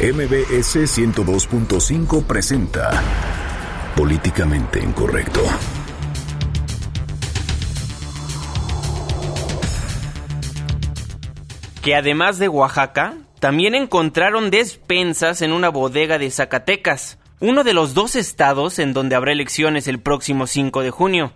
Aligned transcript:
MBS 0.00 0.74
102.5 0.98 2.24
presenta 2.26 3.00
Políticamente 3.94 4.80
Incorrecto. 4.80 5.40
Que 11.80 11.94
además 11.94 12.40
de 12.40 12.48
Oaxaca, 12.48 13.14
también 13.38 13.76
encontraron 13.76 14.50
despensas 14.50 15.42
en 15.42 15.52
una 15.52 15.68
bodega 15.68 16.18
de 16.18 16.28
Zacatecas, 16.32 17.18
uno 17.38 17.62
de 17.62 17.72
los 17.72 17.94
dos 17.94 18.16
estados 18.16 18.80
en 18.80 18.94
donde 18.94 19.14
habrá 19.14 19.30
elecciones 19.30 19.86
el 19.86 20.00
próximo 20.00 20.48
5 20.48 20.82
de 20.82 20.90
junio. 20.90 21.32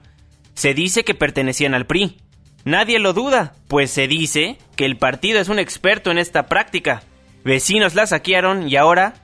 Se 0.54 0.74
dice 0.74 1.04
que 1.04 1.14
pertenecían 1.14 1.74
al 1.74 1.86
PRI. 1.86 2.18
Nadie 2.64 2.98
lo 2.98 3.12
duda, 3.12 3.54
pues 3.68 3.92
se 3.92 4.08
dice 4.08 4.58
que 4.74 4.84
el 4.84 4.96
partido 4.96 5.38
es 5.38 5.48
un 5.48 5.60
experto 5.60 6.10
en 6.10 6.18
esta 6.18 6.48
práctica. 6.48 7.04
Vecinos 7.44 7.94
la 7.94 8.06
saquearon 8.06 8.68
y 8.68 8.76
ahora, 8.76 9.14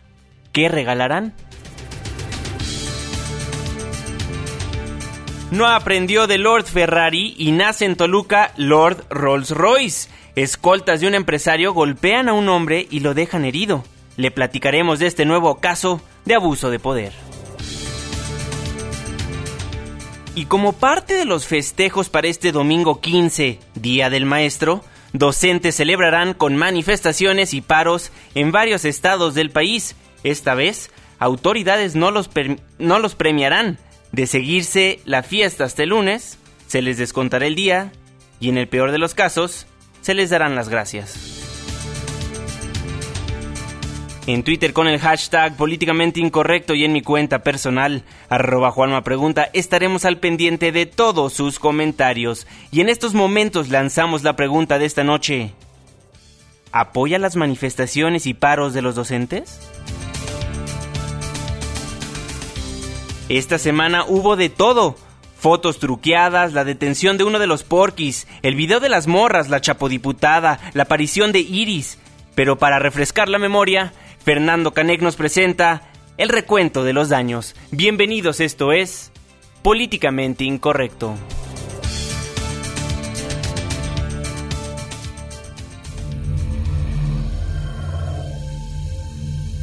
¿qué 0.52 0.68
regalarán? 0.68 1.34
No 5.50 5.66
aprendió 5.66 6.26
de 6.26 6.38
Lord 6.38 6.64
Ferrari 6.64 7.34
y 7.38 7.52
nace 7.52 7.84
en 7.84 7.94
Toluca 7.94 8.52
Lord 8.56 9.04
Rolls 9.08 9.50
Royce. 9.50 10.08
Escoltas 10.34 11.00
de 11.00 11.06
un 11.06 11.14
empresario 11.14 11.72
golpean 11.72 12.28
a 12.28 12.32
un 12.32 12.48
hombre 12.48 12.88
y 12.90 13.00
lo 13.00 13.14
dejan 13.14 13.44
herido. 13.44 13.84
Le 14.16 14.32
platicaremos 14.32 14.98
de 14.98 15.06
este 15.06 15.24
nuevo 15.24 15.60
caso 15.60 16.00
de 16.24 16.34
abuso 16.34 16.70
de 16.70 16.80
poder. 16.80 17.12
Y 20.34 20.46
como 20.46 20.72
parte 20.72 21.14
de 21.14 21.24
los 21.24 21.46
festejos 21.46 22.08
para 22.08 22.26
este 22.26 22.50
domingo 22.50 23.00
15, 23.00 23.60
Día 23.76 24.10
del 24.10 24.26
Maestro, 24.26 24.82
docentes 25.14 25.76
celebrarán 25.76 26.34
con 26.34 26.56
manifestaciones 26.56 27.54
y 27.54 27.62
paros 27.62 28.12
en 28.34 28.52
varios 28.52 28.84
estados 28.84 29.34
del 29.34 29.50
país. 29.50 29.96
Esta 30.24 30.54
vez, 30.54 30.90
autoridades 31.18 31.94
no 31.94 32.10
los, 32.10 32.28
no 32.78 32.98
los 32.98 33.14
premiarán. 33.14 33.78
De 34.12 34.26
seguirse 34.26 35.00
la 35.06 35.22
fiesta 35.22 35.64
hasta 35.64 35.82
el 35.84 35.88
lunes, 35.88 36.38
se 36.66 36.82
les 36.82 36.98
descontará 36.98 37.46
el 37.46 37.54
día 37.54 37.92
y 38.38 38.48
en 38.48 38.58
el 38.58 38.68
peor 38.68 38.92
de 38.92 38.98
los 38.98 39.14
casos, 39.14 39.66
se 40.02 40.14
les 40.14 40.30
darán 40.30 40.54
las 40.54 40.68
gracias. 40.68 41.43
En 44.26 44.42
Twitter 44.42 44.72
con 44.72 44.88
el 44.88 44.98
hashtag 45.00 45.54
políticamente 45.54 46.18
incorrecto 46.18 46.72
y 46.72 46.84
en 46.84 46.94
mi 46.94 47.02
cuenta 47.02 47.42
personal, 47.42 48.04
arroba 48.30 48.70
Juanma 48.70 49.04
Pregunta, 49.04 49.50
estaremos 49.52 50.06
al 50.06 50.16
pendiente 50.16 50.72
de 50.72 50.86
todos 50.86 51.34
sus 51.34 51.58
comentarios. 51.58 52.46
Y 52.70 52.80
en 52.80 52.88
estos 52.88 53.12
momentos 53.12 53.68
lanzamos 53.68 54.22
la 54.22 54.34
pregunta 54.34 54.78
de 54.78 54.86
esta 54.86 55.04
noche. 55.04 55.52
¿Apoya 56.72 57.18
las 57.18 57.36
manifestaciones 57.36 58.24
y 58.24 58.32
paros 58.32 58.72
de 58.72 58.80
los 58.80 58.94
docentes? 58.94 59.60
Esta 63.28 63.58
semana 63.58 64.04
hubo 64.08 64.36
de 64.36 64.48
todo. 64.48 64.96
Fotos 65.38 65.78
truqueadas, 65.78 66.54
la 66.54 66.64
detención 66.64 67.18
de 67.18 67.24
uno 67.24 67.38
de 67.38 67.46
los 67.46 67.62
porquis, 67.62 68.26
el 68.40 68.54
video 68.54 68.80
de 68.80 68.88
las 68.88 69.06
morras, 69.06 69.50
la 69.50 69.60
chapodiputada, 69.60 70.60
la 70.72 70.84
aparición 70.84 71.30
de 71.30 71.40
Iris. 71.40 71.98
Pero 72.34 72.56
para 72.58 72.78
refrescar 72.78 73.28
la 73.28 73.38
memoria, 73.38 73.92
Fernando 74.24 74.72
Canek 74.72 75.02
nos 75.02 75.16
presenta 75.16 75.82
el 76.16 76.30
recuento 76.30 76.82
de 76.82 76.94
los 76.94 77.10
daños. 77.10 77.54
Bienvenidos, 77.70 78.40
esto 78.40 78.72
es 78.72 79.12
Políticamente 79.62 80.44
Incorrecto. 80.44 81.14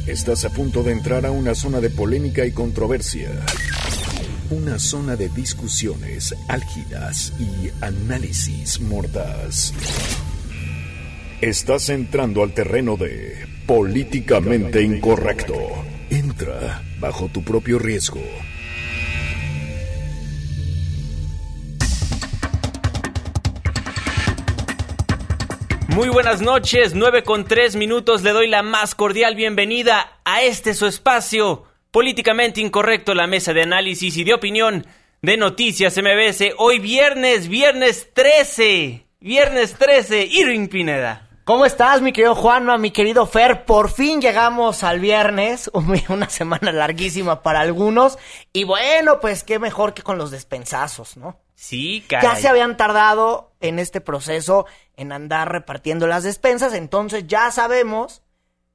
Estás 0.06 0.44
a 0.44 0.50
punto 0.50 0.84
de 0.84 0.92
entrar 0.92 1.26
a 1.26 1.32
una 1.32 1.56
zona 1.56 1.80
de 1.80 1.90
polémica 1.90 2.46
y 2.46 2.52
controversia. 2.52 3.30
Una 4.50 4.78
zona 4.78 5.16
de 5.16 5.28
discusiones 5.30 6.36
álgidas 6.46 7.32
y 7.40 7.84
análisis 7.84 8.80
mordaz. 8.80 9.72
Estás 11.40 11.88
entrando 11.88 12.44
al 12.44 12.54
terreno 12.54 12.96
de 12.96 13.51
políticamente 13.66 14.82
incorrecto. 14.82 15.54
Entra 16.10 16.82
bajo 16.98 17.28
tu 17.28 17.42
propio 17.42 17.78
riesgo. 17.78 18.20
Muy 25.88 26.08
buenas 26.08 26.40
noches, 26.40 26.94
9 26.94 27.22
con 27.22 27.44
3 27.44 27.76
minutos. 27.76 28.22
Le 28.22 28.30
doy 28.30 28.48
la 28.48 28.62
más 28.62 28.94
cordial 28.94 29.36
bienvenida 29.36 30.20
a 30.24 30.42
este 30.42 30.72
su 30.72 30.86
espacio, 30.86 31.64
políticamente 31.90 32.62
incorrecto, 32.62 33.14
la 33.14 33.26
mesa 33.26 33.52
de 33.52 33.62
análisis 33.62 34.16
y 34.16 34.24
de 34.24 34.32
opinión 34.32 34.86
de 35.20 35.36
Noticias 35.36 35.96
MBS. 35.98 36.54
Hoy 36.56 36.78
viernes, 36.78 37.48
viernes 37.48 38.08
13, 38.14 39.04
viernes 39.20 39.74
13, 39.74 40.24
Irving 40.24 40.68
Pineda. 40.68 41.28
¿Cómo 41.44 41.66
estás, 41.66 42.00
mi 42.02 42.12
querido 42.12 42.36
Juanma, 42.36 42.78
mi 42.78 42.92
querido 42.92 43.26
Fer? 43.26 43.64
Por 43.64 43.90
fin 43.90 44.20
llegamos 44.20 44.84
al 44.84 45.00
viernes, 45.00 45.68
una 46.08 46.30
semana 46.30 46.70
larguísima 46.70 47.42
para 47.42 47.60
algunos. 47.60 48.16
Y 48.52 48.62
bueno, 48.62 49.18
pues 49.18 49.42
qué 49.42 49.58
mejor 49.58 49.92
que 49.92 50.02
con 50.02 50.18
los 50.18 50.30
despensazos, 50.30 51.16
¿no? 51.16 51.40
Sí, 51.56 52.04
caray. 52.08 52.28
Ya 52.28 52.36
se 52.36 52.46
habían 52.46 52.76
tardado 52.76 53.50
en 53.60 53.80
este 53.80 54.00
proceso 54.00 54.66
en 54.96 55.10
andar 55.10 55.50
repartiendo 55.50 56.06
las 56.06 56.22
despensas, 56.22 56.74
entonces 56.74 57.26
ya 57.26 57.50
sabemos, 57.50 58.22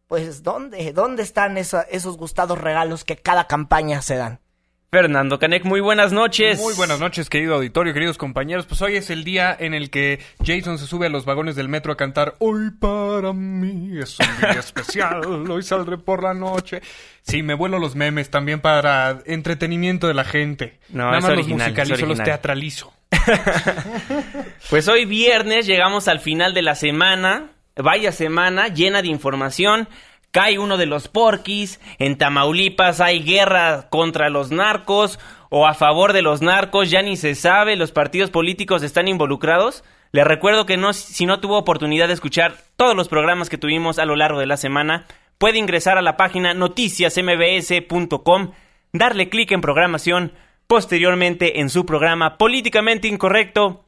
pues, 0.08 0.44
dónde, 0.44 0.92
dónde 0.92 1.24
están 1.24 1.58
esos 1.58 2.18
gustados 2.18 2.60
regalos 2.60 3.06
que 3.06 3.16
cada 3.16 3.48
campaña 3.48 4.02
se 4.02 4.18
dan. 4.18 4.42
Fernando 4.90 5.38
Canek, 5.38 5.66
muy 5.66 5.82
buenas 5.82 6.14
noches. 6.14 6.60
Muy 6.60 6.74
buenas 6.74 7.02
noches, 7.02 7.30
querido 7.30 7.56
auditorio, 7.56 7.94
queridos 7.94 8.18
compañeros. 8.18 8.66
Pues 8.66 8.82
hoy 8.82 8.96
es 8.96 9.10
el 9.10 9.26
día 9.26 9.54
en 9.60 9.74
el 9.74 9.90
que 9.90 10.20
Jason 10.42 10.80
se 10.80 10.86
sube 10.86 11.08
a 11.08 11.10
los 11.10 11.26
vagones 11.26 11.58
del 11.58 11.68
metro 11.68 11.92
a 11.92 11.98
cantar 11.98 12.36
Hoy 12.40 12.72
para 12.72 13.34
mí 13.34 14.00
es 14.00 14.18
un 14.18 14.28
día 14.40 14.52
especial, 14.60 15.26
hoy 15.52 15.62
saldré 15.62 15.98
por 15.98 16.24
la 16.24 16.34
noche. 16.34 16.82
Sí, 17.22 17.44
me 17.44 17.54
vuelo 17.54 17.80
los 17.80 17.96
memes 17.96 18.30
también 18.30 18.62
para 18.62 19.20
entretenimiento 19.26 20.08
de 20.08 20.14
la 20.14 20.24
gente. 20.24 20.80
No, 20.88 21.12
Nada 21.12 21.20
más 21.20 21.36
los 21.36 21.50
musicalizo, 21.50 22.06
los 22.06 22.24
teatralizo. 22.24 22.94
pues 24.70 24.88
hoy 24.88 25.04
viernes 25.04 25.66
llegamos 25.66 26.08
al 26.08 26.22
final 26.22 26.54
de 26.54 26.62
la 26.62 26.76
semana. 26.76 27.50
Vaya 27.76 28.14
semana 28.14 28.70
llena 28.70 29.02
de 29.02 29.10
información 29.10 29.90
cae 30.38 30.60
uno 30.60 30.78
de 30.78 30.86
los 30.86 31.08
porquis, 31.08 31.82
en 31.98 32.16
Tamaulipas 32.16 33.02
hay 33.02 33.24
guerra 33.24 33.90
contra 33.90 34.30
los 34.30 34.52
narcos 34.52 35.18
o 35.50 35.66
a 35.66 35.74
favor 35.74 36.14
de 36.14 36.22
los 36.22 36.44
narcos, 36.44 36.92
ya 36.92 37.02
ni 37.02 37.18
se 37.18 37.34
sabe, 37.34 37.76
los 37.76 37.92
partidos 37.92 38.30
políticos 38.30 38.84
están 38.84 39.08
involucrados. 39.08 39.84
Le 40.12 40.24
recuerdo 40.24 40.68
que 40.68 40.78
no, 40.78 40.94
si 40.94 41.26
no 41.26 41.40
tuvo 41.40 41.58
oportunidad 41.58 42.08
de 42.08 42.14
escuchar 42.14 42.54
todos 42.76 42.96
los 42.96 43.08
programas 43.08 43.50
que 43.50 43.58
tuvimos 43.58 43.98
a 43.98 44.06
lo 44.06 44.16
largo 44.16 44.40
de 44.40 44.46
la 44.46 44.58
semana, 44.58 45.08
puede 45.40 45.58
ingresar 45.58 45.98
a 45.98 46.04
la 46.04 46.18
página 46.18 46.54
noticiasmbs.com, 46.54 48.52
darle 48.94 49.30
clic 49.30 49.52
en 49.54 49.62
programación, 49.62 50.34
posteriormente 50.68 51.62
en 51.62 51.72
su 51.72 51.84
programa 51.84 52.38
Políticamente 52.38 53.08
Incorrecto, 53.08 53.86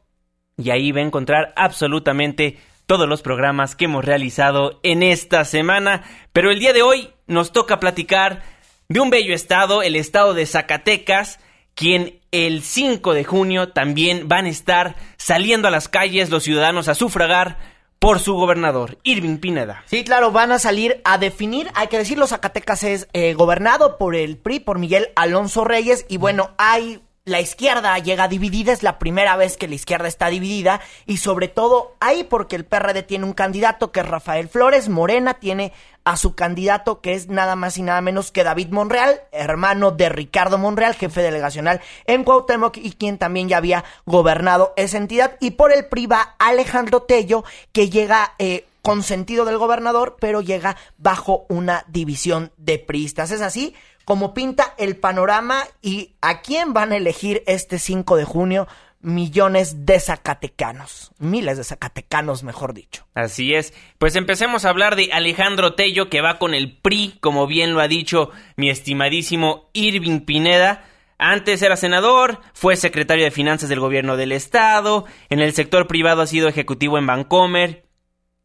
y 0.57 0.71
ahí 0.71 0.91
va 0.91 1.01
a 1.01 1.03
encontrar 1.03 1.53
absolutamente 1.55 2.57
todos 2.89 3.07
los 3.07 3.21
programas 3.21 3.75
que 3.75 3.85
hemos 3.85 4.03
realizado 4.03 4.79
en 4.81 5.03
esta 5.03 5.45
semana. 5.45 6.01
Pero 6.33 6.49
el 6.49 6.57
día 6.57 6.73
de 6.73 6.81
hoy 6.81 7.11
nos 7.27 7.51
toca 7.51 7.79
platicar 7.79 8.41
de 8.87 8.99
un 8.99 9.11
bello 9.11 9.35
estado, 9.35 9.83
el 9.83 9.95
estado 9.95 10.33
de 10.33 10.47
Zacatecas, 10.47 11.39
quien 11.75 12.19
el 12.31 12.63
5 12.63 13.13
de 13.13 13.23
junio 13.23 13.69
también 13.69 14.27
van 14.27 14.47
a 14.47 14.49
estar 14.49 14.95
saliendo 15.17 15.67
a 15.67 15.71
las 15.71 15.87
calles 15.87 16.31
los 16.31 16.41
ciudadanos 16.41 16.87
a 16.87 16.95
sufragar 16.95 17.59
por 17.99 18.17
su 18.19 18.33
gobernador, 18.33 18.97
Irving 19.03 19.37
Pineda. 19.37 19.83
Sí, 19.85 20.03
claro, 20.03 20.31
van 20.31 20.51
a 20.51 20.57
salir 20.57 20.99
a 21.03 21.19
definir, 21.19 21.69
hay 21.75 21.89
que 21.89 21.97
decirlo, 21.99 22.25
Zacatecas 22.25 22.81
es 22.81 23.07
eh, 23.13 23.35
gobernado 23.35 23.99
por 23.99 24.15
el 24.15 24.37
PRI, 24.37 24.61
por 24.61 24.79
Miguel 24.79 25.09
Alonso 25.15 25.63
Reyes, 25.63 26.07
y 26.09 26.17
bueno, 26.17 26.55
hay 26.57 27.01
la 27.29 27.39
izquierda 27.39 27.97
llega 27.99 28.27
dividida, 28.27 28.73
es 28.73 28.83
la 28.83 28.99
primera 28.99 29.35
vez 29.35 29.55
que 29.55 29.67
la 29.67 29.75
izquierda 29.75 30.07
está 30.07 30.27
dividida 30.27 30.81
y 31.05 31.17
sobre 31.17 31.47
todo 31.47 31.95
ahí 31.99 32.23
porque 32.23 32.55
el 32.55 32.65
PRD 32.65 33.03
tiene 33.03 33.25
un 33.25 33.33
candidato 33.33 33.91
que 33.91 34.01
es 34.01 34.07
Rafael 34.07 34.49
Flores, 34.49 34.89
Morena 34.89 35.35
tiene 35.35 35.71
a 36.03 36.17
su 36.17 36.33
candidato 36.33 37.01
que 37.01 37.13
es 37.13 37.27
nada 37.27 37.55
más 37.55 37.77
y 37.77 37.83
nada 37.83 38.01
menos 38.01 38.31
que 38.31 38.43
David 38.43 38.69
Monreal, 38.69 39.21
hermano 39.31 39.91
de 39.91 40.09
Ricardo 40.09 40.57
Monreal, 40.57 40.95
jefe 40.95 41.21
delegacional 41.21 41.81
en 42.05 42.23
Cuauhtémoc 42.23 42.77
y 42.77 42.93
quien 42.93 43.17
también 43.17 43.47
ya 43.47 43.57
había 43.57 43.83
gobernado 44.05 44.73
esa 44.75 44.97
entidad. 44.97 45.37
Y 45.39 45.51
por 45.51 45.71
el 45.71 45.85
PRI 45.85 46.07
va 46.07 46.35
Alejandro 46.39 47.03
Tello 47.03 47.43
que 47.71 47.89
llega 47.89 48.33
eh, 48.39 48.65
con 48.81 49.03
sentido 49.03 49.45
del 49.45 49.57
gobernador, 49.57 50.17
pero 50.19 50.41
llega 50.41 50.77
bajo 50.97 51.45
una 51.49 51.85
división 51.87 52.51
de 52.57 52.79
priistas. 52.79 53.31
¿Es 53.31 53.41
así? 53.41 53.75
como 54.09 54.33
pinta 54.33 54.73
el 54.79 54.97
panorama 54.97 55.61
y 55.83 56.15
a 56.19 56.41
quién 56.41 56.73
van 56.73 56.93
a 56.93 56.97
elegir 56.97 57.43
este 57.45 57.77
5 57.77 58.15
de 58.15 58.23
junio 58.25 58.67
millones 59.01 59.85
de 59.85 59.99
zacatecanos. 59.99 61.11
Miles 61.19 61.57
de 61.57 61.63
zacatecanos, 61.63 62.41
mejor 62.41 62.73
dicho. 62.73 63.05
Así 63.13 63.53
es. 63.53 63.71
Pues 63.99 64.15
empecemos 64.15 64.65
a 64.65 64.69
hablar 64.69 64.95
de 64.95 65.11
Alejandro 65.13 65.75
Tello, 65.75 66.09
que 66.09 66.21
va 66.21 66.39
con 66.39 66.55
el 66.55 66.75
PRI, 66.75 67.19
como 67.19 67.45
bien 67.45 67.75
lo 67.75 67.81
ha 67.81 67.87
dicho 67.87 68.31
mi 68.55 68.71
estimadísimo 68.71 69.69
Irving 69.73 70.21
Pineda. 70.21 70.85
Antes 71.19 71.61
era 71.61 71.75
senador, 71.75 72.39
fue 72.53 72.77
secretario 72.77 73.25
de 73.25 73.31
Finanzas 73.31 73.69
del 73.69 73.79
gobierno 73.79 74.17
del 74.17 74.31
Estado, 74.31 75.05
en 75.29 75.39
el 75.39 75.53
sector 75.53 75.85
privado 75.85 76.23
ha 76.23 76.27
sido 76.27 76.47
ejecutivo 76.47 76.97
en 76.97 77.05
Bancomer 77.05 77.88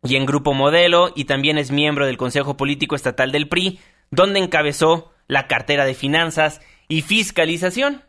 y 0.05 0.17
en 0.17 0.27
Grupo 0.27 0.53
Modelo, 0.53 1.13
y 1.17 1.25
también 1.25 1.59
es 1.59 1.71
miembro 1.71 2.07
del 2.07 2.19
Consejo 2.19 2.57
Político 2.57 2.95
Estatal 2.95 3.33
del 3.33 3.49
PRI, 3.49 3.81
donde 4.11 4.39
encabezó 4.39 5.13
la 5.27 5.49
cartera 5.49 5.85
de 5.85 5.95
Finanzas 5.95 6.61
y 6.89 7.03
Fiscalización. 7.03 8.05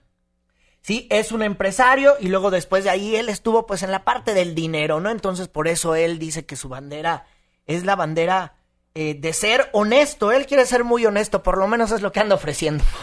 Sí, 0.82 1.08
es 1.10 1.32
un 1.32 1.42
empresario 1.42 2.14
y 2.20 2.28
luego 2.28 2.52
después 2.52 2.84
de 2.84 2.92
ahí 2.92 3.16
él 3.16 3.30
estuvo 3.30 3.66
pues 3.66 3.82
en 3.82 3.92
la 3.92 4.04
parte 4.04 4.36
del 4.36 4.54
dinero, 4.54 5.00
¿no? 5.00 5.10
Entonces 5.10 5.48
por 5.48 5.68
eso 5.68 5.96
él 5.96 6.20
dice 6.20 6.46
que 6.46 6.56
su 6.56 6.70
bandera 6.70 7.26
es 7.66 7.86
la 7.86 7.96
bandera 7.96 8.54
eh, 8.94 9.16
de 9.16 9.34
ser 9.34 9.70
honesto. 9.74 10.32
Él 10.32 10.46
quiere 10.46 10.66
ser 10.68 10.84
muy 10.84 11.06
honesto, 11.06 11.42
por 11.42 11.58
lo 11.58 11.68
menos 11.68 11.92
es 11.92 12.02
lo 12.02 12.12
que 12.12 12.20
anda 12.20 12.36
ofreciendo. 12.36 12.84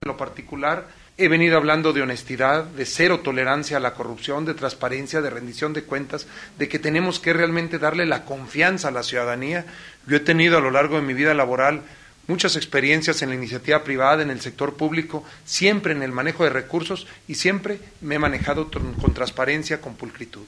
En 0.00 0.08
lo 0.08 0.18
particular, 0.18 0.88
he 1.16 1.28
venido 1.28 1.56
hablando 1.56 1.92
de 1.92 2.02
honestidad, 2.02 2.64
de 2.64 2.86
cero 2.86 3.20
tolerancia 3.20 3.76
a 3.76 3.80
la 3.80 3.94
corrupción, 3.94 4.44
de 4.44 4.54
transparencia, 4.54 5.20
de 5.20 5.30
rendición 5.30 5.72
de 5.72 5.84
cuentas, 5.84 6.26
de 6.58 6.68
que 6.68 6.78
tenemos 6.78 7.20
que 7.20 7.32
realmente 7.32 7.78
darle 7.78 8.04
la 8.04 8.24
confianza 8.24 8.88
a 8.88 8.92
la 8.92 9.04
ciudadanía. 9.04 9.64
Yo 10.06 10.16
he 10.16 10.20
tenido 10.20 10.58
a 10.58 10.60
lo 10.60 10.70
largo 10.70 10.96
de 10.96 11.02
mi 11.02 11.14
vida 11.14 11.32
laboral 11.34 11.82
muchas 12.26 12.56
experiencias 12.56 13.22
en 13.22 13.28
la 13.28 13.36
iniciativa 13.36 13.84
privada, 13.84 14.22
en 14.22 14.30
el 14.30 14.40
sector 14.40 14.74
público, 14.74 15.24
siempre 15.44 15.92
en 15.92 16.02
el 16.02 16.10
manejo 16.10 16.44
de 16.44 16.50
recursos 16.50 17.06
y 17.28 17.36
siempre 17.36 17.78
me 18.00 18.16
he 18.16 18.18
manejado 18.18 18.70
con 18.70 19.14
transparencia, 19.14 19.80
con 19.80 19.94
pulcritud. 19.94 20.46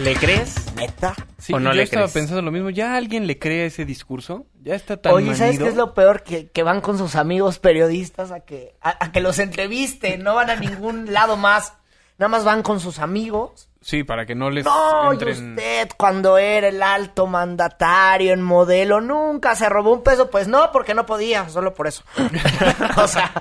¿Le 0.00 0.14
crees? 0.14 0.72
¿Neta? 0.76 1.14
Sí, 1.38 1.52
¿O 1.52 1.58
no 1.58 1.70
yo 1.70 1.76
le 1.76 1.82
estaba 1.82 2.04
crees? 2.04 2.14
pensando 2.14 2.42
lo 2.42 2.52
mismo. 2.52 2.70
¿Ya 2.70 2.94
alguien 2.96 3.26
le 3.26 3.38
cree 3.38 3.66
ese 3.66 3.84
discurso? 3.84 4.46
¿Ya 4.62 4.74
está 4.76 4.96
tan 4.96 5.12
Oye, 5.12 5.34
¿sabes 5.34 5.40
manido? 5.54 5.64
qué 5.64 5.70
es 5.70 5.76
lo 5.76 5.92
peor? 5.94 6.22
Que, 6.22 6.48
que 6.50 6.62
van 6.62 6.80
con 6.80 6.98
sus 6.98 7.16
amigos 7.16 7.58
periodistas 7.58 8.30
a 8.30 8.40
que, 8.40 8.76
a, 8.80 9.04
a 9.04 9.12
que 9.12 9.20
los 9.20 9.38
entrevisten, 9.40 10.22
no 10.22 10.34
van 10.36 10.50
a 10.50 10.56
ningún 10.56 11.12
lado 11.12 11.36
más. 11.36 11.74
Nada 12.16 12.28
más 12.28 12.44
van 12.44 12.62
con 12.62 12.78
sus 12.80 13.00
amigos. 13.00 13.68
Sí, 13.80 14.04
para 14.04 14.24
que 14.26 14.34
no 14.34 14.50
les 14.50 14.64
No, 14.64 15.12
y 15.14 15.16
usted 15.16 15.88
cuando 15.96 16.36
era 16.38 16.68
el 16.68 16.82
alto 16.82 17.26
mandatario 17.26 18.32
en 18.32 18.42
modelo 18.42 19.00
nunca 19.00 19.54
se 19.56 19.68
robó 19.68 19.92
un 19.92 20.02
peso. 20.02 20.30
Pues 20.30 20.46
no, 20.48 20.70
porque 20.72 20.94
no 20.94 21.06
podía, 21.06 21.48
solo 21.48 21.74
por 21.74 21.86
eso. 21.88 22.04
o 22.96 23.08
sea, 23.08 23.32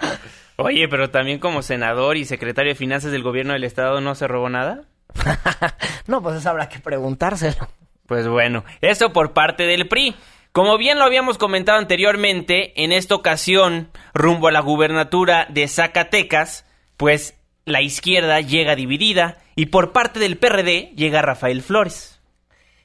Oye, 0.56 0.88
pero 0.88 1.12
también 1.12 1.38
como 1.40 1.62
senador 1.62 2.18
y 2.18 2.26
secretario 2.26 2.72
de 2.72 2.76
Finanzas 2.76 3.12
del 3.12 3.22
gobierno 3.22 3.54
del 3.54 3.64
Estado 3.64 4.02
no 4.02 4.16
se 4.16 4.28
robó 4.28 4.50
nada. 4.50 4.86
no, 6.08 6.22
pues 6.22 6.38
eso 6.38 6.50
habrá 6.50 6.70
que 6.70 6.80
preguntárselo. 6.80 7.68
Pues 8.06 8.28
bueno, 8.28 8.64
eso 8.82 9.12
por 9.12 9.34
parte 9.34 9.64
del 9.64 9.88
PRI. 9.88 10.16
Como 10.52 10.78
bien 10.78 10.98
lo 10.98 11.06
habíamos 11.06 11.38
comentado 11.38 11.78
anteriormente, 11.78 12.84
en 12.84 12.92
esta 12.92 13.16
ocasión, 13.16 13.90
rumbo 14.14 14.48
a 14.48 14.52
la 14.52 14.62
gubernatura 14.62 15.46
de 15.50 15.68
Zacatecas, 15.68 16.66
pues 16.96 17.36
la 17.66 17.82
izquierda 17.82 18.40
llega 18.42 18.76
dividida 18.76 19.38
y 19.56 19.68
por 19.68 19.92
parte 19.92 20.20
del 20.20 20.38
PRD 20.38 20.94
llega 20.96 21.22
Rafael 21.22 21.62
Flores. 21.62 22.22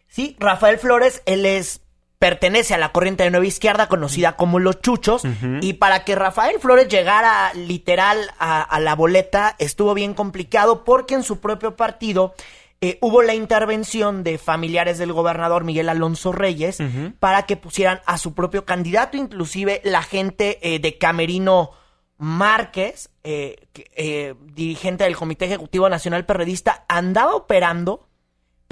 Sí, 0.08 0.36
Rafael 0.38 0.78
Flores, 0.78 1.22
él 1.24 1.46
es 1.46 1.81
pertenece 2.22 2.72
a 2.72 2.78
la 2.78 2.92
corriente 2.92 3.24
de 3.24 3.32
nueva 3.32 3.46
izquierda 3.46 3.88
conocida 3.88 4.36
como 4.36 4.60
los 4.60 4.80
chuchos 4.80 5.22
y 5.60 5.72
para 5.72 6.04
que 6.04 6.14
Rafael 6.14 6.60
Flores 6.60 6.86
llegara 6.86 7.52
literal 7.54 8.30
a, 8.38 8.62
a 8.62 8.78
la 8.78 8.94
boleta 8.94 9.56
estuvo 9.58 9.92
bien 9.92 10.14
complicado 10.14 10.84
porque 10.84 11.14
en 11.14 11.24
su 11.24 11.40
propio 11.40 11.74
partido 11.74 12.32
eh, 12.80 12.98
hubo 13.00 13.22
la 13.22 13.34
intervención 13.34 14.22
de 14.22 14.38
familiares 14.38 14.98
del 14.98 15.12
gobernador 15.12 15.64
Miguel 15.64 15.88
Alonso 15.88 16.30
Reyes 16.30 16.78
para 17.18 17.42
que 17.42 17.56
pusieran 17.56 18.00
a 18.06 18.18
su 18.18 18.34
propio 18.34 18.64
candidato, 18.64 19.16
inclusive 19.16 19.80
la 19.82 20.02
gente 20.04 20.60
eh, 20.62 20.78
de 20.78 20.98
Camerino 20.98 21.72
Márquez, 22.18 23.10
que- 23.24 23.90
eh, 23.96 24.34
dirigente 24.54 25.02
del 25.02 25.16
Comité 25.16 25.46
Ejecutivo 25.46 25.88
Nacional 25.88 26.24
Perredista, 26.24 26.84
andaba 26.88 27.34
operando 27.34 28.06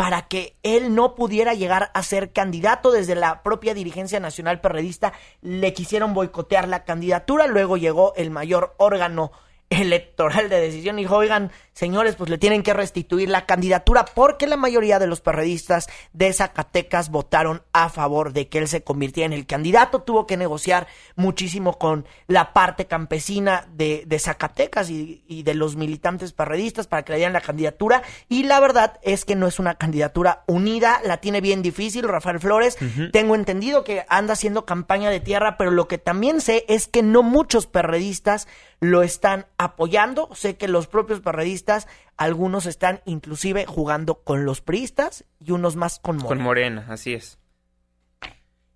para 0.00 0.28
que 0.28 0.56
él 0.62 0.94
no 0.94 1.14
pudiera 1.14 1.52
llegar 1.52 1.90
a 1.92 2.02
ser 2.02 2.32
candidato. 2.32 2.90
Desde 2.90 3.14
la 3.14 3.42
propia 3.42 3.74
dirigencia 3.74 4.18
nacional 4.18 4.62
perredista 4.62 5.12
le 5.42 5.74
quisieron 5.74 6.14
boicotear 6.14 6.68
la 6.68 6.84
candidatura. 6.84 7.46
Luego 7.46 7.76
llegó 7.76 8.14
el 8.16 8.30
mayor 8.30 8.74
órgano 8.78 9.30
electoral 9.68 10.48
de 10.48 10.58
decisión. 10.58 10.98
Y 10.98 11.02
dijo 11.02 11.16
oigan 11.16 11.52
señores 11.80 12.14
pues 12.14 12.28
le 12.28 12.36
tienen 12.36 12.62
que 12.62 12.74
restituir 12.74 13.30
la 13.30 13.46
candidatura 13.46 14.04
porque 14.04 14.46
la 14.46 14.58
mayoría 14.58 14.98
de 14.98 15.06
los 15.06 15.22
perredistas 15.22 15.88
de 16.12 16.30
Zacatecas 16.30 17.10
votaron 17.10 17.62
a 17.72 17.88
favor 17.88 18.34
de 18.34 18.48
que 18.48 18.58
él 18.58 18.68
se 18.68 18.84
convirtiera 18.84 19.24
en 19.24 19.32
el 19.32 19.46
candidato. 19.46 20.02
Tuvo 20.02 20.26
que 20.26 20.36
negociar 20.36 20.88
muchísimo 21.16 21.78
con 21.78 22.06
la 22.26 22.52
parte 22.52 22.84
campesina 22.84 23.66
de, 23.72 24.04
de 24.06 24.18
Zacatecas 24.18 24.90
y, 24.90 25.24
y 25.26 25.42
de 25.42 25.54
los 25.54 25.76
militantes 25.76 26.34
perredistas 26.34 26.86
para 26.86 27.02
que 27.02 27.12
le 27.12 27.16
dieran 27.16 27.32
la 27.32 27.40
candidatura. 27.40 28.02
Y 28.28 28.42
la 28.42 28.60
verdad 28.60 29.00
es 29.00 29.24
que 29.24 29.34
no 29.34 29.46
es 29.46 29.58
una 29.58 29.76
candidatura 29.76 30.44
unida, 30.46 31.00
la 31.02 31.16
tiene 31.16 31.40
bien 31.40 31.62
difícil 31.62 32.06
Rafael 32.06 32.40
Flores, 32.40 32.76
tengo 33.10 33.34
entendido 33.34 33.84
que 33.84 34.04
anda 34.10 34.34
haciendo 34.34 34.66
campaña 34.66 35.08
de 35.08 35.20
tierra, 35.20 35.56
pero 35.56 35.70
lo 35.70 35.88
que 35.88 35.96
también 35.96 36.42
sé 36.42 36.66
es 36.68 36.88
que 36.88 37.02
no 37.02 37.22
muchos 37.22 37.66
perredistas 37.66 38.48
lo 38.80 39.02
están 39.02 39.46
apoyando, 39.58 40.30
sé 40.34 40.56
que 40.56 40.66
los 40.66 40.86
propios 40.86 41.20
perredistas, 41.20 41.69
algunos 42.16 42.66
están 42.66 43.00
inclusive 43.04 43.66
jugando 43.66 44.22
con 44.22 44.44
los 44.44 44.60
priistas 44.60 45.24
y 45.38 45.52
unos 45.52 45.76
más 45.76 45.98
con 45.98 46.16
Morena. 46.16 46.28
Con 46.28 46.42
Morena, 46.42 46.86
así 46.90 47.14
es. 47.14 47.38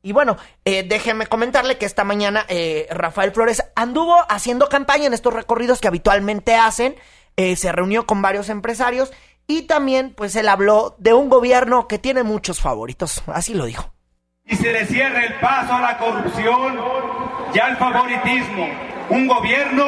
Y 0.02 0.12
bueno, 0.12 0.36
eh, 0.66 0.82
déjenme 0.86 1.26
comentarle 1.26 1.78
que 1.78 1.86
esta 1.86 2.04
mañana 2.04 2.44
eh, 2.48 2.86
Rafael 2.90 3.32
Flores 3.32 3.64
anduvo 3.74 4.16
haciendo 4.28 4.68
campaña 4.68 5.06
en 5.06 5.14
estos 5.14 5.32
recorridos 5.32 5.80
que 5.80 5.88
habitualmente 5.88 6.54
hacen. 6.56 6.96
eh, 7.36 7.56
se 7.56 7.72
reunió 7.72 8.06
con 8.06 8.22
varios 8.22 8.48
empresarios 8.48 9.12
y 9.46 9.62
también, 9.62 10.14
pues, 10.14 10.36
él 10.36 10.48
habló 10.48 10.94
de 10.98 11.12
un 11.14 11.28
gobierno 11.28 11.88
que 11.88 11.98
tiene 11.98 12.22
muchos 12.22 12.60
favoritos. 12.60 13.22
Así 13.26 13.54
lo 13.54 13.64
dijo. 13.66 13.92
y 14.46 14.56
se 14.56 14.72
le 14.72 14.84
cierra 14.86 15.24
el 15.24 15.34
paso 15.40 15.72
a 15.72 15.80
la 15.80 15.98
corrupción 15.98 16.78
y 17.54 17.58
al 17.58 17.76
favoritismo. 17.78 18.68
Un 19.08 19.26
gobierno 19.26 19.84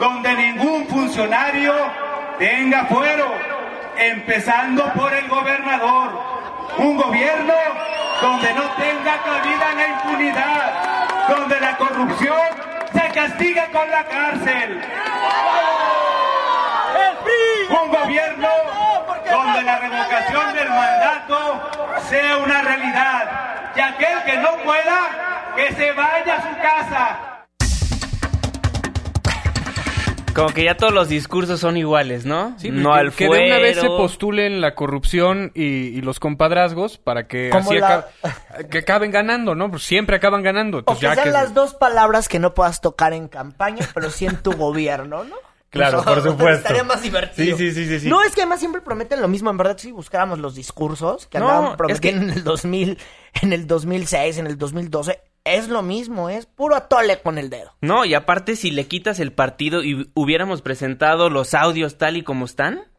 donde 0.00 0.32
ningún 0.34 0.86
funcionario 0.86 1.74
tenga 2.40 2.86
fuero, 2.86 3.34
empezando 3.98 4.82
por 4.94 5.12
el 5.12 5.28
gobernador. 5.28 6.10
Un 6.78 6.96
gobierno 6.96 7.54
donde 8.22 8.54
no 8.54 8.62
tenga 8.70 9.22
cabida 9.22 9.74
la 9.76 9.88
impunidad, 9.88 11.28
donde 11.28 11.60
la 11.60 11.76
corrupción 11.76 12.40
se 12.92 13.08
castiga 13.10 13.66
con 13.66 13.90
la 13.90 14.04
cárcel. 14.04 14.82
Un 17.70 17.90
gobierno 17.90 18.48
donde 19.30 19.62
la 19.62 19.78
revocación 19.78 20.54
del 20.54 20.68
mandato 20.70 21.70
sea 22.08 22.38
una 22.38 22.62
realidad 22.62 23.72
y 23.76 23.80
aquel 23.80 24.22
que 24.24 24.36
no 24.38 24.52
pueda, 24.64 25.52
que 25.56 25.74
se 25.74 25.92
vaya 25.92 26.36
a 26.36 26.40
su 26.40 26.58
casa. 26.58 27.29
Como 30.34 30.48
que 30.54 30.64
ya 30.64 30.76
todos 30.76 30.92
los 30.92 31.08
discursos 31.08 31.58
son 31.60 31.76
iguales, 31.76 32.24
¿no? 32.24 32.54
Sí, 32.58 32.70
no 32.70 32.92
que, 32.92 32.98
al 33.00 33.12
que 33.12 33.24
de 33.24 33.30
una 33.46 33.58
vez 33.58 33.74
se 33.74 33.80
fuero. 33.80 33.96
postulen 33.96 34.60
la 34.60 34.74
corrupción 34.74 35.50
y, 35.54 35.62
y 35.64 36.00
los 36.02 36.20
compadrazgos 36.20 36.98
para 36.98 37.26
que 37.26 37.50
Como 37.50 37.68
así 37.70 37.78
la- 37.80 38.06
aca- 38.22 38.68
que 38.70 38.78
acaben 38.78 39.10
ganando, 39.10 39.54
¿no? 39.56 39.70
Pues 39.70 39.82
siempre 39.82 40.16
acaban 40.16 40.42
ganando. 40.42 40.78
O 40.78 40.80
Entonces, 40.80 41.00
que 41.00 41.06
ya 41.08 41.14
sean 41.14 41.24
que- 41.26 41.32
las 41.32 41.52
dos 41.52 41.74
palabras 41.74 42.28
que 42.28 42.38
no 42.38 42.54
puedas 42.54 42.80
tocar 42.80 43.12
en 43.12 43.26
campaña, 43.28 43.86
pero 43.92 44.10
sí 44.10 44.26
en 44.26 44.36
tu 44.36 44.52
gobierno, 44.56 45.24
¿no? 45.24 45.34
Claro, 45.68 46.02
por 46.04 46.22
supuesto. 46.22 46.48
Estaría 46.58 46.84
más 46.84 47.02
divertido. 47.02 47.56
Sí, 47.58 47.70
sí, 47.70 47.74
sí, 47.74 47.86
sí, 47.88 48.00
sí. 48.00 48.08
No, 48.08 48.22
es 48.22 48.34
que 48.34 48.42
además 48.42 48.60
siempre 48.60 48.80
prometen 48.80 49.20
lo 49.20 49.28
mismo. 49.28 49.50
En 49.50 49.56
verdad, 49.56 49.76
si 49.78 49.90
buscáramos 49.90 50.38
los 50.38 50.54
discursos 50.54 51.26
que 51.26 51.38
No, 51.40 51.48
andaban 51.48 51.70
es 51.72 51.76
prometiendo 51.76 52.20
que- 52.26 52.30
en 52.32 52.38
el 52.38 52.44
2000, 52.44 52.98
en 53.42 53.52
el 53.52 53.66
2006, 53.66 54.38
en 54.38 54.46
el 54.46 54.56
2012, 54.58 55.20
es 55.44 55.68
lo 55.68 55.82
mismo. 55.82 56.30
Es 56.30 56.46
puro 56.46 56.76
atole 56.76 57.20
con 57.20 57.38
el 57.38 57.50
dedo. 57.50 57.72
No, 57.80 58.04
y 58.04 58.14
aparte 58.14 58.56
si 58.56 58.70
le 58.70 58.86
quitas 58.86 59.20
el 59.20 59.32
partido 59.32 59.82
y 59.82 60.10
hubiéramos 60.14 60.62
presentado 60.62 61.30
los 61.30 61.54
audios 61.54 61.98
tal 61.98 62.16
y 62.16 62.22
como 62.22 62.44
están, 62.44 62.89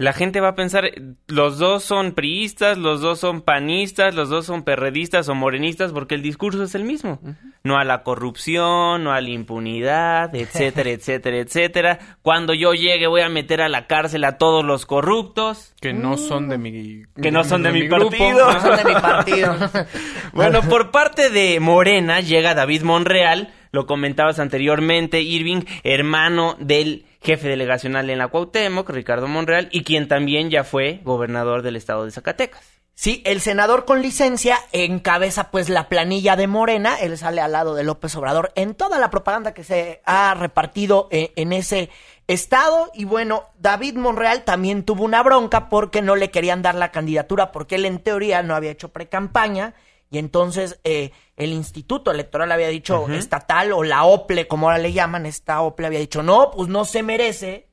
la 0.00 0.14
gente 0.14 0.40
va 0.40 0.48
a 0.48 0.54
pensar, 0.54 0.90
los 1.28 1.58
dos 1.58 1.84
son 1.84 2.12
priistas, 2.12 2.78
los 2.78 3.02
dos 3.02 3.20
son 3.20 3.42
panistas, 3.42 4.14
los 4.14 4.30
dos 4.30 4.46
son 4.46 4.62
perredistas 4.62 5.28
o 5.28 5.34
morenistas, 5.34 5.92
porque 5.92 6.14
el 6.14 6.22
discurso 6.22 6.62
es 6.62 6.74
el 6.74 6.84
mismo. 6.84 7.20
No 7.64 7.76
a 7.76 7.84
la 7.84 8.02
corrupción, 8.02 9.04
no 9.04 9.12
a 9.12 9.20
la 9.20 9.28
impunidad, 9.28 10.34
etcétera, 10.34 10.88
etcétera, 10.88 11.36
etcétera. 11.36 11.98
Cuando 12.22 12.54
yo 12.54 12.72
llegue 12.72 13.08
voy 13.08 13.20
a 13.20 13.28
meter 13.28 13.60
a 13.60 13.68
la 13.68 13.86
cárcel 13.86 14.24
a 14.24 14.38
todos 14.38 14.64
los 14.64 14.86
corruptos. 14.86 15.74
que 15.82 15.92
no 15.92 16.16
son 16.16 16.48
de 16.48 16.56
mi 16.56 17.02
Que 17.20 17.30
no 17.30 17.44
son 17.44 17.62
de 17.62 17.70
mi 17.70 17.86
partido. 17.86 18.54
No 18.54 18.58
son 18.58 18.76
de 18.78 18.84
mi 18.86 18.94
partido. 18.94 19.54
Bueno, 20.32 20.62
por 20.62 20.92
parte 20.92 21.28
de 21.28 21.60
Morena 21.60 22.20
llega 22.20 22.54
David 22.54 22.82
Monreal, 22.82 23.52
lo 23.70 23.84
comentabas 23.84 24.38
anteriormente, 24.38 25.20
Irving, 25.20 25.64
hermano 25.82 26.56
del 26.58 27.04
jefe 27.20 27.48
delegacional 27.48 28.08
en 28.10 28.18
la 28.18 28.28
Cuauhtémoc, 28.28 28.88
Ricardo 28.90 29.28
Monreal, 29.28 29.68
y 29.70 29.84
quien 29.84 30.08
también 30.08 30.50
ya 30.50 30.64
fue 30.64 31.00
gobernador 31.04 31.62
del 31.62 31.76
estado 31.76 32.04
de 32.04 32.10
Zacatecas. 32.10 32.80
Sí, 32.94 33.22
el 33.24 33.40
senador 33.40 33.86
con 33.86 34.02
licencia 34.02 34.58
encabeza 34.72 35.50
pues 35.50 35.70
la 35.70 35.88
planilla 35.88 36.36
de 36.36 36.46
Morena, 36.46 37.00
él 37.00 37.16
sale 37.16 37.40
al 37.40 37.52
lado 37.52 37.74
de 37.74 37.82
López 37.82 38.14
Obrador 38.14 38.52
en 38.56 38.74
toda 38.74 38.98
la 38.98 39.08
propaganda 39.08 39.54
que 39.54 39.64
se 39.64 40.02
ha 40.04 40.34
repartido 40.34 41.08
eh, 41.10 41.32
en 41.36 41.54
ese 41.54 41.88
estado. 42.26 42.90
Y 42.92 43.06
bueno, 43.06 43.44
David 43.58 43.96
Monreal 43.96 44.44
también 44.44 44.84
tuvo 44.84 45.04
una 45.04 45.22
bronca 45.22 45.70
porque 45.70 46.02
no 46.02 46.14
le 46.14 46.30
querían 46.30 46.60
dar 46.60 46.74
la 46.74 46.92
candidatura 46.92 47.52
porque 47.52 47.76
él 47.76 47.86
en 47.86 48.00
teoría 48.00 48.42
no 48.42 48.54
había 48.54 48.72
hecho 48.72 48.90
precampaña 48.90 49.72
y 50.10 50.18
entonces 50.18 50.80
eh, 50.84 51.12
el 51.36 51.52
Instituto 51.52 52.10
Electoral 52.10 52.50
había 52.52 52.68
dicho 52.68 53.08
estatal 53.08 53.72
o 53.72 53.84
la 53.84 54.04
OPLE 54.04 54.48
como 54.48 54.66
ahora 54.66 54.82
le 54.82 54.92
llaman, 54.92 55.24
esta 55.24 55.60
OPLE 55.62 55.86
había 55.86 56.00
dicho 56.00 56.22
no, 56.22 56.50
pues 56.50 56.68
no 56.68 56.84
se 56.84 57.02
merece 57.02 57.68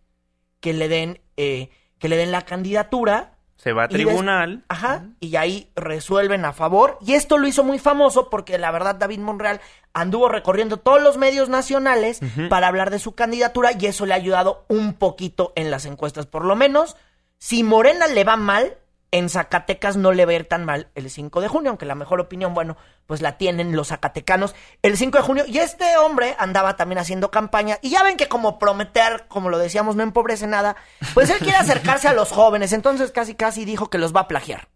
que 0.59 0.73
le 0.73 0.87
den 0.87 1.19
eh, 1.35 1.69
que 1.97 2.09
le 2.09 2.17
den 2.17 2.31
la 2.31 2.43
candidatura 2.43 3.33
se 3.57 3.73
va 3.73 3.85
a 3.85 3.87
tribunal. 3.87 4.63
Ajá, 4.67 5.07
y 5.19 5.35
ahí 5.35 5.71
resuelven 5.75 6.45
a 6.45 6.53
favor. 6.53 6.99
Y 7.01 7.13
esto 7.13 7.39
lo 7.39 7.47
hizo 7.47 7.63
muy 7.63 7.79
famoso 7.79 8.29
porque 8.29 8.59
la 8.59 8.69
verdad 8.69 8.95
David 8.95 9.17
Monreal 9.17 9.61
anduvo 9.93 10.29
recorriendo 10.29 10.77
todos 10.77 11.01
los 11.01 11.17
medios 11.17 11.49
nacionales 11.49 12.19
para 12.49 12.67
hablar 12.67 12.91
de 12.91 12.99
su 12.99 13.15
candidatura 13.15 13.71
y 13.77 13.87
eso 13.87 14.05
le 14.05 14.13
ha 14.13 14.17
ayudado 14.17 14.63
un 14.67 14.93
poquito 14.93 15.53
en 15.55 15.71
las 15.71 15.85
encuestas. 15.85 16.27
Por 16.27 16.45
lo 16.45 16.55
menos, 16.55 16.97
si 17.39 17.63
Morena 17.63 18.05
le 18.05 18.23
va 18.23 18.37
mal, 18.37 18.77
en 19.11 19.29
Zacatecas 19.29 19.95
no 19.95 20.11
le 20.11 20.25
va 20.25 20.33
a 20.33 20.35
ir 20.35 20.47
tan 20.47 20.65
mal 20.65 20.89
el 20.95 21.09
5 21.09 21.39
de 21.41 21.47
junio, 21.47 21.69
aunque 21.69 21.85
la 21.85 21.95
mejor 21.95 22.19
opinión, 22.19 22.53
bueno, 22.53 22.75
pues 23.05 23.21
la 23.21 23.37
tienen 23.37 23.75
los 23.75 23.87
zacatecanos 23.87 24.53
el 24.81 24.97
5 24.97 25.17
de 25.17 25.23
junio. 25.23 25.43
Y 25.47 25.59
este 25.59 25.97
hombre 25.97 26.35
andaba 26.39 26.75
también 26.75 26.99
haciendo 26.99 27.31
campaña. 27.31 27.77
Y 27.81 27.89
ya 27.89 28.03
ven 28.03 28.17
que 28.17 28.27
como 28.27 28.59
prometer, 28.59 29.25
como 29.27 29.49
lo 29.49 29.57
decíamos, 29.57 29.95
no 29.95 30.03
empobrece 30.03 30.47
nada, 30.47 30.75
pues 31.13 31.29
él 31.29 31.37
quiere 31.39 31.57
acercarse 31.57 32.07
a 32.07 32.13
los 32.13 32.31
jóvenes. 32.31 32.73
Entonces 32.73 33.11
casi 33.11 33.35
casi 33.35 33.63
dijo 33.63 33.89
que 33.89 33.97
los 33.97 34.13
va 34.13 34.21
a 34.21 34.27
plagiar. 34.27 34.69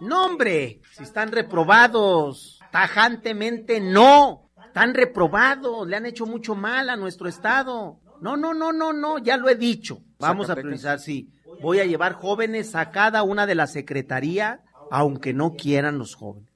No, 0.00 0.24
hombre, 0.24 0.80
si 0.92 1.04
están 1.04 1.30
reprobados. 1.30 2.58
Tajantemente 2.72 3.80
no. 3.80 4.50
Están 4.66 4.94
reprobados. 4.94 5.86
Le 5.86 5.96
han 5.96 6.06
hecho 6.06 6.26
mucho 6.26 6.54
mal 6.54 6.90
a 6.90 6.96
nuestro 6.96 7.28
Estado. 7.28 8.00
No, 8.20 8.36
no, 8.36 8.52
no, 8.52 8.72
no, 8.72 8.92
no, 8.92 9.18
ya 9.18 9.36
lo 9.36 9.48
he 9.48 9.54
dicho. 9.54 10.02
Vamos 10.18 10.50
a 10.50 10.54
priorizar, 10.54 10.98
sí 10.98 11.32
voy 11.60 11.80
a 11.80 11.84
llevar 11.84 12.14
jóvenes 12.14 12.74
a 12.74 12.90
cada 12.90 13.22
una 13.22 13.46
de 13.46 13.54
la 13.54 13.66
secretaría, 13.66 14.60
aunque 14.90 15.32
no 15.32 15.54
quieran 15.54 15.98
los 15.98 16.14
jóvenes. 16.14 16.48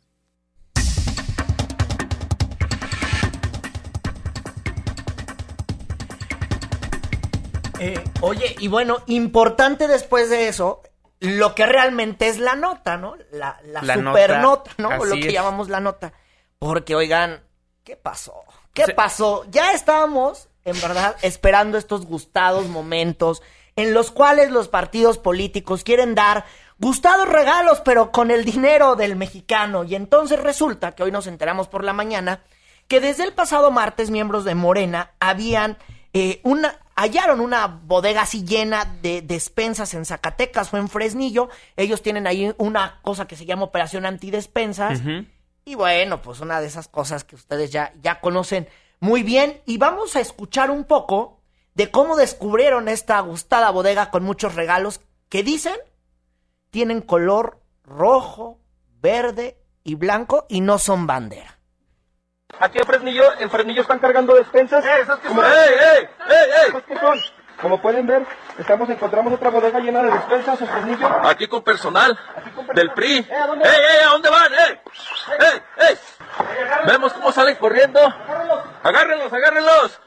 Eh, 7.81 8.03
oye, 8.23 8.57
y 8.61 8.69
bueno, 8.69 8.99
importante 9.07 9.89
después 9.89 10.31
de 10.31 10.49
eso, 10.49 10.83
lo 11.21 11.55
que 11.55 11.67
realmente 11.67 12.29
es 12.29 12.39
la 12.39 12.55
nota, 12.55 12.97
¿no? 12.97 13.17
La, 13.31 13.61
la, 13.65 13.95
super 13.95 14.39
nota, 14.41 14.71
¿no? 14.79 14.89
O 14.89 15.05
lo 15.05 15.17
que 15.17 15.33
llamamos 15.33 15.69
la 15.69 15.81
nota. 15.81 16.15
Porque, 16.59 16.95
oigan, 16.95 17.43
¿qué 17.83 17.97
pasó? 17.97 18.43
¿Qué 18.73 18.95
pasó? 18.95 19.45
Ya 19.51 19.73
estábamos, 19.73 20.49
en 20.65 20.81
verdad, 20.81 21.17
esperando 21.21 21.77
estos 21.77 22.07
gustados 22.07 22.69
momentos 22.69 23.43
en 23.77 23.95
los 23.95 24.11
cuales 24.11 24.51
los 24.51 24.69
partidos 24.69 25.19
políticos 25.19 25.85
quieren 25.85 26.15
dar 26.15 26.45
gustados 26.79 27.29
regalos, 27.29 27.81
pero 27.81 28.13
con 28.13 28.31
el 28.31 28.45
dinero 28.45 28.97
del 28.97 29.17
mexicano. 29.17 29.85
Y 29.85 29.95
entonces 29.95 30.41
resulta 30.41 30.93
que 30.93 31.03
hoy 31.03 31.11
nos 31.11 31.27
enteramos 31.27 31.69
por 31.69 31.85
la 31.85 31.93
mañana 31.93 32.41
que 32.89 33.01
desde 33.01 33.25
el 33.25 33.33
pasado 33.33 33.71
martes 33.71 34.11
miembros 34.11 34.45
de 34.45 34.55
Morena 34.55 35.13
habían 35.19 35.79
eh, 36.13 36.41
una 36.45 36.79
hallaron 36.97 37.41
una 37.41 37.67
bodega 37.67 38.23
así 38.23 38.45
llena 38.45 38.85
de 39.03 39.23
despensas 39.23 39.95
en 39.95 40.05
Zacatecas 40.05 40.73
o 40.73 40.77
en 40.77 40.89
Fresnillo. 40.89 41.49
Ellos 41.77 42.03
tienen 42.03 42.27
ahí 42.27 42.55
una 42.59 43.01
cosa 43.03 43.27
que 43.27 43.37
se 43.37 43.47
llama 43.47 43.65
operación 43.65 44.07
antidespensas. 44.07 45.01
Y 45.65 45.75
bueno, 45.75 46.23
pues 46.23 46.41
una 46.41 46.61
de 46.61 46.67
esas 46.67 46.89
cosas 46.89 47.25
que 47.25 47.35
ustedes 47.35 47.71
ya, 47.71 47.93
ya 48.03 48.21
conocen 48.21 48.69
muy 49.01 49.23
bien. 49.23 49.61
Y 49.67 49.79
vamos 49.79 50.15
a 50.17 50.21
escuchar 50.21 50.71
un 50.71 50.85
poco 50.85 51.41
de 51.75 51.91
cómo 51.91 52.17
descubrieron 52.17 52.89
esta 52.89 53.21
gustada 53.21 53.71
bodega 53.71 54.11
con 54.11 54.23
muchos 54.23 54.55
regalos 54.55 55.01
que 55.29 55.43
dicen 55.43 55.77
tienen 56.71 57.03
color 57.03 57.61
rojo, 57.85 58.59
verde 59.01 59.59
y 59.85 59.95
blanco 59.95 60.47
y 60.49 60.61
no 60.61 60.79
son 60.79 61.07
bandera. 61.07 61.59
Aquí 62.59 62.79
en 62.79 62.87
Fresnillo, 62.87 63.25
en 63.39 63.51
Fresnillo 63.51 63.83
están 63.83 63.99
cargando 63.99 64.35
despensas. 64.35 64.85
¡Eh, 64.85 65.05
Como... 65.27 65.43
¡Ey, 65.43 65.51
ey, 65.51 66.09
ey, 66.29 66.51
ey! 66.67 66.99
son? 67.01 67.21
Como 67.61 67.81
pueden 67.81 68.07
ver, 68.07 68.27
estamos 68.59 68.89
encontramos 68.91 69.33
otra 69.33 69.51
bodega 69.51 69.79
llena 69.81 70.03
de 70.03 70.11
despensas 70.11 70.61
en 70.61 70.69
Fresnillo. 70.69 71.09
Aquí 71.27 71.47
con 71.47 71.63
personal, 71.63 72.19
del 72.75 72.93
PRI. 72.93 73.19
¡Eh, 73.19 73.35
¿a 73.35 73.47
dónde, 73.47 73.69
ey, 73.69 73.75
ey, 73.75 74.05
¿a 74.05 74.09
dónde 74.11 74.31
van? 74.31 74.53
¡Ey, 74.53 75.63
ey! 75.89 75.99
Vemos 76.87 77.13
cómo 77.13 77.33
salen 77.33 77.57
corriendo. 77.57 78.01
Agárrenlos, 78.83 79.33
agárrenlos. 79.33 80.01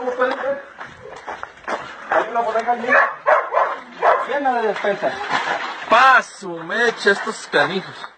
Como 0.00 0.12
pueden 0.12 0.34
ver, 0.38 0.62
hay 2.08 2.30
una 2.30 2.40
bodega 2.40 2.74
llena 4.26 4.62
de 4.62 4.68
despensas. 4.68 5.14
Paso, 5.90 6.56
mecha, 6.64 7.10
estos 7.10 7.46
canijos. 7.48 8.08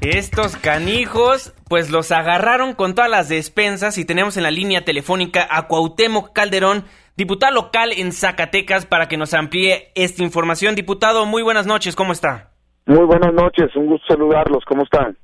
Estos 0.00 0.56
canijos, 0.56 1.54
pues 1.68 1.90
los 1.90 2.10
agarraron 2.10 2.74
con 2.74 2.96
todas 2.96 3.08
las 3.08 3.28
despensas 3.28 3.98
y 3.98 4.04
tenemos 4.04 4.36
en 4.36 4.42
la 4.42 4.50
línea 4.50 4.84
telefónica 4.84 5.46
a 5.48 5.68
Cuauhtémoc 5.68 6.32
Calderón, 6.32 6.84
diputado 7.16 7.54
local 7.54 7.92
en 7.92 8.10
Zacatecas, 8.10 8.84
para 8.84 9.06
que 9.06 9.16
nos 9.16 9.32
amplíe 9.32 9.92
esta 9.94 10.24
información. 10.24 10.74
Diputado, 10.74 11.24
muy 11.24 11.44
buenas 11.44 11.66
noches, 11.66 11.94
¿cómo 11.94 12.12
está? 12.12 12.50
Muy 12.86 13.04
buenas 13.04 13.32
noches, 13.32 13.70
un 13.76 13.86
gusto 13.86 14.08
saludarlos, 14.08 14.64
¿cómo 14.66 14.82
están? 14.82 15.16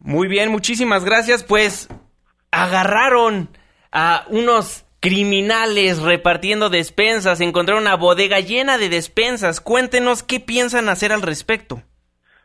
Muy 0.00 0.28
bien, 0.28 0.50
muchísimas 0.50 1.02
gracias. 1.02 1.42
Pues 1.42 1.88
agarraron 2.50 3.48
a 3.92 4.24
unos 4.28 4.86
criminales 5.00 6.02
repartiendo 6.02 6.68
despensas, 6.68 7.40
encontraron 7.40 7.82
una 7.84 7.96
bodega 7.96 8.40
llena 8.40 8.78
de 8.78 8.88
despensas. 8.88 9.60
Cuéntenos 9.60 10.22
qué 10.22 10.40
piensan 10.40 10.88
hacer 10.88 11.12
al 11.12 11.22
respecto. 11.22 11.82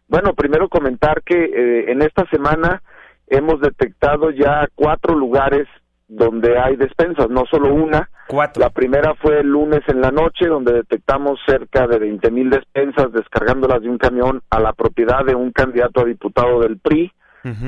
Bueno, 0.07 0.33
primero 0.33 0.69
comentar 0.69 1.21
que 1.23 1.35
eh, 1.35 1.91
en 1.91 2.01
esta 2.01 2.25
semana 2.29 2.81
hemos 3.27 3.59
detectado 3.59 4.29
ya 4.29 4.67
cuatro 4.75 5.15
lugares 5.15 5.67
donde 6.07 6.57
hay 6.59 6.75
despensas, 6.75 7.29
no 7.29 7.45
solo 7.49 7.73
una. 7.73 8.09
Cuatro. 8.27 8.61
La 8.61 8.69
primera 8.69 9.15
fue 9.15 9.39
el 9.39 9.47
lunes 9.47 9.81
en 9.87 10.01
la 10.01 10.11
noche, 10.11 10.47
donde 10.47 10.73
detectamos 10.73 11.39
cerca 11.45 11.87
de 11.87 11.99
20 11.99 12.31
mil 12.31 12.49
despensas 12.49 13.11
descargándolas 13.11 13.81
de 13.81 13.89
un 13.89 13.97
camión 13.97 14.41
a 14.49 14.59
la 14.59 14.73
propiedad 14.73 15.25
de 15.25 15.35
un 15.35 15.51
candidato 15.51 16.01
a 16.01 16.05
diputado 16.05 16.59
del 16.59 16.77
PRI. 16.77 17.11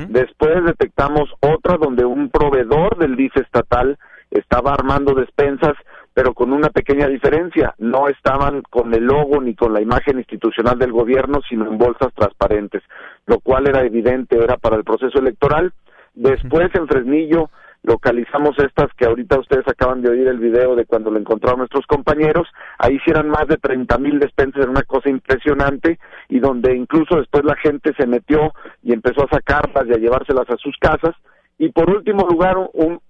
Después 0.09 0.63
detectamos 0.65 1.29
otra 1.39 1.77
donde 1.77 2.03
un 2.03 2.29
proveedor 2.29 2.97
del 2.97 3.15
DIF 3.15 3.37
estatal 3.37 3.97
estaba 4.31 4.73
armando 4.73 5.13
despensas, 5.13 5.73
pero 6.15 6.33
con 6.33 6.51
una 6.51 6.69
pequeña 6.69 7.07
diferencia, 7.07 7.75
no 7.77 8.07
estaban 8.07 8.63
con 8.63 8.91
el 8.95 9.03
logo 9.03 9.39
ni 9.39 9.53
con 9.53 9.73
la 9.73 9.81
imagen 9.81 10.17
institucional 10.17 10.79
del 10.79 10.91
gobierno, 10.91 11.41
sino 11.47 11.67
en 11.67 11.77
bolsas 11.77 12.11
transparentes, 12.15 12.81
lo 13.27 13.39
cual 13.39 13.67
era 13.67 13.83
evidente, 13.83 14.35
era 14.35 14.57
para 14.57 14.77
el 14.77 14.83
proceso 14.83 15.19
electoral. 15.19 15.71
Después 16.15 16.73
en 16.73 16.87
Fresnillo 16.87 17.51
localizamos 17.83 18.57
estas 18.59 18.91
que 18.97 19.05
ahorita 19.05 19.39
ustedes 19.39 19.67
acaban 19.67 20.01
de 20.01 20.09
oír 20.09 20.27
el 20.27 20.39
video 20.39 20.75
de 20.75 20.85
cuando 20.85 21.11
lo 21.11 21.19
encontraron 21.19 21.59
nuestros 21.59 21.85
compañeros, 21.85 22.47
ahí 22.77 22.95
hicieron 22.95 23.29
más 23.29 23.47
de 23.47 23.57
30 23.57 23.97
mil 23.97 24.19
despensas, 24.19 24.61
era 24.61 24.71
una 24.71 24.83
cosa 24.83 25.09
impresionante, 25.09 25.99
y 26.29 26.39
donde 26.39 26.75
incluso 26.75 27.15
después 27.15 27.43
la 27.45 27.55
gente 27.55 27.93
se 27.97 28.07
metió 28.07 28.53
y 28.83 28.93
empezó 28.93 29.23
a 29.23 29.35
sacarlas 29.35 29.85
y 29.87 29.93
a 29.93 29.97
llevárselas 29.97 30.49
a 30.49 30.57
sus 30.57 30.75
casas, 30.77 31.15
y 31.57 31.69
por 31.69 31.89
último 31.89 32.27
lugar 32.27 32.55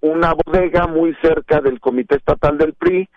una 0.01 0.33
bodega 0.33 0.87
muy 0.87 1.15
cerca 1.21 1.59
del 1.59 1.79
Comité 1.79 2.17
Estatal 2.17 2.57
del 2.57 2.73
PRI, 2.73 3.09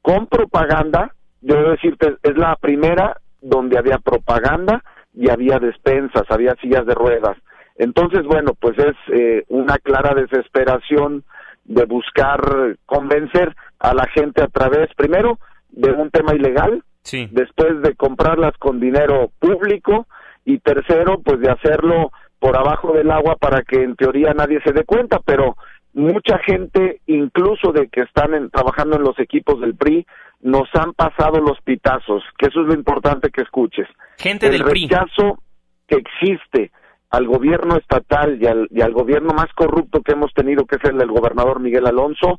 con 0.00 0.26
propaganda, 0.26 1.14
yo 1.40 1.54
debo 1.56 1.70
decirte, 1.70 2.16
es 2.22 2.36
la 2.36 2.56
primera 2.56 3.16
donde 3.40 3.78
había 3.78 3.98
propaganda 3.98 4.82
y 5.14 5.30
había 5.30 5.58
despensas, 5.58 6.24
había 6.28 6.54
sillas 6.60 6.86
de 6.86 6.94
ruedas, 6.94 7.36
entonces, 7.76 8.24
bueno, 8.24 8.52
pues 8.58 8.78
es 8.78 8.96
eh, 9.12 9.44
una 9.48 9.78
clara 9.78 10.14
desesperación 10.14 11.24
de 11.64 11.84
buscar 11.84 12.76
convencer 12.86 13.54
a 13.78 13.94
la 13.94 14.06
gente 14.08 14.42
a 14.42 14.48
través, 14.48 14.92
primero, 14.94 15.38
de 15.70 15.90
un 15.90 16.10
tema 16.10 16.34
ilegal, 16.34 16.82
después 17.30 17.82
de 17.82 17.94
comprarlas 17.96 18.56
con 18.58 18.78
dinero 18.78 19.32
público 19.38 20.06
y 20.44 20.58
tercero, 20.58 21.20
pues 21.24 21.40
de 21.40 21.50
hacerlo 21.50 22.12
por 22.38 22.56
abajo 22.56 22.92
del 22.92 23.10
agua 23.10 23.36
para 23.36 23.62
que 23.62 23.82
en 23.82 23.96
teoría 23.96 24.34
nadie 24.34 24.60
se 24.64 24.72
dé 24.72 24.84
cuenta, 24.84 25.20
pero 25.24 25.56
mucha 25.94 26.38
gente, 26.38 27.00
incluso 27.06 27.72
de 27.72 27.88
que 27.88 28.02
están 28.02 28.50
trabajando 28.50 28.96
en 28.96 29.02
los 29.02 29.18
equipos 29.18 29.60
del 29.60 29.74
PRI, 29.74 30.06
nos 30.40 30.68
han 30.74 30.92
pasado 30.92 31.40
los 31.40 31.60
pitazos, 31.62 32.22
que 32.38 32.48
eso 32.48 32.62
es 32.62 32.66
lo 32.66 32.74
importante 32.74 33.30
que 33.30 33.42
escuches. 33.42 33.86
Gente 34.18 34.46
el 34.46 34.52
del 34.52 34.64
PRI. 34.64 34.88
rechazo 34.88 35.38
que 35.86 35.96
existe 35.96 36.72
al 37.12 37.26
gobierno 37.26 37.76
estatal 37.76 38.38
y 38.40 38.46
al, 38.46 38.68
y 38.70 38.80
al, 38.80 38.92
gobierno 38.92 39.34
más 39.34 39.52
corrupto 39.54 40.00
que 40.00 40.12
hemos 40.12 40.32
tenido, 40.32 40.64
que 40.64 40.76
es 40.76 40.84
el 40.84 40.96
del 40.96 41.10
gobernador 41.10 41.60
Miguel 41.60 41.86
Alonso, 41.86 42.36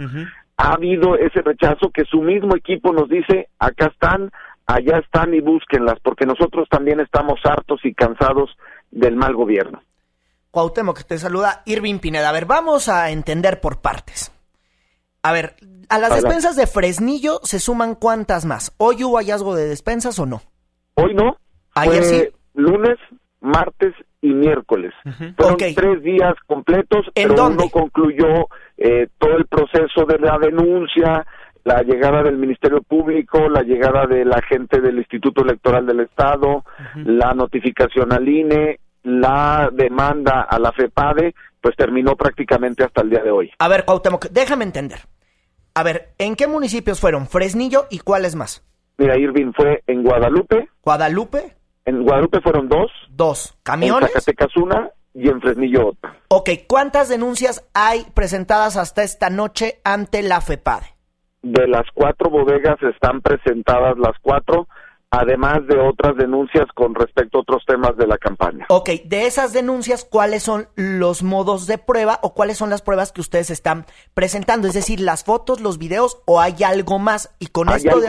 ha 0.58 0.74
habido 0.74 1.16
ese 1.16 1.42
rechazo 1.42 1.92
que 1.94 2.06
su 2.06 2.22
mismo 2.22 2.56
equipo 2.56 2.92
nos 2.92 3.08
dice, 3.08 3.50
acá 3.60 3.92
están, 3.94 4.32
allá 4.66 4.98
están 4.98 5.36
y 5.36 5.42
búsquenlas, 5.42 6.00
porque 6.02 6.26
nosotros 6.26 6.68
también 6.70 7.00
estamos 7.00 7.40
hartos 7.44 7.82
y 7.84 7.94
cansados 7.94 8.50
del 8.90 9.16
mal 9.16 9.36
gobierno. 9.36 9.84
Cuauhtémoc, 10.50 11.04
te 11.04 11.20
saluda 11.20 11.62
Irving 11.66 12.00
Pineda. 12.00 12.30
A 12.30 12.34
ver, 12.34 12.46
vamos 12.46 12.90
a 12.90 13.12
entender 13.12 13.62
por 13.62 13.80
partes. 13.80 14.32
A 15.22 15.32
ver, 15.32 15.56
a 15.88 16.00
las 16.00 16.16
despensas 16.16 16.56
de 16.56 16.66
Fresnillo 16.66 17.40
se 17.44 17.60
suman 17.60 17.94
cuántas 17.94 18.46
más. 18.46 18.74
¿Hoy 18.78 19.04
hubo 19.04 19.18
hallazgo 19.18 19.56
de 19.56 19.68
despensas 19.68 20.18
o 20.18 20.26
no? 20.26 20.42
Hoy 20.96 21.14
no. 21.14 21.38
¿Ayer 21.76 22.04
sí? 22.04 22.30
Lunes, 22.56 22.98
martes 23.44 23.94
y 24.22 24.34
miércoles. 24.34 24.94
Fueron 25.38 25.58
tres 25.58 26.02
días 26.02 26.34
completos, 26.48 27.06
¿En 27.14 27.30
pero 27.30 27.36
dónde? 27.44 27.66
no 27.66 27.70
concluyó 27.70 28.48
eh, 28.78 29.08
todo 29.20 29.38
el 29.38 29.46
proceso 29.46 30.06
de 30.06 30.18
la 30.18 30.38
denuncia, 30.40 31.26
la 31.66 31.82
llegada 31.84 32.24
del 32.24 32.38
Ministerio 32.38 32.82
Público, 32.82 33.50
la 33.50 33.62
llegada 33.62 34.06
de 34.08 34.26
la 34.26 34.42
gente 34.42 34.82
del 34.82 34.98
Instituto 34.98 35.44
Electoral 35.44 35.86
del 35.86 36.02
Estado, 36.02 36.64
la 36.96 37.34
notificación 37.34 38.12
al 38.14 38.28
INE, 38.28 38.80
la 39.04 39.70
demanda 39.74 40.42
a 40.50 40.58
la 40.60 40.72
FEPADE, 40.72 41.36
pues 41.62 41.76
terminó 41.76 42.16
prácticamente 42.16 42.84
hasta 42.84 43.02
el 43.02 43.10
día 43.10 43.24
de 43.24 43.32
hoy. 43.32 43.52
A 43.60 43.68
ver, 43.68 43.86
Cuauhtémoc, 43.86 44.28
déjame 44.30 44.64
entender. 44.64 45.00
A 45.76 45.84
ver, 45.84 46.14
¿en 46.18 46.36
qué 46.36 46.48
municipios 46.48 47.00
fueron? 47.00 47.28
Fresnillo 47.28 47.88
y 47.90 48.00
cuáles 48.00 48.36
más? 48.36 48.64
Mira, 48.98 49.18
Irving 49.18 49.52
fue 49.56 49.84
en 49.88 50.04
Guadalupe, 50.04 50.70
Guadalupe, 50.84 51.56
en 51.86 52.04
Guadalupe 52.04 52.42
fueron 52.42 52.70
dos, 52.70 52.92
dos. 53.10 53.52
en 53.52 53.58
¿Camiones? 53.64 54.12
Zacatecas 54.14 54.56
una 54.58 54.90
y 55.14 55.30
en 55.30 55.42
Fresnillo 55.42 55.90
otra. 55.90 56.18
Ok, 56.30 56.50
¿cuántas 56.68 57.10
denuncias 57.10 57.64
hay 57.74 58.06
presentadas 58.14 58.78
hasta 58.78 59.04
esta 59.04 59.30
noche 59.30 59.80
ante 59.84 60.22
la 60.24 60.42
FEPADE? 60.42 60.88
De 61.42 61.68
las 61.68 61.84
cuatro 61.94 62.30
bodegas 62.30 62.78
están 62.84 63.22
presentadas 63.22 63.98
las 63.98 64.14
cuatro, 64.22 64.68
además 65.12 65.68
de 65.68 65.78
otras 65.78 66.16
denuncias 66.16 66.66
con 66.74 66.96
respecto 66.96 67.38
a 67.38 67.42
otros 67.42 67.64
temas 67.68 67.98
de 67.98 68.08
la 68.08 68.18
campaña. 68.18 68.66
Ok, 68.70 68.90
de 69.06 69.28
esas 69.28 69.52
denuncias, 69.54 70.06
¿cuáles 70.06 70.42
son 70.44 70.68
los 70.76 71.22
modos 71.22 71.68
de 71.68 71.78
prueba 71.78 72.18
o 72.24 72.34
cuáles 72.34 72.58
son 72.58 72.70
las 72.70 72.82
pruebas 72.82 73.12
que 73.12 73.20
ustedes 73.22 73.50
están 73.52 73.86
presentando? 74.14 74.68
Es 74.70 74.74
decir, 74.74 75.02
las 75.02 75.26
fotos, 75.26 75.60
los 75.60 75.78
videos 75.78 76.22
o 76.26 76.40
hay 76.40 76.64
algo 76.66 76.98
más. 76.98 77.36
Y 77.40 77.48
con 77.48 77.68
Hay 77.70 77.76
esto, 77.76 77.90
algo- 77.92 78.02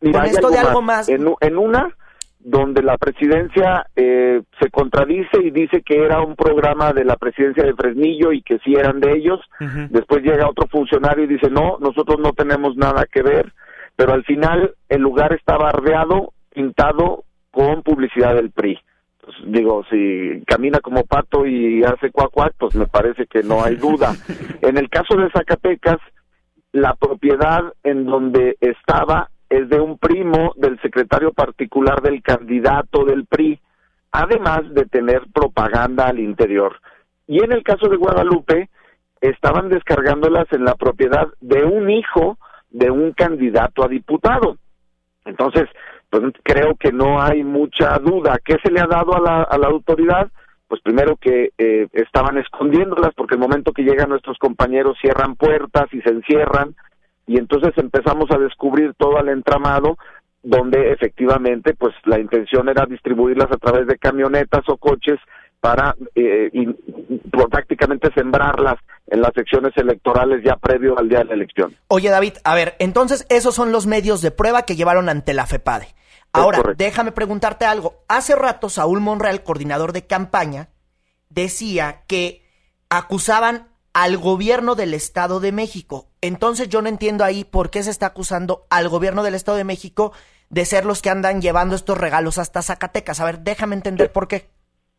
de, 0.00 0.08
mira, 0.08 0.20
con 0.22 0.30
esto 0.30 0.50
de 0.50 0.58
algo 0.58 0.82
más, 0.82 1.08
En, 1.10 1.28
u- 1.28 1.36
en 1.42 1.58
una, 1.58 1.94
donde 2.40 2.82
la 2.82 2.96
presidencia 2.98 3.86
eh, 3.96 4.42
se 4.60 4.70
contradice 4.70 5.38
y 5.42 5.50
dice 5.50 5.82
que 5.82 6.02
era 6.04 6.20
un 6.22 6.36
programa 6.36 6.92
de 6.92 7.04
la 7.04 7.16
presidencia 7.16 7.64
de 7.64 7.74
Fresnillo 7.74 8.32
y 8.32 8.42
que 8.42 8.58
sí 8.60 8.74
eran 8.74 9.00
de 9.00 9.12
ellos. 9.12 9.40
Después 9.90 10.22
llega 10.22 10.48
otro 10.48 10.66
funcionario 10.68 11.24
y 11.24 11.28
dice, 11.28 11.50
no, 11.50 11.78
nosotros 11.80 12.18
no 12.20 12.32
tenemos 12.32 12.76
nada 12.76 13.06
que 13.10 13.22
ver. 13.22 13.52
Pero 13.96 14.12
al 14.12 14.24
final 14.24 14.74
el 14.88 15.02
lugar 15.02 15.32
está 15.32 15.56
bardeado, 15.56 16.32
pintado 16.54 17.24
con 17.50 17.82
publicidad 17.82 18.34
del 18.34 18.50
PRI. 18.50 18.78
Pues, 19.20 19.36
digo, 19.44 19.84
si 19.90 20.42
camina 20.46 20.80
como 20.80 21.04
pato 21.04 21.44
y 21.44 21.82
hace 21.82 22.10
cuac 22.10 22.30
cuac, 22.30 22.54
pues 22.58 22.74
me 22.74 22.86
parece 22.86 23.26
que 23.26 23.42
no 23.42 23.62
hay 23.62 23.76
duda. 23.76 24.14
En 24.62 24.76
el 24.76 24.88
caso 24.88 25.16
de 25.16 25.30
Zacatecas, 25.30 25.98
la 26.72 26.94
propiedad 26.94 27.72
en 27.82 28.04
donde 28.06 28.56
estaba 28.60 29.30
es 29.48 29.68
de 29.68 29.80
un 29.80 29.98
primo 29.98 30.52
del 30.56 30.80
secretario 30.80 31.32
particular 31.32 32.02
del 32.02 32.22
candidato 32.22 33.04
del 33.04 33.26
PRI, 33.26 33.58
además 34.12 34.62
de 34.72 34.84
tener 34.86 35.22
propaganda 35.32 36.06
al 36.06 36.18
interior. 36.18 36.80
Y 37.26 37.42
en 37.42 37.52
el 37.52 37.62
caso 37.62 37.88
de 37.88 37.96
Guadalupe, 37.96 38.68
estaban 39.20 39.68
descargándolas 39.68 40.46
en 40.52 40.64
la 40.64 40.74
propiedad 40.74 41.28
de 41.40 41.64
un 41.64 41.90
hijo 41.90 42.38
de 42.70 42.90
un 42.90 43.12
candidato 43.12 43.84
a 43.84 43.88
diputado. 43.88 44.56
Entonces, 45.24 45.68
pues 46.10 46.22
creo 46.42 46.74
que 46.76 46.92
no 46.92 47.20
hay 47.20 47.42
mucha 47.42 47.98
duda. 47.98 48.38
¿Qué 48.44 48.56
se 48.62 48.70
le 48.70 48.80
ha 48.80 48.86
dado 48.86 49.14
a 49.14 49.20
la, 49.20 49.42
a 49.42 49.58
la 49.58 49.68
autoridad? 49.68 50.30
Pues 50.68 50.80
primero 50.82 51.16
que 51.16 51.50
eh, 51.58 51.88
estaban 51.92 52.38
escondiéndolas 52.38 53.14
porque 53.14 53.34
el 53.34 53.40
momento 53.40 53.72
que 53.72 53.82
llegan 53.82 54.10
nuestros 54.10 54.38
compañeros 54.38 54.96
cierran 55.00 55.34
puertas 55.34 55.86
y 55.92 56.00
se 56.02 56.10
encierran 56.10 56.74
y 57.28 57.38
entonces 57.38 57.72
empezamos 57.76 58.28
a 58.30 58.38
descubrir 58.38 58.94
todo 58.94 59.20
el 59.20 59.28
entramado 59.28 59.96
donde 60.42 60.92
efectivamente 60.92 61.74
pues 61.74 61.94
la 62.04 62.18
intención 62.18 62.68
era 62.68 62.86
distribuirlas 62.86 63.52
a 63.52 63.58
través 63.58 63.86
de 63.86 63.98
camionetas 63.98 64.62
o 64.68 64.78
coches 64.78 65.18
para 65.60 65.94
eh, 66.14 66.48
y, 66.52 66.66
prácticamente 67.50 68.10
sembrarlas 68.14 68.76
en 69.08 69.20
las 69.20 69.32
secciones 69.34 69.72
electorales 69.76 70.42
ya 70.44 70.56
previo 70.56 70.98
al 70.98 71.08
día 71.08 71.18
de 71.18 71.24
la 71.26 71.34
elección. 71.34 71.76
Oye, 71.88 72.08
David, 72.10 72.34
a 72.44 72.54
ver, 72.54 72.74
entonces 72.78 73.26
esos 73.28 73.54
son 73.54 73.72
los 73.72 73.86
medios 73.86 74.22
de 74.22 74.30
prueba 74.30 74.62
que 74.62 74.76
llevaron 74.76 75.08
ante 75.08 75.34
la 75.34 75.46
FEPADE. 75.46 75.88
Ahora, 76.32 76.62
déjame 76.76 77.12
preguntarte 77.12 77.64
algo. 77.64 78.04
Hace 78.06 78.36
rato 78.36 78.68
Saúl 78.68 79.00
Monreal, 79.00 79.42
coordinador 79.42 79.92
de 79.92 80.06
campaña, 80.06 80.68
decía 81.30 82.02
que 82.06 82.42
acusaban 82.90 83.68
al 83.92 84.16
gobierno 84.16 84.74
del 84.74 84.94
Estado 84.94 85.40
de 85.40 85.52
México. 85.52 86.06
Entonces 86.20 86.68
yo 86.68 86.82
no 86.82 86.88
entiendo 86.88 87.24
ahí 87.24 87.44
por 87.44 87.70
qué 87.70 87.82
se 87.82 87.90
está 87.90 88.06
acusando 88.06 88.66
al 88.70 88.88
gobierno 88.88 89.22
del 89.22 89.34
Estado 89.34 89.58
de 89.58 89.64
México 89.64 90.12
de 90.50 90.64
ser 90.64 90.84
los 90.84 91.02
que 91.02 91.10
andan 91.10 91.40
llevando 91.40 91.74
estos 91.74 91.98
regalos 91.98 92.38
hasta 92.38 92.62
Zacatecas. 92.62 93.20
A 93.20 93.24
ver, 93.24 93.40
déjame 93.40 93.74
entender 93.74 94.12
por 94.12 94.28
qué. 94.28 94.48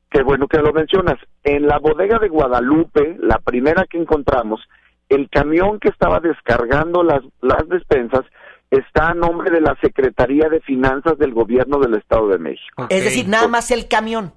Qué 0.09 0.23
bueno 0.23 0.47
que 0.47 0.57
lo 0.57 0.73
mencionas. 0.73 1.17
En 1.43 1.67
la 1.67 1.77
bodega 1.79 2.19
de 2.19 2.29
Guadalupe, 2.29 3.17
la 3.19 3.39
primera 3.39 3.85
que 3.89 3.97
encontramos, 3.97 4.61
el 5.07 5.29
camión 5.29 5.79
que 5.79 5.89
estaba 5.89 6.19
descargando 6.19 7.03
las, 7.03 7.21
las 7.41 7.67
despensas 7.67 8.25
está 8.71 9.09
a 9.09 9.13
nombre 9.13 9.51
de 9.51 9.61
la 9.61 9.75
Secretaría 9.81 10.49
de 10.49 10.61
Finanzas 10.61 11.17
del 11.17 11.33
Gobierno 11.33 11.79
del 11.79 11.95
Estado 11.95 12.27
de 12.27 12.37
México. 12.37 12.87
Es 12.89 13.03
decir, 13.03 13.27
nada 13.27 13.47
más 13.47 13.71
el 13.71 13.87
camión. 13.87 14.33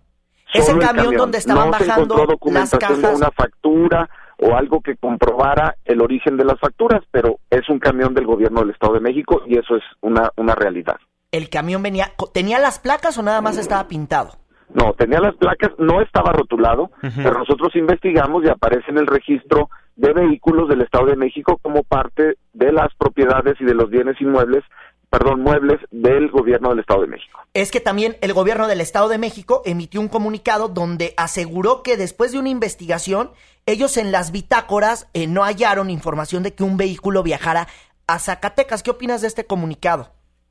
Ese 0.53 0.67
Solo 0.67 0.83
el 0.83 0.87
camión, 0.87 1.17
donde 1.17 1.39
estaban 1.39 1.71
no 1.71 1.79
se 1.79 1.87
bajando 1.87 2.27
las 2.53 2.71
cajas. 2.71 3.01
de 3.01 3.15
una 3.15 3.31
factura 3.31 4.11
o 4.43 4.57
algo 4.57 4.81
que 4.81 4.97
comprobara 4.97 5.77
el 5.85 6.01
origen 6.01 6.37
de 6.37 6.45
las 6.45 6.59
facturas, 6.59 7.03
pero 7.11 7.39
es 7.49 7.69
un 7.69 7.79
camión 7.79 8.13
del 8.13 8.27
Gobierno 8.27 8.61
del 8.61 8.71
Estado 8.71 8.95
de 8.95 9.01
México 9.01 9.43
y 9.47 9.57
eso 9.57 9.77
es 9.77 9.83
una, 10.01 10.31
una 10.37 10.55
realidad. 10.55 10.97
El 11.31 11.49
camión 11.49 11.83
venía, 11.83 12.13
¿tenía 12.35 12.59
las 12.59 12.79
placas 12.79 13.17
o 13.19 13.23
nada 13.23 13.41
más 13.41 13.57
estaba 13.57 13.87
pintado? 13.89 14.33
No, 14.75 14.95
tenía 14.95 15.21
las 15.21 15.37
placas, 15.37 15.71
no 15.79 16.01
estaba 16.01 16.33
rotulado, 16.33 16.91
pero 17.01 17.39
nosotros 17.39 17.75
investigamos 17.77 18.43
y 18.45 18.49
aparece 18.49 18.91
en 18.91 18.99
el 18.99 19.07
registro 19.07 19.69
de 19.97 20.13
vehículos 20.13 20.69
del 20.69 20.81
Estado 20.81 21.07
de 21.07 21.17
México 21.17 21.59
como 21.63 21.83
parte 21.83 22.37
de 22.55 22.73
las 22.73 22.89
propiedades 22.97 23.61
y 23.61 23.65
de 23.65 23.75
los 23.75 23.91
bienes 23.91 24.21
inmuebles, 24.21 24.65
perdón, 25.13 25.43
muebles 25.43 25.79
del 25.91 26.31
gobierno 26.31 26.71
del 26.71 26.79
Estado 26.79 27.03
de 27.03 27.07
México. 27.09 27.39
Es 27.53 27.71
que 27.71 27.81
también 27.81 28.17
el 28.23 28.33
gobierno 28.33 28.67
del 28.67 28.81
Estado 28.81 29.11
de 29.11 29.19
México 29.19 29.61
emitió 29.67 30.01
un 30.01 30.09
comunicado 30.09 30.69
donde 30.69 31.13
aseguró 31.19 31.83
que 31.83 31.99
después 31.99 32.33
de 32.33 32.39
una 32.39 32.49
investigación, 32.49 33.31
ellos 33.67 33.99
en 33.99 34.11
las 34.11 34.33
bitácoras 34.33 35.11
eh, 35.13 35.27
no 35.27 35.43
hallaron 35.43 35.91
información 35.91 36.43
de 36.43 36.55
que 36.55 36.65
un 36.65 36.79
vehículo 36.79 37.23
viajara 37.23 37.67
a 38.07 38.19
Zacatecas. 38.19 38.83
¿Qué 38.83 38.91
opinas 38.91 39.21
de 39.21 39.29
este 39.29 39.45
comunicado? 39.45 40.09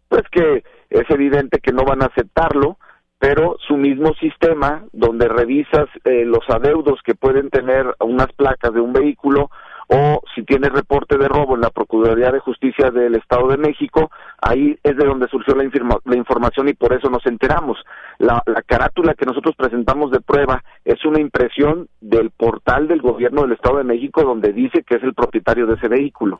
Pues 0.10 0.22
que 0.32 0.64
es 0.92 1.10
evidente 1.10 1.60
que 1.60 1.72
no 1.72 1.84
van 1.84 2.04
a 2.04 2.06
aceptarlo, 2.06 2.78
pero 3.18 3.56
su 3.68 3.78
mismo 3.78 4.14
sistema, 4.20 4.86
donde 4.94 5.28
revisas 5.28 5.88
eh, 6.04 6.24
los 6.24 6.48
adeudos 6.50 7.00
que 7.04 7.16
pueden 7.16 7.50
tener 7.50 7.96
unas 8.00 8.32
placas 8.34 8.72
de 8.76 8.80
un 8.80 8.94
vehículo, 8.94 9.50
o 9.94 10.22
si 10.34 10.44
tiene 10.44 10.70
reporte 10.70 11.18
de 11.18 11.28
robo 11.28 11.56
en 11.56 11.62
la 11.62 11.70
Procuraduría 11.70 12.32
de 12.32 12.40
Justicia 12.40 12.92
del 12.92 13.16
Estado 13.16 13.50
de 13.50 13.58
México, 13.58 14.10
ahí 14.42 14.78
es 14.84 14.96
de 14.96 15.06
donde 15.06 15.28
surgió 15.28 15.54
la, 15.54 15.66
informa- 15.66 16.00
la 16.06 16.16
información 16.16 16.70
y 16.70 16.74
por 16.74 16.94
eso 16.94 17.10
nos 17.10 17.26
enteramos. 17.26 17.78
La, 18.18 18.42
la 18.46 18.62
carátula 18.62 19.14
que 19.16 19.26
nosotros 19.26 19.54
presentamos 19.58 20.10
de 20.12 20.22
prueba 20.22 20.64
es 20.86 21.04
una 21.04 21.20
impresión 21.20 21.90
del 22.00 22.32
portal 22.32 22.88
del 22.88 23.02
gobierno 23.02 23.42
del 23.42 23.52
Estado 23.52 23.80
de 23.80 23.84
México 23.84 24.24
donde 24.24 24.54
dice 24.54 24.84
que 24.84 24.96
es 24.96 25.04
el 25.04 25.14
propietario 25.14 25.66
de 25.68 25.74
ese 25.76 25.90
vehículo. 25.90 26.40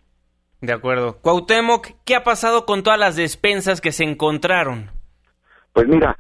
De 0.62 0.72
acuerdo. 0.74 1.18
Cuauhtémoc, 1.22 1.88
¿qué 2.06 2.16
ha 2.16 2.24
pasado 2.24 2.66
con 2.66 2.84
todas 2.84 3.00
las 3.00 3.16
despensas 3.18 3.82
que 3.82 3.92
se 3.92 4.04
encontraron? 4.06 4.92
Pues 5.74 5.88
mira, 5.88 6.18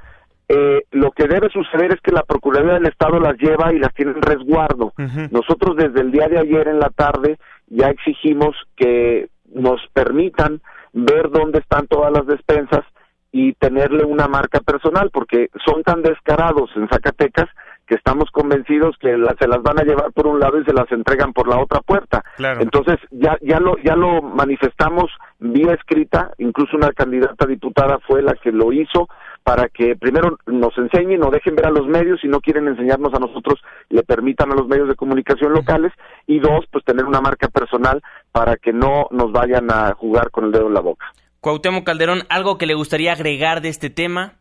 eh, 0.53 0.83
lo 0.91 1.11
que 1.11 1.27
debe 1.27 1.49
suceder 1.49 1.93
es 1.93 2.01
que 2.01 2.11
la 2.11 2.23
Procuraduría 2.23 2.73
del 2.75 2.87
Estado 2.87 3.19
las 3.19 3.37
lleva 3.37 3.73
y 3.73 3.79
las 3.79 3.93
tiene 3.93 4.11
en 4.11 4.21
resguardo. 4.21 4.93
Nosotros 5.31 5.75
desde 5.77 6.01
el 6.01 6.11
día 6.11 6.27
de 6.27 6.39
ayer 6.39 6.67
en 6.67 6.79
la 6.79 6.89
tarde 6.89 7.37
ya 7.67 7.87
exigimos 7.87 8.55
que 8.75 9.29
nos 9.53 9.79
permitan 9.93 10.61
ver 10.93 11.29
dónde 11.29 11.59
están 11.59 11.87
todas 11.87 12.11
las 12.11 12.25
despensas 12.25 12.83
y 13.31 13.53
tenerle 13.53 14.03
una 14.03 14.27
marca 14.27 14.59
personal, 14.59 15.09
porque 15.13 15.49
son 15.65 15.83
tan 15.83 16.01
descarados 16.01 16.69
en 16.75 16.89
Zacatecas 16.89 17.47
que 17.87 17.95
estamos 17.95 18.29
convencidos 18.31 18.95
que 18.99 19.17
la- 19.17 19.35
se 19.39 19.47
las 19.47 19.61
van 19.63 19.79
a 19.79 19.83
llevar 19.83 20.11
por 20.13 20.27
un 20.27 20.39
lado 20.39 20.59
y 20.59 20.65
se 20.65 20.73
las 20.73 20.89
entregan 20.91 21.31
por 21.33 21.47
la 21.47 21.57
otra 21.59 21.79
puerta. 21.81 22.23
Claro. 22.37 22.61
Entonces 22.61 22.97
ya 23.11 23.37
ya 23.41 23.59
lo 23.59 23.77
ya 23.83 23.95
lo 23.95 24.21
manifestamos 24.21 25.11
vía 25.39 25.73
escrita, 25.73 26.31
incluso 26.39 26.75
una 26.77 26.91
candidata 26.91 27.45
diputada 27.45 27.99
fue 28.07 28.21
la 28.21 28.33
que 28.35 28.51
lo 28.51 28.71
hizo 28.73 29.07
para 29.43 29.69
que 29.69 29.95
primero 29.95 30.38
nos 30.45 30.77
enseñen 30.77 31.23
o 31.23 31.32
dejen 31.32 31.56
ver 31.56 31.67
a 31.67 31.71
los 31.71 31.88
medios 31.88 32.19
si 32.21 32.27
no 32.27 32.41
quieren 32.41 32.67
enseñarnos 32.67 33.13
a 33.13 33.19
nosotros 33.19 33.60
le 33.89 34.04
permitan 34.04 34.51
a 34.51 34.56
los 34.56 34.67
medios 34.67 34.88
de 34.88 34.95
comunicación 34.95 35.54
locales 35.54 35.91
y 36.27 36.39
dos 36.39 36.65
pues 36.71 36.86
tener 36.86 37.06
una 37.06 37.21
marca 37.21 37.47
personal 37.47 38.01
para 38.32 38.58
que 38.58 38.71
no 38.71 39.08
nos 39.12 39.32
vayan 39.32 39.71
a 39.71 39.93
jugar 39.93 40.30
con 40.32 40.45
el 40.45 40.51
dedo 40.51 40.67
en 40.67 40.73
la 40.73 40.82
boca. 40.82 41.06
Cuauhtémoc 41.39 41.86
Calderón, 41.86 42.21
¿algo 42.30 42.58
que 42.58 42.67
le 42.67 42.75
gustaría 42.75 43.13
agregar 43.13 43.62
de 43.62 43.69
este 43.69 43.89
tema? 43.89 44.34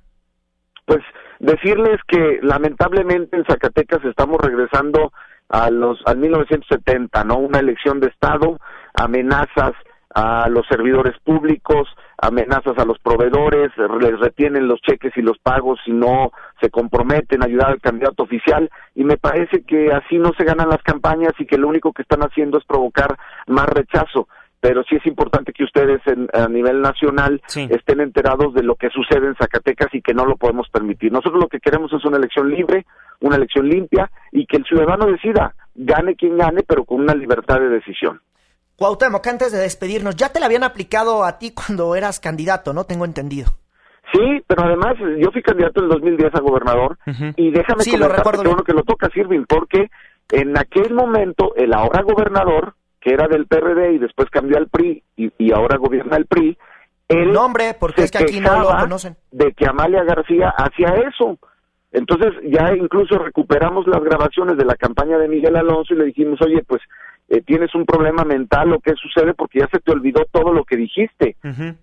Pues 0.84 1.00
decirles 1.38 1.98
que 2.06 2.40
lamentablemente 2.42 3.36
en 3.36 3.44
Zacatecas 3.46 4.04
estamos 4.04 4.38
regresando 4.38 5.12
a 5.48 5.70
los 5.70 5.98
al 6.04 6.18
1970, 6.18 7.24
¿no? 7.24 7.38
Una 7.38 7.58
elección 7.58 8.00
de 8.00 8.08
estado, 8.08 8.58
amenazas 8.94 9.72
a 10.14 10.48
los 10.48 10.66
servidores 10.68 11.18
públicos, 11.24 11.88
amenazas 12.20 12.76
a 12.78 12.84
los 12.84 12.98
proveedores, 12.98 13.70
les 14.00 14.20
retienen 14.20 14.68
los 14.68 14.80
cheques 14.82 15.12
y 15.16 15.22
los 15.22 15.38
pagos 15.38 15.80
si 15.84 15.92
no 15.92 16.32
se 16.60 16.70
comprometen 16.70 17.42
a 17.42 17.46
ayudar 17.46 17.70
al 17.70 17.80
candidato 17.80 18.22
oficial 18.22 18.70
y 18.94 19.04
me 19.04 19.16
parece 19.16 19.62
que 19.62 19.92
así 19.92 20.18
no 20.18 20.32
se 20.36 20.44
ganan 20.44 20.68
las 20.68 20.82
campañas 20.82 21.32
y 21.38 21.46
que 21.46 21.58
lo 21.58 21.68
único 21.68 21.92
que 21.92 22.02
están 22.02 22.20
haciendo 22.20 22.58
es 22.58 22.64
provocar 22.64 23.16
más 23.46 23.66
rechazo 23.66 24.28
pero 24.60 24.82
sí 24.84 24.96
es 24.96 25.06
importante 25.06 25.52
que 25.52 25.64
ustedes 25.64 26.02
a 26.34 26.48
nivel 26.48 26.82
nacional 26.82 27.40
estén 27.56 28.00
enterados 28.00 28.52
de 28.52 28.62
lo 28.62 28.74
que 28.74 28.90
sucede 28.90 29.26
en 29.26 29.34
Zacatecas 29.34 29.88
y 29.94 30.02
que 30.02 30.12
no 30.12 30.26
lo 30.26 30.36
podemos 30.36 30.68
permitir. 30.68 31.10
Nosotros 31.10 31.40
lo 31.40 31.48
que 31.48 31.60
queremos 31.60 31.90
es 31.92 32.04
una 32.04 32.18
elección 32.18 32.50
libre, 32.50 32.84
una 33.20 33.36
elección 33.36 33.68
limpia 33.68 34.10
y 34.32 34.44
que 34.44 34.58
el 34.58 34.64
ciudadano 34.64 35.06
decida, 35.06 35.54
gane 35.74 36.14
quien 36.14 36.36
gane, 36.36 36.62
pero 36.62 36.84
con 36.84 37.00
una 37.00 37.14
libertad 37.14 37.58
de 37.58 37.70
decisión. 37.70 38.20
Cuauhtémoc, 38.80 39.26
antes 39.26 39.52
de 39.52 39.58
despedirnos, 39.58 40.16
ya 40.16 40.30
te 40.30 40.40
la 40.40 40.46
habían 40.46 40.64
aplicado 40.64 41.22
a 41.22 41.38
ti 41.38 41.52
cuando 41.52 41.94
eras 41.94 42.18
candidato, 42.18 42.72
¿no? 42.72 42.84
Tengo 42.84 43.04
entendido. 43.04 43.50
Sí, 44.10 44.42
pero 44.46 44.64
además 44.64 44.94
yo 45.18 45.30
fui 45.30 45.42
candidato 45.42 45.80
en 45.80 45.84
el 45.84 45.90
2010 45.90 46.34
a 46.34 46.40
gobernador 46.40 46.96
y 47.36 47.50
déjame 47.50 47.84
sí, 47.84 47.90
comentarte 47.90 48.42
lo 48.42 48.64
que 48.64 48.72
lo 48.72 48.82
toca 48.82 49.10
Sirvin, 49.12 49.44
porque 49.44 49.90
en 50.30 50.56
aquel 50.56 50.94
momento 50.94 51.54
el 51.56 51.74
ahora 51.74 52.02
gobernador 52.02 52.74
que 53.02 53.12
era 53.12 53.28
del 53.28 53.46
PRD 53.46 53.92
y 53.92 53.98
después 53.98 54.30
cambió 54.30 54.56
al 54.56 54.68
PRI 54.68 55.02
y, 55.14 55.52
ahora 55.52 55.76
gobierna 55.76 56.16
el 56.16 56.24
PRI, 56.24 56.56
el 57.08 57.32
nombre, 57.32 57.76
porque 57.78 58.04
es 58.04 58.10
que 58.10 58.24
aquí 58.24 58.40
no 58.40 58.60
lo 58.60 58.68
conocen. 58.78 59.14
De 59.30 59.52
que 59.52 59.66
Amalia 59.68 60.04
García 60.04 60.54
hacía 60.56 60.94
eso. 61.06 61.38
Entonces 61.92 62.32
ya 62.44 62.72
incluso 62.74 63.18
recuperamos 63.18 63.86
las 63.88 64.02
grabaciones 64.02 64.56
de 64.56 64.64
la 64.64 64.76
campaña 64.76 65.18
de 65.18 65.28
Miguel 65.28 65.56
Alonso 65.56 65.92
y 65.92 65.98
le 65.98 66.04
dijimos, 66.06 66.40
oye, 66.40 66.62
pues 66.66 66.80
eh, 67.30 67.42
tienes 67.46 67.72
un 67.76 67.86
problema 67.86 68.24
mental 68.24 68.72
o 68.72 68.80
qué 68.80 68.92
sucede 69.00 69.34
porque 69.34 69.60
ya 69.60 69.68
se 69.68 69.78
te 69.78 69.92
olvidó 69.92 70.26
todo 70.32 70.52
lo 70.52 70.64
que 70.64 70.76
dijiste. 70.76 71.36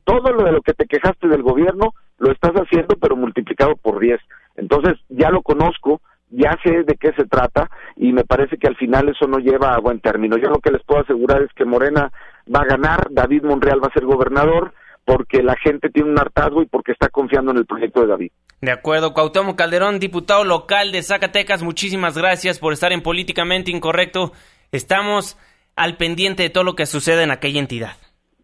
Todo 0.03 0.33
lo 0.33 0.43
de 0.43 0.51
lo 0.51 0.61
que 0.61 0.73
te 0.73 0.85
quejaste 0.85 1.29
del 1.29 1.41
gobierno 1.41 1.93
lo 2.19 2.33
estás 2.33 2.51
haciendo 2.51 2.97
pero 3.01 3.15
multiplicado 3.15 3.77
por 3.77 3.99
10. 3.99 4.19
Entonces 4.57 4.97
ya 5.07 5.29
lo 5.29 5.41
conozco, 5.41 6.01
ya 6.31 6.57
sé 6.63 6.83
de 6.83 6.95
qué 6.99 7.13
se 7.13 7.25
trata 7.25 7.69
y 7.95 8.11
me 8.11 8.25
parece 8.25 8.57
que 8.57 8.67
al 8.67 8.75
final 8.75 9.07
eso 9.07 9.25
no 9.25 9.37
lleva 9.37 9.73
a 9.73 9.79
buen 9.79 10.01
término. 10.01 10.37
Yo 10.37 10.49
lo 10.49 10.59
que 10.59 10.71
les 10.71 10.83
puedo 10.83 11.01
asegurar 11.01 11.41
es 11.41 11.53
que 11.53 11.63
Morena 11.63 12.11
va 12.53 12.59
a 12.59 12.65
ganar, 12.65 13.07
David 13.09 13.43
Monreal 13.43 13.81
va 13.81 13.87
a 13.87 13.93
ser 13.93 14.03
gobernador 14.03 14.73
porque 15.05 15.41
la 15.41 15.55
gente 15.55 15.89
tiene 15.89 16.11
un 16.11 16.19
hartazgo 16.19 16.61
y 16.61 16.65
porque 16.65 16.91
está 16.91 17.07
confiando 17.07 17.51
en 17.51 17.59
el 17.59 17.65
proyecto 17.65 18.01
de 18.01 18.07
David. 18.07 18.31
De 18.59 18.71
acuerdo, 18.71 19.13
Cuauhtémoc 19.13 19.57
Calderón, 19.57 19.99
diputado 19.99 20.43
local 20.43 20.91
de 20.91 21.03
Zacatecas, 21.03 21.63
muchísimas 21.63 22.17
gracias 22.17 22.59
por 22.59 22.73
estar 22.73 22.91
en 22.91 23.01
Políticamente 23.01 23.71
Incorrecto. 23.71 24.33
Estamos 24.71 25.37
al 25.75 25.95
pendiente 25.95 26.43
de 26.43 26.49
todo 26.49 26.63
lo 26.65 26.75
que 26.75 26.85
sucede 26.85 27.23
en 27.23 27.31
aquella 27.31 27.59
entidad. 27.59 27.93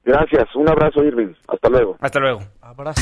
Gracias, 0.06 0.56
un 0.56 0.70
abrazo 0.70 1.04
Irving, 1.04 1.34
hasta 1.48 1.70
luego. 1.70 1.98
Hasta 2.00 2.20
luego. 2.20 2.40
Abrazo. 2.62 3.02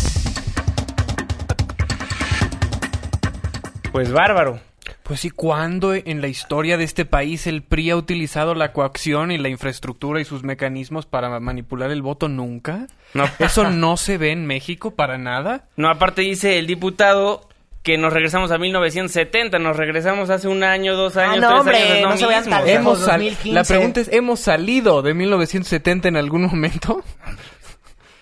Pues 3.91 4.12
bárbaro. 4.12 4.60
Pues 5.03 5.19
sí, 5.19 5.29
¿cuándo 5.29 5.93
en 5.93 6.21
la 6.21 6.27
historia 6.27 6.77
de 6.77 6.84
este 6.84 7.05
país 7.05 7.45
el 7.45 7.63
PRI 7.63 7.91
ha 7.91 7.97
utilizado 7.97 8.55
la 8.55 8.71
coacción 8.71 9.31
y 9.31 9.38
la 9.38 9.49
infraestructura 9.49 10.21
y 10.21 10.25
sus 10.25 10.43
mecanismos 10.43 11.05
para 11.05 11.39
manipular 11.39 11.91
el 11.91 12.01
voto? 12.01 12.29
Nunca. 12.29 12.88
No. 13.13 13.25
¿Eso 13.39 13.69
no 13.69 13.97
se 13.97 14.17
ve 14.17 14.31
en 14.31 14.45
México 14.45 14.95
para 14.95 15.17
nada? 15.17 15.67
No, 15.75 15.89
aparte 15.89 16.21
dice 16.21 16.57
el 16.60 16.67
diputado 16.67 17.41
que 17.83 17.97
nos 17.97 18.13
regresamos 18.13 18.51
a 18.51 18.57
1970, 18.57 19.57
nos 19.59 19.75
regresamos 19.75 20.29
hace 20.29 20.47
un 20.47 20.63
año, 20.63 20.95
dos 20.95 21.17
años, 21.17 21.43
ah, 21.43 21.55
no, 21.55 21.63
tres 21.63 22.03
años, 22.03 22.47
no, 22.47 22.61
mismo. 22.61 22.65
hemos 22.65 23.07
La 23.45 23.63
pregunta 23.63 24.01
es, 24.01 24.09
¿hemos 24.11 24.39
salido 24.39 25.01
de 25.01 25.13
1970 25.13 26.09
en 26.09 26.17
algún 26.17 26.43
momento? 26.43 27.03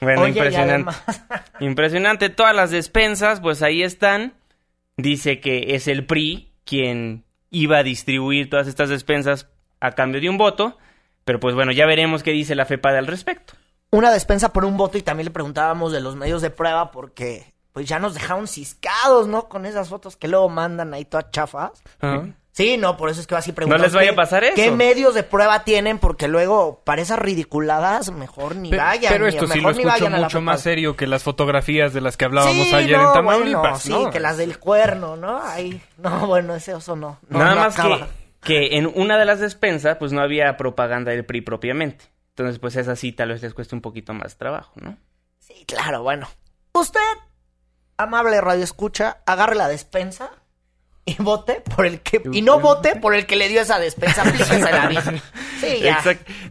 Bueno, 0.01 0.27
impresionante. 0.29 0.93
Impresionante, 1.59 2.29
todas 2.29 2.55
las 2.55 2.71
despensas, 2.71 3.41
pues 3.41 3.61
ahí 3.61 3.83
están. 3.83 4.33
Dice 4.95 5.41
que 5.41 5.75
es 5.75 5.89
el 5.89 6.05
PRI 6.05 6.53
quien 6.63 7.25
iba 7.49 7.79
a 7.79 7.83
distribuir 7.83 8.49
todas 8.49 8.67
estas 8.67 8.87
despensas 8.87 9.49
a 9.81 9.91
cambio 9.91 10.21
de 10.21 10.29
un 10.29 10.37
voto, 10.37 10.77
pero 11.25 11.39
pues 11.39 11.55
bueno, 11.55 11.71
ya 11.71 11.85
veremos 11.85 12.23
qué 12.23 12.31
dice 12.31 12.55
la 12.55 12.65
FEPAD 12.65 12.97
al 12.97 13.07
respecto. 13.07 13.53
Una 13.91 14.11
despensa 14.11 14.53
por 14.53 14.65
un 14.65 14.77
voto 14.77 14.97
y 14.97 15.01
también 15.01 15.25
le 15.25 15.31
preguntábamos 15.31 15.91
de 15.91 15.99
los 15.99 16.15
medios 16.15 16.41
de 16.41 16.49
prueba 16.49 16.91
porque 16.91 17.53
pues 17.73 17.87
ya 17.87 17.99
nos 17.99 18.13
dejaron 18.13 18.47
ciscados, 18.47 19.27
¿no? 19.27 19.47
Con 19.47 19.65
esas 19.65 19.89
fotos 19.89 20.17
que 20.17 20.27
luego 20.27 20.49
mandan 20.49 20.93
ahí 20.93 21.05
todas 21.05 21.31
chafas. 21.31 21.71
Sí, 22.51 22.75
no, 22.77 22.97
por 22.97 23.09
eso 23.09 23.21
es 23.21 23.27
que 23.27 23.35
va 23.35 23.39
así 23.39 23.53
preguntando. 23.53 23.83
No 23.83 23.87
les 23.87 23.95
vaya 23.95 24.11
a 24.11 24.15
pasar 24.15 24.43
eso. 24.43 24.55
¿Qué 24.55 24.69
medios 24.69 25.13
de 25.13 25.23
prueba 25.23 25.63
tienen? 25.63 25.97
Porque 25.97 26.27
luego, 26.27 26.81
para 26.83 27.01
esas 27.01 27.17
ridiculadas, 27.17 28.11
mejor 28.11 28.57
ni 28.57 28.69
vayan. 28.69 29.13
Pero 29.13 29.27
esto 29.27 29.47
sí 29.47 29.61
lo 29.61 29.69
escucho 29.69 30.09
mucho 30.09 30.41
más 30.41 30.61
serio 30.61 30.97
que 30.97 31.07
las 31.07 31.23
fotografías 31.23 31.93
de 31.93 32.01
las 32.01 32.17
que 32.17 32.25
hablábamos 32.25 32.73
ayer 32.73 32.99
en 32.99 33.13
Tamaulipas, 33.13 33.83
Sí, 33.83 33.95
que 34.11 34.19
las 34.19 34.37
del 34.37 34.59
cuerno, 34.59 35.15
¿no? 35.15 35.41
Ahí, 35.41 35.81
no, 35.97 36.27
bueno, 36.27 36.53
ese 36.55 36.73
oso 36.73 36.97
no. 36.97 37.19
Nada 37.29 37.55
más 37.55 37.75
que, 37.77 38.05
que 38.41 38.77
en 38.77 38.91
una 38.93 39.17
de 39.17 39.25
las 39.25 39.39
despensas, 39.39 39.95
pues 39.97 40.11
no 40.11 40.21
había 40.21 40.57
propaganda 40.57 41.11
del 41.11 41.23
PRI 41.23 41.41
propiamente. 41.41 42.05
Entonces, 42.31 42.59
pues 42.59 42.75
esa 42.75 42.95
sí 42.97 43.13
tal 43.13 43.29
vez 43.29 43.41
les 43.41 43.53
cueste 43.53 43.75
un 43.75 43.81
poquito 43.81 44.13
más 44.13 44.37
trabajo, 44.37 44.73
¿no? 44.81 44.97
Sí, 45.39 45.65
claro, 45.65 46.03
bueno. 46.03 46.27
Usted, 46.73 46.99
amable 47.99 48.39
radio 48.41 48.63
escucha, 48.63 49.17
agarre 49.25 49.55
la 49.55 49.67
despensa 49.67 50.31
y 51.05 51.15
vote 51.21 51.61
por 51.75 51.85
el 51.85 52.01
que 52.01 52.21
y 52.31 52.41
no 52.41 52.59
vote 52.59 52.95
por 52.95 53.13
el 53.13 53.25
que 53.25 53.35
le 53.35 53.49
dio 53.49 53.61
esa 53.61 53.79
despensa, 53.79 54.23
Sí, 55.59 55.79
ya. 55.81 56.01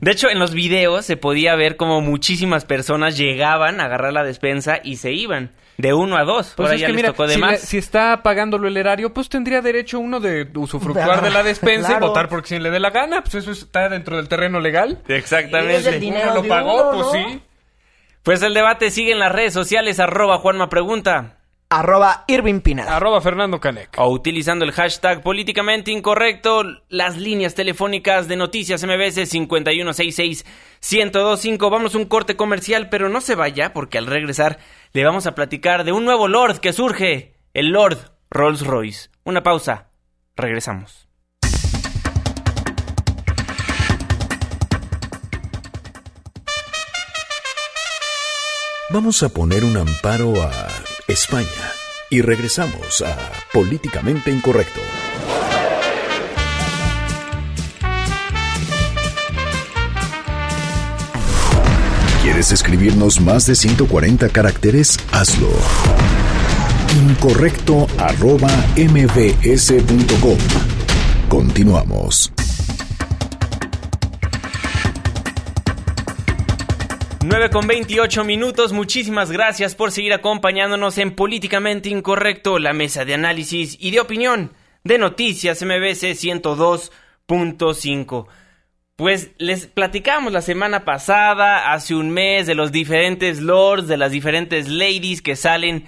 De 0.00 0.10
hecho, 0.10 0.28
en 0.28 0.38
los 0.38 0.52
videos 0.52 1.06
se 1.06 1.16
podía 1.16 1.54
ver 1.54 1.76
como 1.76 2.00
muchísimas 2.00 2.64
personas 2.64 3.16
llegaban 3.16 3.80
a 3.80 3.84
agarrar 3.84 4.12
la 4.12 4.22
despensa 4.22 4.80
y 4.82 4.96
se 4.96 5.12
iban. 5.12 5.52
De 5.78 5.94
uno 5.94 6.16
a 6.16 6.24
dos. 6.24 6.54
Pues 6.56 6.72
es 6.72 6.82
que 6.82 6.92
mira, 6.92 7.14
si, 7.56 7.78
está 7.78 8.24
pagándolo 8.24 8.66
el 8.66 8.76
erario, 8.76 9.14
pues 9.14 9.28
tendría 9.28 9.62
derecho 9.62 10.00
uno 10.00 10.18
de 10.18 10.50
usufructuar 10.56 11.22
de 11.22 11.30
la 11.30 11.44
despensa 11.44 11.96
y 11.96 12.00
votar 12.00 12.28
por 12.28 12.42
quien 12.42 12.64
le 12.64 12.70
dé 12.70 12.80
la 12.80 12.90
gana. 12.90 13.22
Pues 13.22 13.36
eso 13.36 13.52
está 13.52 13.88
dentro 13.88 14.16
del 14.16 14.28
terreno 14.28 14.58
legal. 14.58 15.00
Exactamente. 15.06 15.88
el 15.88 16.00
dinero 16.00 16.34
lo 16.34 16.42
pagó, 16.48 16.90
pues 16.90 17.06
sí. 17.12 17.42
Pues 18.24 18.42
el 18.42 18.54
debate 18.54 18.90
sigue 18.90 19.12
en 19.12 19.20
las 19.20 19.30
redes 19.30 19.54
sociales, 19.54 20.00
arroba 20.00 20.38
Juanma 20.38 20.68
Pregunta 20.68 21.37
arroba 21.70 22.24
Irving 22.28 22.60
Pinar. 22.60 22.88
Arroba 22.88 23.20
Fernando 23.20 23.60
Canec. 23.60 23.98
O 23.98 24.10
utilizando 24.10 24.64
el 24.64 24.72
hashtag 24.72 25.22
políticamente 25.22 25.90
incorrecto, 25.90 26.62
las 26.88 27.18
líneas 27.18 27.54
telefónicas 27.54 28.26
de 28.28 28.36
noticias 28.36 28.82
MBS 28.84 29.30
5166-1025. 30.80 31.70
Vamos 31.70 31.94
a 31.94 31.98
un 31.98 32.06
corte 32.06 32.36
comercial, 32.36 32.88
pero 32.88 33.08
no 33.08 33.20
se 33.20 33.34
vaya 33.34 33.72
porque 33.72 33.98
al 33.98 34.06
regresar 34.06 34.58
le 34.92 35.04
vamos 35.04 35.26
a 35.26 35.34
platicar 35.34 35.84
de 35.84 35.92
un 35.92 36.04
nuevo 36.04 36.28
Lord 36.28 36.60
que 36.60 36.72
surge, 36.72 37.34
el 37.52 37.68
Lord 37.68 37.98
Rolls 38.30 38.64
Royce. 38.66 39.10
Una 39.24 39.42
pausa, 39.42 39.90
regresamos. 40.36 41.06
Vamos 48.90 49.22
a 49.22 49.28
poner 49.28 49.64
un 49.64 49.76
amparo 49.76 50.42
a 50.42 50.50
España. 51.08 51.72
Y 52.10 52.20
regresamos 52.20 53.02
a 53.02 53.16
Políticamente 53.52 54.30
Incorrecto. 54.30 54.80
¿Quieres 62.22 62.52
escribirnos 62.52 63.20
más 63.20 63.46
de 63.46 63.54
140 63.54 64.28
caracteres? 64.28 64.98
Hazlo. 65.10 65.48
Incorrecto 66.94 67.86
arroba 67.98 68.50
mbs.com. 68.76 70.38
Continuamos. 71.28 72.32
9 77.30 77.50
con 77.50 77.66
28 77.66 78.24
minutos, 78.24 78.72
muchísimas 78.72 79.30
gracias 79.30 79.74
por 79.74 79.92
seguir 79.92 80.14
acompañándonos 80.14 80.96
en 80.96 81.14
Políticamente 81.14 81.90
Incorrecto, 81.90 82.58
la 82.58 82.72
mesa 82.72 83.04
de 83.04 83.12
análisis 83.12 83.76
y 83.78 83.90
de 83.90 84.00
opinión 84.00 84.54
de 84.82 84.96
Noticias 84.96 85.62
MBC 85.62 86.16
102.5. 86.16 88.28
Pues 88.96 89.32
les 89.36 89.66
platicamos 89.66 90.32
la 90.32 90.40
semana 90.40 90.86
pasada, 90.86 91.74
hace 91.74 91.94
un 91.94 92.08
mes, 92.08 92.46
de 92.46 92.54
los 92.54 92.72
diferentes 92.72 93.42
lords, 93.42 93.88
de 93.88 93.98
las 93.98 94.10
diferentes 94.10 94.66
ladies 94.66 95.20
que 95.20 95.36
salen 95.36 95.84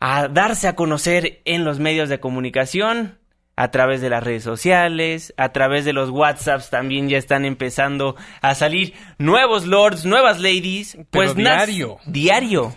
a 0.00 0.28
darse 0.28 0.68
a 0.68 0.76
conocer 0.76 1.40
en 1.46 1.64
los 1.64 1.78
medios 1.78 2.10
de 2.10 2.20
comunicación. 2.20 3.18
A 3.56 3.70
través 3.70 4.00
de 4.00 4.10
las 4.10 4.22
redes 4.22 4.42
sociales, 4.42 5.32
a 5.36 5.52
través 5.52 5.84
de 5.84 5.92
los 5.92 6.10
WhatsApps 6.10 6.70
también 6.70 7.08
ya 7.08 7.18
están 7.18 7.44
empezando 7.44 8.16
a 8.40 8.54
salir 8.54 8.94
nuevos 9.18 9.66
lords, 9.66 10.04
nuevas 10.04 10.40
ladies. 10.40 10.98
Pues 11.10 11.36
nas- 11.36 11.66
diario. 11.66 11.98
Diario. 12.06 12.76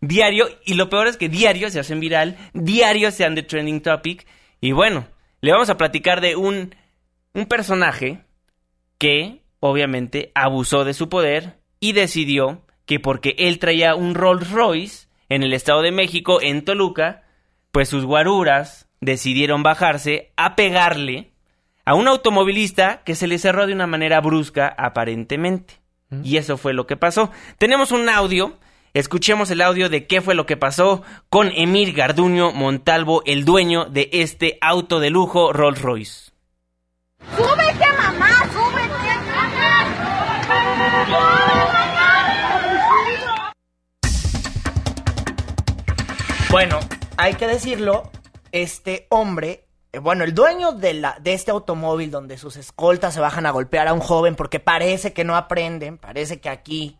Diario. 0.00 0.46
Y 0.64 0.74
lo 0.74 0.88
peor 0.88 1.06
es 1.08 1.16
que 1.16 1.28
diario 1.28 1.70
se 1.70 1.80
hacen 1.80 2.00
viral, 2.00 2.36
diario 2.54 3.10
se 3.10 3.24
han 3.24 3.34
de 3.34 3.42
trending 3.42 3.80
topic. 3.82 4.26
Y 4.60 4.72
bueno, 4.72 5.06
le 5.40 5.52
vamos 5.52 5.68
a 5.70 5.76
platicar 5.76 6.20
de 6.20 6.36
un, 6.36 6.74
un 7.34 7.46
personaje 7.46 8.24
que 8.98 9.42
obviamente 9.60 10.30
abusó 10.34 10.84
de 10.84 10.94
su 10.94 11.08
poder 11.08 11.58
y 11.80 11.92
decidió 11.92 12.62
que 12.86 13.00
porque 13.00 13.34
él 13.38 13.58
traía 13.58 13.94
un 13.94 14.14
Rolls 14.14 14.50
Royce 14.50 15.08
en 15.28 15.42
el 15.42 15.52
Estado 15.52 15.82
de 15.82 15.90
México, 15.92 16.40
en 16.42 16.64
Toluca, 16.64 17.22
pues 17.72 17.88
sus 17.88 18.04
guaruras 18.04 18.88
decidieron 19.04 19.62
bajarse 19.62 20.32
a 20.36 20.56
pegarle 20.56 21.30
a 21.84 21.94
un 21.94 22.08
automovilista 22.08 23.02
que 23.04 23.14
se 23.14 23.26
le 23.26 23.38
cerró 23.38 23.66
de 23.66 23.74
una 23.74 23.86
manera 23.86 24.20
brusca 24.20 24.74
aparentemente. 24.76 25.74
Y 26.22 26.36
eso 26.36 26.56
fue 26.56 26.74
lo 26.74 26.86
que 26.86 26.96
pasó. 26.96 27.30
Tenemos 27.58 27.90
un 27.90 28.08
audio, 28.08 28.56
escuchemos 28.92 29.50
el 29.50 29.60
audio 29.60 29.88
de 29.88 30.06
qué 30.06 30.20
fue 30.20 30.34
lo 30.36 30.46
que 30.46 30.56
pasó 30.56 31.02
con 31.28 31.50
Emir 31.50 31.92
Garduño 31.92 32.52
Montalvo, 32.52 33.22
el 33.26 33.44
dueño 33.44 33.86
de 33.86 34.10
este 34.12 34.58
auto 34.60 35.00
de 35.00 35.10
lujo 35.10 35.52
Rolls 35.52 35.82
Royce. 35.82 36.30
¡Súbete, 37.36 37.86
mamá! 37.98 38.28
¡Súbete! 38.52 38.94
Bueno, 46.50 46.78
hay 47.16 47.34
que 47.34 47.48
decirlo, 47.48 48.12
este 48.62 49.06
hombre, 49.10 49.66
eh, 49.92 49.98
bueno, 49.98 50.24
el 50.24 50.32
dueño 50.34 50.72
de, 50.72 50.94
la, 50.94 51.18
de 51.20 51.34
este 51.34 51.50
automóvil 51.50 52.10
donde 52.10 52.38
sus 52.38 52.56
escoltas 52.56 53.14
se 53.14 53.20
bajan 53.20 53.46
a 53.46 53.50
golpear 53.50 53.88
a 53.88 53.92
un 53.92 54.00
joven 54.00 54.36
porque 54.36 54.60
parece 54.60 55.12
que 55.12 55.24
no 55.24 55.36
aprenden, 55.36 55.98
parece 55.98 56.40
que 56.40 56.48
aquí 56.48 56.98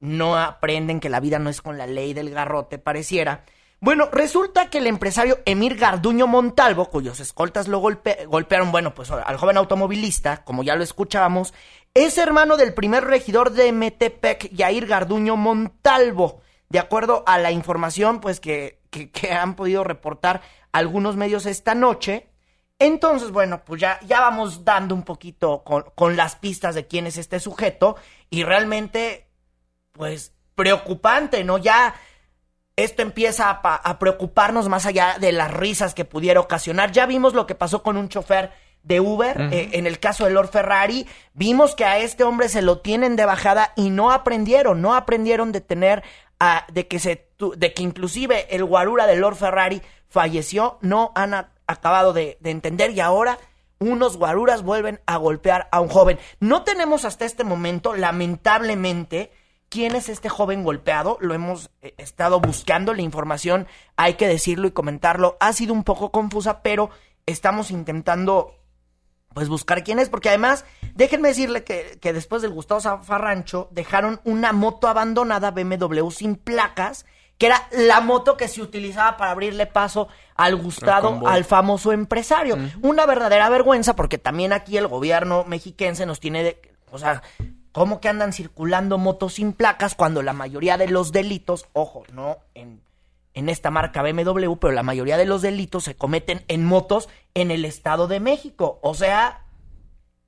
no 0.00 0.36
aprenden 0.36 1.00
que 1.00 1.08
la 1.08 1.20
vida 1.20 1.38
no 1.38 1.48
es 1.48 1.62
con 1.62 1.78
la 1.78 1.86
ley 1.86 2.12
del 2.12 2.30
garrote, 2.30 2.78
pareciera. 2.78 3.44
Bueno, 3.80 4.08
resulta 4.12 4.70
que 4.70 4.78
el 4.78 4.86
empresario 4.86 5.38
Emir 5.46 5.76
Garduño 5.76 6.26
Montalvo, 6.26 6.90
cuyos 6.90 7.20
escoltas 7.20 7.68
lo 7.68 7.80
golpe- 7.80 8.26
golpearon, 8.26 8.72
bueno, 8.72 8.94
pues 8.94 9.10
al 9.10 9.36
joven 9.36 9.56
automovilista, 9.56 10.44
como 10.44 10.62
ya 10.62 10.76
lo 10.76 10.82
escuchábamos, 10.82 11.54
es 11.94 12.18
hermano 12.18 12.56
del 12.56 12.74
primer 12.74 13.04
regidor 13.04 13.52
de 13.52 13.72
Metepec, 13.72 14.50
Yair 14.50 14.86
Garduño 14.86 15.36
Montalvo. 15.36 16.40
De 16.68 16.78
acuerdo 16.78 17.22
a 17.26 17.38
la 17.38 17.52
información, 17.52 18.20
pues, 18.20 18.40
que, 18.40 18.80
que, 18.90 19.10
que 19.10 19.32
han 19.32 19.54
podido 19.56 19.84
reportar 19.84 20.40
algunos 20.72 21.16
medios 21.16 21.46
esta 21.46 21.74
noche. 21.74 22.28
Entonces, 22.78 23.30
bueno, 23.30 23.64
pues 23.64 23.80
ya, 23.80 23.98
ya 24.06 24.20
vamos 24.20 24.64
dando 24.64 24.94
un 24.94 25.02
poquito 25.02 25.62
con, 25.64 25.84
con 25.94 26.16
las 26.16 26.36
pistas 26.36 26.74
de 26.74 26.86
quién 26.86 27.06
es 27.06 27.16
este 27.16 27.40
sujeto. 27.40 27.96
Y 28.28 28.42
realmente, 28.44 29.26
pues, 29.92 30.32
preocupante, 30.54 31.44
¿no? 31.44 31.58
Ya 31.58 31.94
esto 32.76 33.00
empieza 33.02 33.48
a, 33.48 33.62
pa- 33.62 33.76
a 33.76 33.98
preocuparnos 33.98 34.68
más 34.68 34.84
allá 34.84 35.16
de 35.18 35.32
las 35.32 35.50
risas 35.50 35.94
que 35.94 36.04
pudiera 36.04 36.40
ocasionar. 36.40 36.92
Ya 36.92 37.06
vimos 37.06 37.32
lo 37.32 37.46
que 37.46 37.54
pasó 37.54 37.82
con 37.82 37.96
un 37.96 38.08
chofer 38.08 38.52
de 38.82 39.00
Uber, 39.00 39.48
eh, 39.50 39.70
en 39.72 39.86
el 39.88 39.98
caso 39.98 40.24
de 40.24 40.30
Lord 40.30 40.48
Ferrari, 40.50 41.08
vimos 41.34 41.74
que 41.74 41.84
a 41.84 41.98
este 41.98 42.22
hombre 42.22 42.48
se 42.48 42.62
lo 42.62 42.78
tienen 42.78 43.16
de 43.16 43.24
bajada 43.24 43.72
y 43.74 43.90
no 43.90 44.12
aprendieron, 44.12 44.80
no 44.80 44.94
aprendieron 44.94 45.50
de 45.50 45.60
tener, 45.60 46.04
a- 46.40 46.66
de 46.72 46.86
que 46.88 46.98
se, 46.98 47.28
de 47.56 47.72
que 47.74 47.82
inclusive 47.82 48.54
el 48.54 48.64
guarura 48.64 49.06
de 49.06 49.16
Lord 49.16 49.36
Ferrari 49.36 49.82
falleció, 50.08 50.78
no 50.82 51.12
han 51.14 51.34
acabado 51.66 52.12
de, 52.12 52.38
de 52.40 52.50
entender 52.50 52.90
y 52.90 53.00
ahora 53.00 53.38
unos 53.78 54.16
guaruras 54.16 54.62
vuelven 54.62 55.00
a 55.06 55.16
golpear 55.18 55.68
a 55.70 55.80
un 55.80 55.88
joven. 55.88 56.18
No 56.40 56.62
tenemos 56.62 57.04
hasta 57.04 57.24
este 57.26 57.44
momento, 57.44 57.94
lamentablemente, 57.94 59.32
quién 59.68 59.94
es 59.96 60.08
este 60.08 60.28
joven 60.28 60.64
golpeado. 60.64 61.18
Lo 61.20 61.34
hemos 61.34 61.70
eh, 61.82 61.94
estado 61.98 62.40
buscando, 62.40 62.94
la 62.94 63.02
información, 63.02 63.66
hay 63.96 64.14
que 64.14 64.28
decirlo 64.28 64.66
y 64.68 64.72
comentarlo, 64.72 65.36
ha 65.40 65.52
sido 65.52 65.74
un 65.74 65.84
poco 65.84 66.10
confusa, 66.10 66.62
pero 66.62 66.90
estamos 67.26 67.70
intentando 67.70 68.54
pues 69.36 69.50
buscar 69.50 69.84
quién 69.84 69.98
es, 69.98 70.08
porque 70.08 70.30
además, 70.30 70.64
déjenme 70.94 71.28
decirle 71.28 71.62
que, 71.62 71.98
que 72.00 72.14
después 72.14 72.40
del 72.40 72.52
Gustavo 72.52 72.80
Zafarrancho 72.80 73.68
dejaron 73.70 74.18
una 74.24 74.54
moto 74.54 74.88
abandonada 74.88 75.50
BMW 75.50 76.08
sin 76.08 76.36
placas, 76.36 77.04
que 77.36 77.44
era 77.44 77.68
la 77.70 78.00
moto 78.00 78.38
que 78.38 78.48
se 78.48 78.62
utilizaba 78.62 79.18
para 79.18 79.32
abrirle 79.32 79.66
paso 79.66 80.08
al 80.36 80.56
Gustavo, 80.56 81.28
al 81.28 81.44
famoso 81.44 81.92
empresario. 81.92 82.56
Una 82.80 83.04
verdadera 83.04 83.50
vergüenza, 83.50 83.94
porque 83.94 84.16
también 84.16 84.54
aquí 84.54 84.78
el 84.78 84.86
gobierno 84.86 85.44
mexiquense 85.46 86.06
nos 86.06 86.18
tiene 86.18 86.42
de, 86.42 86.62
o 86.90 86.98
sea, 86.98 87.22
¿cómo 87.72 88.00
que 88.00 88.08
andan 88.08 88.32
circulando 88.32 88.96
motos 88.96 89.34
sin 89.34 89.52
placas 89.52 89.94
cuando 89.94 90.22
la 90.22 90.32
mayoría 90.32 90.78
de 90.78 90.88
los 90.88 91.12
delitos, 91.12 91.66
ojo, 91.74 92.04
no 92.10 92.38
en 92.54 92.80
en 93.36 93.50
esta 93.50 93.70
marca 93.70 94.02
BMW, 94.02 94.54
pero 94.58 94.72
la 94.72 94.82
mayoría 94.82 95.18
de 95.18 95.26
los 95.26 95.42
delitos 95.42 95.84
se 95.84 95.94
cometen 95.94 96.42
en 96.48 96.64
motos 96.64 97.10
en 97.34 97.50
el 97.50 97.66
Estado 97.66 98.08
de 98.08 98.18
México. 98.18 98.80
O 98.82 98.94
sea, 98.94 99.44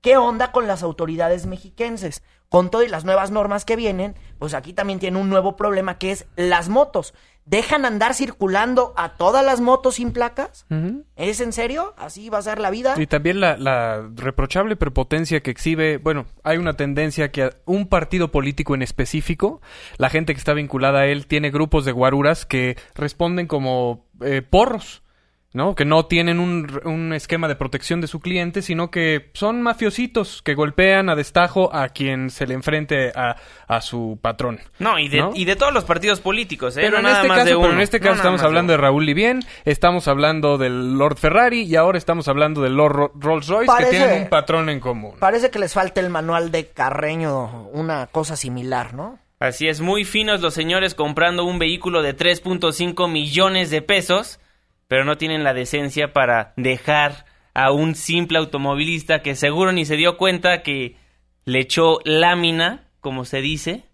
¿qué 0.03 0.19
onda 0.19 0.53
con 0.53 0.67
las 0.67 0.83
autoridades 0.83 1.47
mexiquenses? 1.47 2.23
Con 2.51 2.71
todo 2.71 2.83
y 2.83 2.89
las 2.89 3.07
nuevas 3.07 3.31
normas 3.31 3.65
que 3.65 3.77
vienen, 3.77 4.15
pues 4.39 4.53
aquí 4.53 4.75
también 4.75 4.99
tiene 4.99 5.19
un 5.19 5.31
nuevo 5.31 5.57
problema 5.57 5.97
que 5.97 6.13
es 6.13 6.27
las 6.37 6.69
motos. 6.69 7.15
¿Dejan 7.49 7.87
andar 7.87 8.13
circulando 8.13 8.93
a 8.97 9.15
todas 9.15 9.43
las 9.43 9.63
motos 9.63 9.95
sin 9.95 10.13
placas? 10.13 10.67
¿Es 11.17 11.41
en 11.41 11.55
serio? 11.55 11.95
¿Así 11.97 12.29
va 12.29 12.39
a 12.39 12.43
ser 12.43 12.59
la 12.59 12.71
vida? 12.71 12.95
Y 12.99 13.07
también 13.07 13.41
la, 13.41 13.57
la 13.57 14.07
reprochable 14.17 14.77
prepotencia 14.77 15.41
que 15.41 15.51
exhibe, 15.51 15.97
bueno, 15.97 16.27
hay 16.45 16.59
una 16.59 16.75
tendencia 16.75 17.31
que 17.31 17.51
un 17.65 17.89
partido 17.89 18.31
político 18.31 18.75
en 18.75 18.83
específico, 18.83 19.63
la 19.97 20.11
gente 20.11 20.35
que 20.35 20.39
está 20.39 20.53
vinculada 20.53 21.01
a 21.01 21.07
él 21.07 21.27
tiene 21.27 21.51
grupos 21.51 21.87
de 21.87 21.93
guaruras 21.93 22.45
que 22.45 22.77
responden 22.95 23.47
como 23.47 24.05
eh, 24.21 24.43
porros, 24.43 25.03
¿no? 25.55 25.75
Que 25.75 25.85
no 25.85 26.05
tienen 26.07 26.41
un, 26.41 26.81
un 26.85 27.13
esquema 27.15 27.49
de 27.49 27.57
protección 27.57 28.01
de 28.01 28.07
su 28.07 28.21
cliente, 28.21 28.61
sino 28.63 28.91
que 28.91 29.31
son 29.35 29.63
mafiositos 29.63 30.43
que 30.43 30.55
golpean 30.55 31.09
a 31.09 31.15
destajo 31.17 31.75
a 31.75 31.89
quien 31.89 32.31
se 32.31 32.47
le 32.47 32.55
enfrente 32.55 33.13
a, 33.15 33.37
a 33.67 33.81
su 33.81 34.19
patrón. 34.21 34.61
No, 34.79 34.99
y 34.99 35.09
de, 35.09 35.19
¿no? 35.21 35.31
y 35.35 35.45
de 35.47 35.57
todos 35.57 35.73
los 35.73 35.85
partidos 35.85 36.21
políticos, 36.21 36.77
¿eh? 36.77 36.81
Pero 36.83 36.93
no 36.93 36.99
en 36.99 37.05
nada 37.05 37.17
este 37.19 37.29
más 37.29 37.37
caso, 37.39 37.47
de 37.47 37.55
pero 37.57 37.61
uno. 37.67 37.73
en 37.75 37.81
este 37.81 38.01
caso 38.01 38.15
estamos 38.17 38.41
de 38.43 38.47
hablando 38.47 38.73
de 38.73 38.77
Raúl 38.77 39.07
Libien, 39.07 39.41
estamos 39.65 40.07
hablando 40.09 40.59
del 40.59 40.99
Lord 40.99 41.17
Ferrari 41.17 41.63
y 41.63 41.77
ahora 41.77 41.97
estamos 41.99 42.29
hablando 42.29 42.61
del 42.63 42.75
Lord 42.75 42.93
Ro- 42.95 43.13
Rolls 43.15 43.47
Royce 43.49 43.67
Parece- 43.67 43.91
que 43.91 43.97
tienen 43.97 44.23
un 44.25 44.29
patrón 44.29 44.69
en 44.69 44.81
común. 44.81 45.15
Parece 45.19 45.51
que 45.51 45.59
les 45.59 45.73
falta 45.73 46.01
el 46.01 46.11
manual 46.11 46.51
de 46.53 46.67
Carreño, 46.69 47.69
una 47.73 48.07
cosa 48.09 48.37
similar, 48.37 48.93
¿no? 48.95 49.19
Así 49.41 49.69
es, 49.69 49.81
muy 49.81 50.05
finos 50.05 50.41
los 50.41 50.53
señores 50.53 50.95
comprando 50.95 51.45
un 51.45 51.59
vehículo 51.61 52.03
de 52.03 52.15
3.5 52.17 53.09
millones 53.11 53.71
de 53.71 53.83
pesos, 53.83 54.41
pero 54.89 55.05
no 55.05 55.17
tienen 55.19 55.45
la 55.45 55.55
decencia 55.55 56.13
para 56.13 56.53
dejar 56.57 57.27
a 57.55 57.71
un 57.73 57.95
simple 57.95 58.39
automovilista 58.39 59.23
que 59.23 59.35
seguro 59.37 59.73
ni 59.73 59.85
se 59.85 59.97
dio 59.97 60.17
cuenta 60.17 60.63
que 60.63 60.97
le 61.45 61.61
echó 61.61 61.99
lámina, 62.05 62.85
como 63.01 63.25
se 63.25 63.41
dice, 63.41 63.85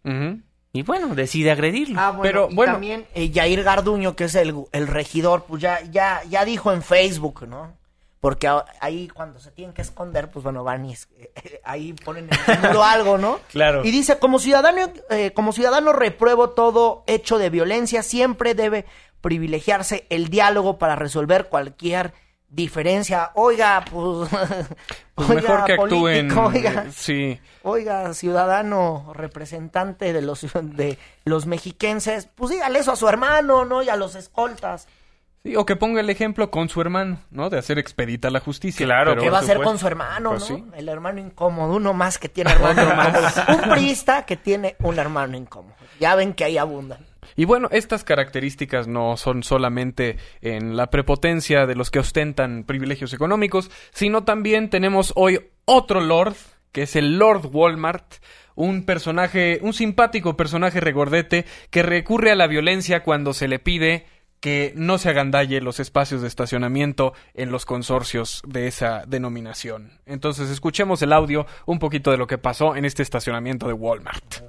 y 0.72 0.82
bueno, 0.82 1.14
decide 1.14 1.50
agredirlo. 1.52 2.00
Ah, 2.00 2.10
bueno, 2.10 2.48
y 2.50 2.54
también 2.72 3.06
eh, 3.14 3.30
Yair 3.30 3.62
Garduño, 3.62 4.16
que 4.16 4.24
es 4.24 4.34
el, 4.34 4.54
el 4.72 4.86
regidor, 4.88 5.44
pues 5.44 5.62
ya, 5.62 5.80
ya, 5.90 6.22
ya 6.28 6.44
dijo 6.44 6.72
en 6.72 6.82
Facebook, 6.82 7.46
¿no? 7.46 7.72
Porque 8.20 8.48
ahí 8.80 9.06
cuando 9.08 9.38
se 9.38 9.50
tienen 9.50 9.74
que 9.74 9.82
esconder, 9.82 10.30
pues 10.30 10.42
bueno, 10.42 10.64
van 10.64 10.86
y 10.86 10.92
es- 10.94 11.08
eh, 11.18 11.60
ahí 11.62 11.92
ponen 11.92 12.28
en 12.48 12.54
el 12.54 12.60
muro 12.68 12.82
algo, 12.82 13.18
¿no? 13.18 13.38
Claro. 13.52 13.84
Y 13.84 13.90
dice, 13.90 14.18
como 14.18 14.38
ciudadano, 14.38 14.90
eh, 15.10 15.30
como 15.32 15.52
ciudadano 15.52 15.92
repruebo 15.92 16.50
todo 16.50 17.04
hecho 17.06 17.38
de 17.38 17.50
violencia, 17.50 18.02
siempre 18.02 18.54
debe 18.54 18.86
privilegiarse 19.24 20.06
el 20.10 20.28
diálogo 20.28 20.76
para 20.78 20.96
resolver 20.96 21.46
cualquier 21.48 22.12
diferencia. 22.48 23.30
Oiga, 23.34 23.82
pues... 23.90 24.28
Pues 25.16 25.30
oiga, 25.30 25.40
mejor 25.42 25.64
que 25.64 25.72
actúen. 25.74 26.28
político, 26.28 26.46
oiga. 26.46 26.84
eh, 26.88 26.92
Sí. 26.92 27.40
Oiga, 27.62 28.12
ciudadano 28.14 29.12
representante 29.14 30.12
de 30.12 30.20
los, 30.22 30.44
de 30.60 30.98
los 31.24 31.46
mexiquenses, 31.46 32.26
pues 32.34 32.50
dígale 32.50 32.80
eso 32.80 32.90
a 32.90 32.96
su 32.96 33.08
hermano, 33.08 33.64
¿no? 33.64 33.80
Y 33.84 33.88
a 33.88 33.94
los 33.96 34.16
escoltas. 34.16 34.88
Sí, 35.44 35.54
o 35.54 35.64
que 35.64 35.76
ponga 35.76 36.00
el 36.00 36.10
ejemplo 36.10 36.50
con 36.50 36.68
su 36.68 36.80
hermano, 36.80 37.20
¿no? 37.30 37.48
De 37.48 37.58
hacer 37.58 37.78
expedita 37.78 38.28
la 38.30 38.40
justicia. 38.40 38.84
Claro, 38.86 39.12
Pero, 39.12 39.22
¿Qué 39.22 39.30
va 39.30 39.38
a 39.38 39.42
hacer 39.42 39.60
con 39.62 39.78
su 39.78 39.86
hermano, 39.86 40.30
pues 40.30 40.50
no? 40.50 40.56
sí. 40.56 40.64
El 40.74 40.88
hermano 40.88 41.20
incómodo, 41.20 41.76
uno 41.76 41.92
más 41.92 42.18
que 42.18 42.28
tiene 42.28 42.50
hermano 42.54 42.82
incómodo. 42.82 43.62
Un 43.62 43.70
priista 43.70 44.26
que 44.26 44.36
tiene 44.36 44.74
un 44.80 44.98
hermano 44.98 45.36
incómodo. 45.36 45.76
Ya 46.00 46.16
ven 46.16 46.32
que 46.34 46.42
ahí 46.42 46.58
abundan. 46.58 47.06
Y 47.36 47.44
bueno, 47.44 47.68
estas 47.70 48.04
características 48.04 48.88
no 48.88 49.16
son 49.16 49.42
solamente 49.42 50.16
en 50.40 50.76
la 50.76 50.90
prepotencia 50.90 51.66
de 51.66 51.74
los 51.74 51.90
que 51.90 51.98
ostentan 51.98 52.64
privilegios 52.64 53.12
económicos, 53.12 53.70
sino 53.92 54.24
también 54.24 54.70
tenemos 54.70 55.12
hoy 55.16 55.40
otro 55.64 56.00
Lord, 56.00 56.36
que 56.72 56.82
es 56.82 56.96
el 56.96 57.18
Lord 57.18 57.50
Walmart, 57.52 58.14
un 58.54 58.84
personaje, 58.84 59.58
un 59.62 59.72
simpático 59.72 60.36
personaje 60.36 60.80
regordete 60.80 61.44
que 61.70 61.82
recurre 61.82 62.30
a 62.30 62.36
la 62.36 62.46
violencia 62.46 63.02
cuando 63.02 63.32
se 63.34 63.48
le 63.48 63.58
pide 63.58 64.06
que 64.44 64.74
no 64.76 64.98
se 64.98 65.08
agandalle 65.08 65.62
los 65.62 65.80
espacios 65.80 66.20
de 66.20 66.28
estacionamiento 66.28 67.14
en 67.32 67.50
los 67.50 67.64
consorcios 67.64 68.42
de 68.46 68.66
esa 68.66 69.04
denominación. 69.06 70.00
Entonces 70.04 70.50
escuchemos 70.50 71.00
el 71.00 71.14
audio 71.14 71.46
un 71.64 71.78
poquito 71.78 72.10
de 72.10 72.18
lo 72.18 72.26
que 72.26 72.36
pasó 72.36 72.76
en 72.76 72.84
este 72.84 73.02
estacionamiento 73.02 73.66
de 73.66 73.72
Walmart. 73.72 74.43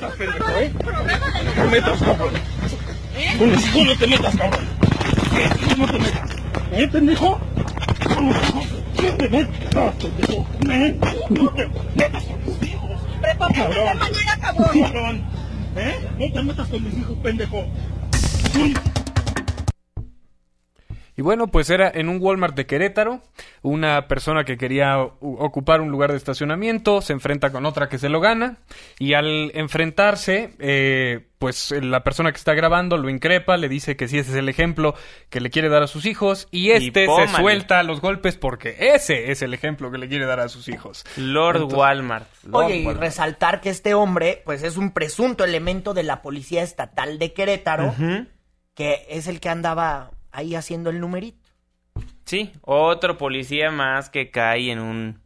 No 0.00 0.08
te 0.10 1.70
metas, 1.70 2.00
cabrón. 2.00 2.32
Tú 3.38 3.84
no 3.84 3.96
te 3.96 4.06
metas, 4.06 4.36
cabrón. 4.36 4.66
Tú 5.68 5.76
no 5.76 5.86
te 5.86 5.98
metas. 5.98 6.30
¿Eh, 6.72 6.88
pendejo? 6.88 7.40
No 9.00 9.10
te 9.16 9.28
metas, 9.28 9.94
pendejo. 9.98 10.46
¿Eh? 10.70 10.96
No 11.30 11.50
te 11.50 11.68
metas 11.96 12.24
con 12.24 12.44
mis 12.46 12.62
hijos. 12.70 13.00
Cabrón. 13.54 13.98
Cabrón. 14.82 15.22
¿Eh? 15.76 15.94
No 16.18 16.32
te 16.32 16.42
metas 16.42 16.68
con 16.68 16.84
mis 16.84 16.98
hijos, 16.98 17.16
pendejo. 17.22 17.64
Y 21.18 21.22
bueno, 21.22 21.48
pues 21.48 21.68
era 21.68 21.90
en 21.92 22.08
un 22.08 22.18
Walmart 22.20 22.54
de 22.54 22.66
Querétaro, 22.66 23.20
una 23.62 24.06
persona 24.06 24.44
que 24.44 24.56
quería 24.56 24.98
ocupar 25.00 25.80
un 25.80 25.90
lugar 25.90 26.12
de 26.12 26.16
estacionamiento, 26.16 27.02
se 27.02 27.12
enfrenta 27.12 27.50
con 27.50 27.66
otra 27.66 27.88
que 27.88 27.98
se 27.98 28.08
lo 28.08 28.20
gana, 28.20 28.58
y 29.00 29.14
al 29.14 29.50
enfrentarse, 29.54 30.54
eh, 30.60 31.26
pues 31.40 31.72
la 31.72 32.04
persona 32.04 32.30
que 32.30 32.36
está 32.36 32.54
grabando 32.54 32.96
lo 32.98 33.10
increpa, 33.10 33.56
le 33.56 33.68
dice 33.68 33.96
que 33.96 34.06
sí, 34.06 34.16
ese 34.16 34.30
es 34.30 34.36
el 34.36 34.48
ejemplo 34.48 34.94
que 35.28 35.40
le 35.40 35.50
quiere 35.50 35.68
dar 35.68 35.82
a 35.82 35.88
sus 35.88 36.06
hijos, 36.06 36.46
y 36.52 36.70
este 36.70 37.08
se 37.08 37.28
suelta 37.34 37.80
a 37.80 37.82
los 37.82 38.00
golpes 38.00 38.36
porque 38.36 38.76
ese 38.94 39.32
es 39.32 39.42
el 39.42 39.54
ejemplo 39.54 39.90
que 39.90 39.98
le 39.98 40.06
quiere 40.06 40.24
dar 40.24 40.38
a 40.38 40.48
sus 40.48 40.68
hijos. 40.68 41.04
Lord 41.16 41.56
Entonces- 41.56 41.78
Walmart. 41.80 42.28
Lord 42.44 42.66
Oye, 42.66 42.76
y 42.76 42.92
resaltar 42.92 43.60
que 43.60 43.70
este 43.70 43.92
hombre, 43.92 44.42
pues 44.44 44.62
es 44.62 44.76
un 44.76 44.92
presunto 44.92 45.44
elemento 45.44 45.94
de 45.94 46.04
la 46.04 46.22
Policía 46.22 46.62
Estatal 46.62 47.18
de 47.18 47.32
Querétaro, 47.32 47.92
que 48.74 49.04
es 49.08 49.26
el 49.26 49.40
que 49.40 49.48
andaba 49.48 50.12
ahí 50.32 50.54
haciendo 50.54 50.90
el 50.90 51.00
numerito. 51.00 51.38
Sí, 52.24 52.52
otro 52.62 53.16
policía 53.18 53.70
más 53.70 54.10
que 54.10 54.30
cae 54.30 54.70
en 54.70 54.80
un 54.80 55.20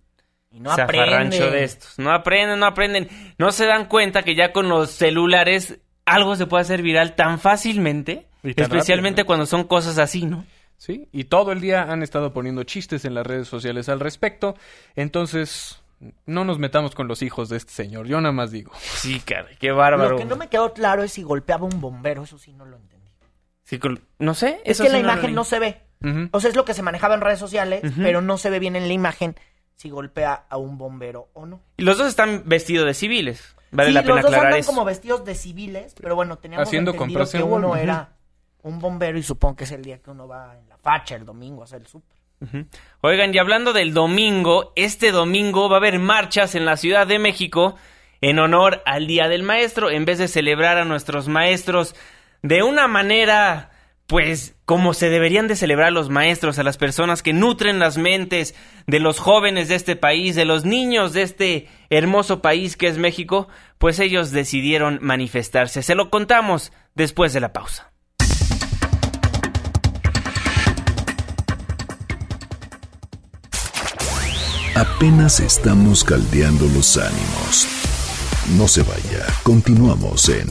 Y 0.51 0.61
no 0.61 0.71
zafarrancho 0.71 1.37
aprende. 1.39 1.51
de 1.51 1.65
estos. 1.65 1.99
No 1.99 2.13
aprenden, 2.13 2.61
no 2.61 2.67
aprenden. 2.67 3.09
No 3.39 3.53
se 3.53 3.67
dan 3.67 3.87
cuenta 3.87 4.23
que 4.23 4.35
ya 4.35 4.53
con 4.53 4.69
los 4.69 4.91
celulares 4.91 5.79
algo 6.05 6.37
se 6.37 6.47
puede 6.47 6.63
hacer 6.63 6.83
viral 6.83 7.15
tan 7.15 7.39
fácilmente. 7.39 8.27
Y 8.43 8.55
tan 8.55 8.65
especialmente 8.65 9.23
rápido, 9.23 9.25
¿no? 9.25 9.27
cuando 9.27 9.47
son 9.47 9.65
cosas 9.65 9.99
así, 9.99 10.25
¿no? 10.27 10.45
Sí, 10.77 11.09
y 11.13 11.25
todo 11.25 11.53
el 11.53 11.61
día 11.61 11.83
han 11.93 12.03
estado 12.03 12.33
poniendo 12.33 12.65
chistes 12.65 13.05
en 13.05 13.15
las 13.15 13.25
redes 13.25 13.47
sociales 13.47 13.89
al 13.89 14.01
respecto, 14.01 14.57
entonces 14.97 15.81
no 16.27 16.45
nos 16.45 16.59
metamos 16.59 16.97
con 16.97 17.07
los 17.07 17.23
hijos 17.23 17.49
de 17.49 17.57
este 17.59 17.73
señor, 17.73 18.09
yo 18.09 18.21
nada 18.21 18.33
más 18.33 18.51
digo. 18.51 18.73
Sí, 18.81 19.21
caray, 19.21 19.55
qué 19.61 19.71
bárbaro. 19.71 20.11
Lo 20.11 20.17
que 20.17 20.25
no 20.25 20.35
me 20.35 20.49
quedó 20.49 20.73
claro 20.73 21.05
es 21.05 21.13
si 21.13 21.23
golpeaba 21.23 21.67
un 21.67 21.81
bombero, 21.81 22.25
eso 22.25 22.37
sí 22.37 22.53
no 22.53 22.65
lo 22.65 22.77
entendí. 22.77 22.92
Sí, 23.65 23.81
no 24.19 24.35
sé. 24.35 24.61
Es 24.65 24.73
eso 24.73 24.85
que 24.85 24.91
sí 24.91 24.93
la 24.95 25.01
imagen 25.01 25.35
no 25.35 25.45
se 25.45 25.59
ve. 25.59 25.81
O 26.33 26.41
sea, 26.41 26.51
es 26.51 26.57
lo 26.57 26.65
que 26.65 26.75
se 26.75 26.83
manejaba 26.83 27.15
en 27.15 27.21
redes 27.21 27.39
sociales, 27.39 27.83
pero 27.97 28.21
no 28.21 28.39
se 28.39 28.51
ve 28.51 28.59
bien 28.59 28.77
en 28.77 28.89
la 28.89 28.95
imagen 28.95 29.37
si 29.77 29.91
golpea 29.91 30.45
a 30.49 30.57
un 30.59 30.79
bombero 30.79 31.29
o 31.33 31.47
no. 31.47 31.61
Y 31.77 31.83
los 31.83 31.99
dos 31.99 32.09
están 32.09 32.43
vestidos 32.47 32.87
de 32.87 32.95
civiles. 32.95 33.57
Vale 33.73 33.89
sí, 33.89 33.95
la 33.95 34.03
pena 34.03 34.15
los 34.17 34.25
dos 34.27 34.35
andan 34.35 34.59
eso. 34.59 34.71
como 34.71 34.85
vestidos 34.85 35.25
de 35.25 35.35
civiles, 35.35 35.95
pero 36.01 36.15
bueno, 36.15 36.37
teníamos 36.39 36.69
Haciendo 36.69 36.93
entendido 36.93 37.29
que 37.29 37.39
en 37.39 37.43
uno 37.45 37.75
era 37.75 38.11
un 38.63 38.79
bombero 38.79 39.19
y 39.19 39.23
supongo 39.23 39.57
que 39.57 39.65
es 39.65 39.73
el 39.73 39.83
día 39.83 39.99
que 39.99 40.11
uno 40.11 40.29
va 40.29 40.57
en 40.59 40.69
la 40.69 40.77
facha 40.77 41.17
el 41.17 41.25
domingo 41.25 41.63
a 41.63 41.65
hacer 41.65 41.81
el 41.81 41.87
súper. 41.87 42.19
Oigan, 43.01 43.35
y 43.35 43.39
hablando 43.39 43.73
del 43.73 43.95
domingo, 43.95 44.73
este 44.77 45.13
domingo 45.13 45.69
va 45.69 45.77
a 45.77 45.79
haber 45.79 45.99
marchas 45.99 46.55
en 46.55 46.65
la 46.65 46.77
Ciudad 46.77 47.07
de 47.07 47.19
México 47.19 47.77
en 48.21 48.39
honor 48.39 48.83
al 48.85 49.07
Día 49.07 49.29
del 49.29 49.43
Maestro, 49.43 49.91
en 49.91 50.05
vez 50.05 50.19
de 50.19 50.29
celebrar 50.29 50.77
a 50.77 50.85
nuestros 50.85 51.29
maestros 51.29 51.95
de 52.43 52.63
una 52.63 52.89
manera, 52.89 53.71
pues, 54.07 54.57
como 54.65 54.95
se 54.95 55.09
deberían 55.09 55.47
de 55.47 55.57
celebrar 55.57 55.93
los 55.93 56.11
maestros, 56.11 56.59
a 56.59 56.65
las 56.65 56.77
personas 56.77 57.23
que 57.23 57.33
nutren 57.33 57.79
las 57.79 57.99
mentes 57.99 58.55
de 58.87 58.99
los 58.99 59.21
jóvenes 59.21 59.69
de 59.69 59.77
este 59.77 59.97
país, 59.97 60.35
de 60.35 60.45
los 60.45 60.65
niños 60.65 61.13
de 61.13 61.23
este 61.23 61.69
hermoso 61.89 62.43
país 62.43 62.77
que 62.77 62.89
es 62.89 62.99
México, 62.99 63.49
pues 63.79 64.01
ellos 64.01 64.33
decidieron 64.33 64.99
manifestarse. 65.01 65.83
Se 65.83 65.95
lo 65.95 66.11
contamos 66.11 66.73
después 66.95 67.33
de 67.33 67.41
la 67.41 67.53
pausa. 67.53 67.93
Apenas 74.75 75.39
estamos 75.39 76.03
caldeando 76.03 76.67
los 76.75 76.97
ánimos. 76.97 77.69
No 78.57 78.67
se 78.67 78.83
vaya, 78.83 79.27
continuamos 79.45 80.29
en 80.29 80.49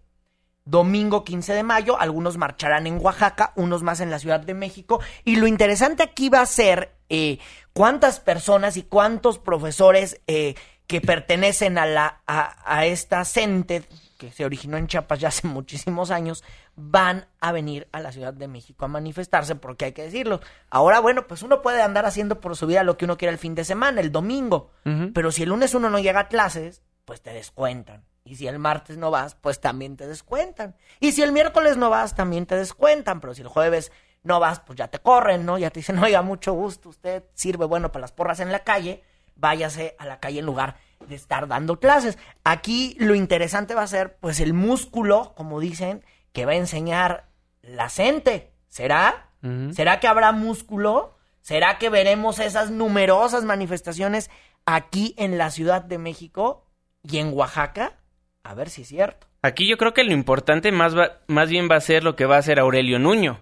domingo 0.70 1.24
15 1.24 1.54
de 1.54 1.64
mayo. 1.64 2.00
Algunos 2.00 2.38
marcharán 2.38 2.88
en 2.88 3.00
Oaxaca, 3.04 3.54
unos 3.56 3.84
más 3.84 4.00
en 4.00 4.12
la 4.12 4.20
Ciudad 4.20 4.40
de 4.40 4.54
México. 4.54 5.02
Y 5.24 5.38
lo 5.38 5.48
interesante 5.48 6.04
aquí 6.04 6.30
va 6.30 6.42
a 6.42 6.46
ser 6.46 6.96
eh, 7.10 7.40
cuántas 7.74 8.20
personas 8.20 8.78
y 8.78 8.84
cuántos 8.84 9.40
profesores 9.40 10.22
eh, 10.28 10.56
que 10.88 11.02
pertenecen 11.02 11.78
a, 11.78 11.86
la, 11.86 12.22
a, 12.26 12.56
a 12.66 12.86
esta 12.86 13.24
CENTE 13.26 13.84
que 14.20 14.32
se 14.32 14.44
originó 14.44 14.76
en 14.76 14.88
Chiapas 14.88 15.20
ya 15.20 15.30
hace 15.30 15.48
muchísimos 15.48 16.12
años, 16.12 16.44
van 16.76 17.26
a 17.40 17.54
venir 17.54 17.88
a 17.94 18.02
la 18.02 18.12
Ciudad 18.12 18.34
de 18.34 18.50
México 18.50 18.86
a 18.86 18.90
manifestarse, 18.90 19.56
porque 19.56 19.86
hay 19.86 19.92
que 19.94 20.04
decirlo. 20.04 20.42
Ahora, 20.70 21.00
bueno, 21.00 21.26
pues 21.26 21.42
uno 21.42 21.62
puede 21.62 21.82
andar 21.82 22.06
haciendo 22.06 22.42
por 22.42 22.58
su 22.58 22.68
vida 22.68 22.84
lo 22.84 22.98
que 22.98 23.06
uno 23.06 23.18
quiera 23.18 23.32
el 23.32 23.40
fin 23.40 23.56
de 23.56 23.64
semana, 23.64 24.02
el 24.02 24.12
domingo, 24.12 24.72
pero 25.14 25.32
si 25.32 25.44
el 25.44 25.50
lunes 25.50 25.74
uno 25.74 25.90
no 25.90 26.00
llega 26.00 26.20
a 26.20 26.28
clases, 26.28 26.84
pues 27.06 27.22
te 27.22 27.32
descuentan. 27.32 28.04
Y 28.30 28.36
si 28.36 28.48
el 28.48 28.60
martes 28.60 28.96
no 28.98 29.10
vas, 29.10 29.34
pues 29.34 29.60
también 29.60 29.98
te 29.98 30.06
descuentan. 30.06 30.76
Y 31.00 31.14
si 31.14 31.24
el 31.24 31.32
miércoles 31.32 31.78
no 31.78 31.90
vas, 31.90 32.14
también 32.14 32.46
te 32.46 32.56
descuentan. 32.56 33.20
Pero 33.22 33.34
si 33.34 33.42
el 33.42 33.48
jueves 33.48 33.92
no 34.22 34.40
vas, 34.40 34.60
pues 34.60 34.78
ya 34.78 34.88
te 34.88 35.00
corren, 35.00 35.48
¿no? 35.48 35.58
Ya 35.58 35.72
te 35.72 35.80
dicen, 35.80 35.98
oiga, 36.04 36.22
mucho 36.22 36.54
gusto, 36.54 36.90
usted 36.90 37.24
sirve 37.34 37.66
bueno 37.66 37.92
para 37.92 38.02
las 38.02 38.12
porras 38.12 38.40
en 38.40 38.52
la 38.52 38.60
calle, 38.60 39.02
váyase 39.36 39.96
a 39.98 40.06
la 40.06 40.20
calle 40.20 40.42
en 40.42 40.46
lugar 40.46 40.76
de 41.08 41.16
estar 41.16 41.48
dando 41.48 41.80
clases. 41.80 42.20
Aquí 42.44 42.96
lo 43.00 43.16
interesante 43.16 43.74
va 43.74 43.82
a 43.82 43.88
ser, 43.88 44.18
pues, 44.18 44.40
el 44.40 44.54
músculo, 44.54 45.34
como 45.36 45.60
dicen, 45.60 46.06
que 46.32 46.46
va 46.46 46.52
a 46.52 46.58
enseñar 46.58 47.32
la 47.64 47.90
gente. 47.90 48.54
¿Será? 48.68 49.32
¿Será 49.74 50.00
que 50.00 50.08
habrá 50.08 50.34
músculo? 50.34 51.18
¿Será 51.42 51.80
que 51.80 51.90
veremos 51.90 52.38
esas 52.38 52.70
numerosas 52.70 53.44
manifestaciones 53.44 54.30
aquí 54.68 55.16
en 55.18 55.40
la 55.40 55.50
Ciudad 55.50 55.82
de 55.82 55.98
México 55.98 56.68
y 57.02 57.18
en 57.18 57.34
Oaxaca? 57.34 57.99
A 58.44 58.54
ver 58.54 58.70
si 58.70 58.82
es 58.84 58.88
cierto. 58.88 59.28
Aquí 59.42 59.68
yo 59.70 59.78
creo 59.78 59.94
que 59.94 60.04
lo 60.04 60.12
importante 60.12 60.72
más, 60.72 60.98
va- 60.98 61.20
más 61.28 61.50
bien 61.50 61.68
va 61.72 61.76
a 61.76 61.82
ser 61.82 62.04
lo 62.04 62.16
que 62.16 62.26
va 62.26 62.36
a 62.36 62.40
hacer 62.40 62.60
Aurelio 62.60 63.00
Nuño. 63.00 63.40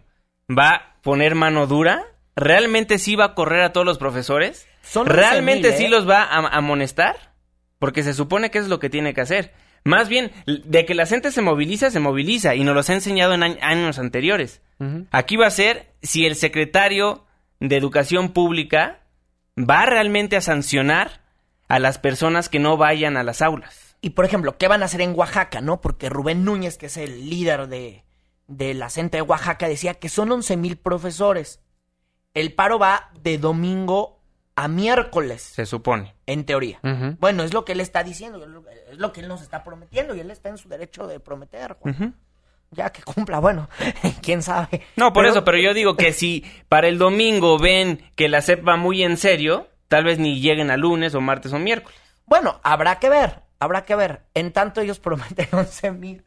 Va 0.49 0.69
a 0.75 0.95
poner 1.01 1.35
mano 1.35 1.67
dura. 1.67 2.03
¿Realmente 2.35 2.99
sí 2.99 3.15
va 3.15 3.25
a 3.25 3.33
correr 3.35 3.61
a 3.63 3.73
todos 3.73 3.85
los 3.85 3.97
profesores? 3.97 4.67
Son 4.83 5.07
¿realmente 5.07 5.69
11,000, 5.69 5.73
¿eh? 5.73 5.77
sí 5.77 5.87
los 5.87 6.07
va 6.07 6.23
a 6.23 6.37
amonestar? 6.55 7.15
Porque 7.79 8.03
se 8.03 8.13
supone 8.13 8.51
que 8.51 8.59
es 8.59 8.67
lo 8.67 8.79
que 8.79 8.89
tiene 8.89 9.13
que 9.13 9.21
hacer. 9.21 9.53
Más 9.83 10.07
bien, 10.09 10.31
de 10.45 10.85
que 10.85 10.93
la 10.93 11.05
gente 11.05 11.31
se 11.31 11.41
moviliza, 11.41 11.89
se 11.91 11.99
moviliza, 11.99 12.53
y 12.55 12.63
nos 12.63 12.75
los 12.75 12.89
ha 12.89 12.93
enseñado 12.93 13.33
en 13.33 13.41
añ- 13.41 13.57
años 13.61 13.97
anteriores. 13.99 14.61
Aquí 15.11 15.35
va 15.37 15.47
a 15.47 15.51
ser 15.51 15.87
si 16.03 16.25
el 16.25 16.35
secretario 16.35 17.25
de 17.59 17.77
Educación 17.77 18.29
Pública 18.33 18.99
va 19.57 19.85
realmente 19.85 20.35
a 20.35 20.41
sancionar 20.41 21.21
a 21.67 21.79
las 21.79 21.97
personas 21.99 22.49
que 22.49 22.59
no 22.59 22.77
vayan 22.77 23.17
a 23.17 23.23
las 23.23 23.41
aulas. 23.41 23.86
Y 24.07 24.11
por 24.11 24.23
ejemplo, 24.23 24.57
¿qué 24.57 24.69
van 24.69 24.83
a 24.83 24.85
hacer 24.85 25.01
en 25.01 25.13
Oaxaca, 25.19 25.59
no? 25.59 25.81
Porque 25.81 26.07
Rubén 26.07 26.45
Núñez, 26.45 26.77
que 26.77 26.85
es 26.85 26.95
el 26.95 27.29
líder 27.29 27.67
de, 27.67 28.05
de 28.47 28.73
la 28.73 28.89
CENTE 28.89 29.17
de 29.17 29.21
Oaxaca, 29.21 29.67
decía 29.67 29.95
que 29.95 30.07
son 30.07 30.31
11 30.31 30.55
mil 30.55 30.77
profesores. 30.77 31.59
El 32.33 32.53
paro 32.53 32.79
va 32.79 33.11
de 33.21 33.37
domingo 33.37 34.21
a 34.55 34.69
miércoles, 34.69 35.41
Se 35.41 35.65
supone. 35.65 36.15
en 36.25 36.45
teoría. 36.45 36.79
Bueno, 37.19 37.43
es 37.43 37.53
lo 37.53 37.65
que 37.65 37.73
él 37.73 37.81
está 37.81 38.01
diciendo, 38.03 38.41
es 38.89 38.97
lo- 38.97 39.11
que 39.11 39.19
él 39.19 39.27
nos 39.27 39.41
está 39.41 39.63
prometiendo 39.65 40.15
y 40.15 40.21
él 40.21 40.31
está 40.31 40.47
en 40.47 40.57
su 40.57 40.69
derecho 40.69 41.05
de 41.05 41.19
prometer. 41.19 41.75
Juan. 41.81 42.15
Ya 42.71 42.89
que 42.91 43.01
cumpla, 43.03 43.39
bueno, 43.39 43.67
quién 44.21 44.41
sabe. 44.41 44.83
No, 44.95 45.11
por 45.11 45.25
eso, 45.25 45.43
pero 45.43 45.57
yo 45.57 45.73
digo 45.73 45.97
que 45.97 46.13
si 46.13 46.45
para 46.69 46.87
el 46.87 46.97
domingo 46.97 47.59
ven 47.59 48.09
que 48.15 48.29
la 48.29 48.41
CEP 48.41 48.65
va 48.67 48.77
muy 48.77 49.03
en 49.03 49.17
serio, 49.17 49.67
tal 49.89 50.05
vez 50.05 50.17
ni 50.17 50.39
lleguen 50.39 50.71
a 50.71 50.77
lunes 50.77 51.13
o 51.13 51.19
martes 51.19 51.51
o 51.51 51.59
miércoles. 51.59 51.99
Bueno, 52.25 52.59
habrá 52.63 52.99
que 52.99 53.09
ver, 53.09 53.41
habrá 53.59 53.85
que 53.85 53.95
ver. 53.95 54.23
En 54.33 54.51
tanto 54.51 54.81
ellos 54.81 54.99
prometen 55.01 55.47
11 55.51 55.91
mil. 55.91 56.25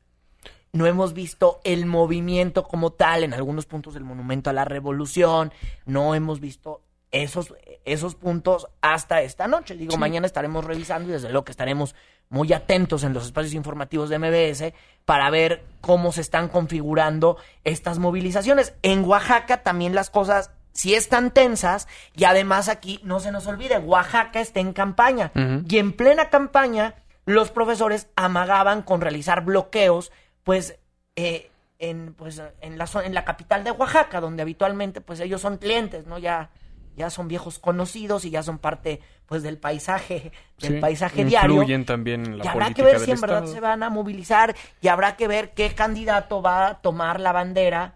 No 0.72 0.86
hemos 0.86 1.14
visto 1.14 1.60
el 1.64 1.86
movimiento 1.86 2.62
como 2.62 2.92
tal 2.92 3.24
en 3.24 3.34
algunos 3.34 3.66
puntos 3.66 3.94
del 3.94 4.04
Monumento 4.04 4.50
a 4.50 4.52
la 4.52 4.64
Revolución. 4.64 5.52
No 5.84 6.14
hemos 6.14 6.38
visto 6.38 6.82
esos, 7.10 7.54
esos 7.84 8.14
puntos 8.14 8.68
hasta 8.80 9.22
esta 9.22 9.48
noche. 9.48 9.74
Digo, 9.74 9.96
mañana 9.96 10.26
estaremos 10.26 10.64
revisando 10.64 11.08
y 11.08 11.12
desde 11.12 11.30
luego 11.30 11.44
que 11.44 11.50
estaremos 11.50 11.96
muy 12.28 12.52
atentos 12.52 13.02
en 13.02 13.12
los 13.12 13.26
espacios 13.26 13.54
informativos 13.54 14.08
de 14.08 14.18
MBS 14.18 14.72
para 15.04 15.28
ver 15.30 15.64
cómo 15.80 16.12
se 16.12 16.20
están 16.20 16.48
configurando 16.48 17.36
estas 17.64 17.98
movilizaciones. 17.98 18.74
En 18.82 19.04
Oaxaca 19.04 19.64
también 19.64 19.96
las 19.96 20.10
cosas 20.10 20.52
sí 20.72 20.94
están 20.94 21.32
tensas 21.32 21.88
y 22.14 22.24
además 22.24 22.68
aquí 22.68 23.00
no 23.02 23.18
se 23.18 23.32
nos 23.32 23.48
olvide, 23.48 23.78
Oaxaca 23.78 24.40
está 24.40 24.60
en 24.60 24.72
campaña 24.72 25.32
y 25.68 25.78
en 25.78 25.92
plena 25.92 26.30
campaña 26.30 26.94
los 27.26 27.50
profesores 27.50 28.08
amagaban 28.16 28.82
con 28.82 29.00
realizar 29.00 29.44
bloqueos 29.44 30.10
pues 30.42 30.78
eh, 31.16 31.50
en 31.78 32.14
pues 32.14 32.42
en 32.60 32.78
la 32.78 32.88
en 33.04 33.14
la 33.14 33.24
capital 33.24 33.64
de 33.64 33.70
Oaxaca 33.70 34.20
donde 34.20 34.42
habitualmente 34.42 35.00
pues 35.00 35.20
ellos 35.20 35.40
son 35.40 35.58
clientes 35.58 36.06
no 36.06 36.18
ya 36.18 36.50
ya 36.96 37.08
son 37.08 37.28
viejos 37.28 37.58
conocidos 37.58 38.24
y 38.24 38.30
ya 38.30 38.42
son 38.42 38.58
parte 38.58 39.00
pues 39.26 39.42
del 39.42 39.58
paisaje 39.58 40.32
del 40.58 40.74
Sí, 40.74 40.80
paisaje 40.80 41.24
diario. 41.24 41.52
influyen 41.56 41.84
también 41.86 42.26
en 42.26 42.38
la 42.38 42.44
y 42.44 42.48
habrá 42.48 42.74
que 42.74 42.82
ver 42.82 42.98
si 43.00 43.12
en 43.12 43.20
verdad 43.20 43.46
se 43.46 43.60
van 43.60 43.82
a 43.82 43.90
movilizar 43.90 44.54
y 44.82 44.88
habrá 44.88 45.16
que 45.16 45.28
ver 45.28 45.52
qué 45.54 45.72
candidato 45.74 46.42
va 46.42 46.66
a 46.66 46.80
tomar 46.82 47.20
la 47.20 47.32
bandera 47.32 47.94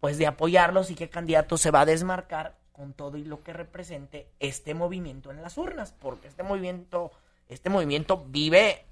pues 0.00 0.18
de 0.18 0.26
apoyarlos 0.26 0.90
y 0.90 0.94
qué 0.94 1.08
candidato 1.08 1.56
se 1.56 1.70
va 1.70 1.82
a 1.82 1.86
desmarcar 1.86 2.56
con 2.72 2.92
todo 2.92 3.16
y 3.16 3.24
lo 3.24 3.42
que 3.42 3.52
represente 3.52 4.28
este 4.40 4.74
movimiento 4.74 5.30
en 5.30 5.40
las 5.40 5.56
urnas, 5.56 5.94
porque 5.98 6.26
este 6.28 6.42
movimiento 6.42 7.12
este 7.48 7.70
movimiento 7.70 8.24
vive 8.28 8.84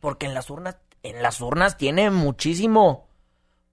porque 0.00 0.26
en 0.26 0.34
las 0.34 0.50
urnas 0.50 0.76
en 1.02 1.22
las 1.22 1.40
urnas 1.40 1.76
tiene 1.76 2.10
muchísimo 2.10 3.06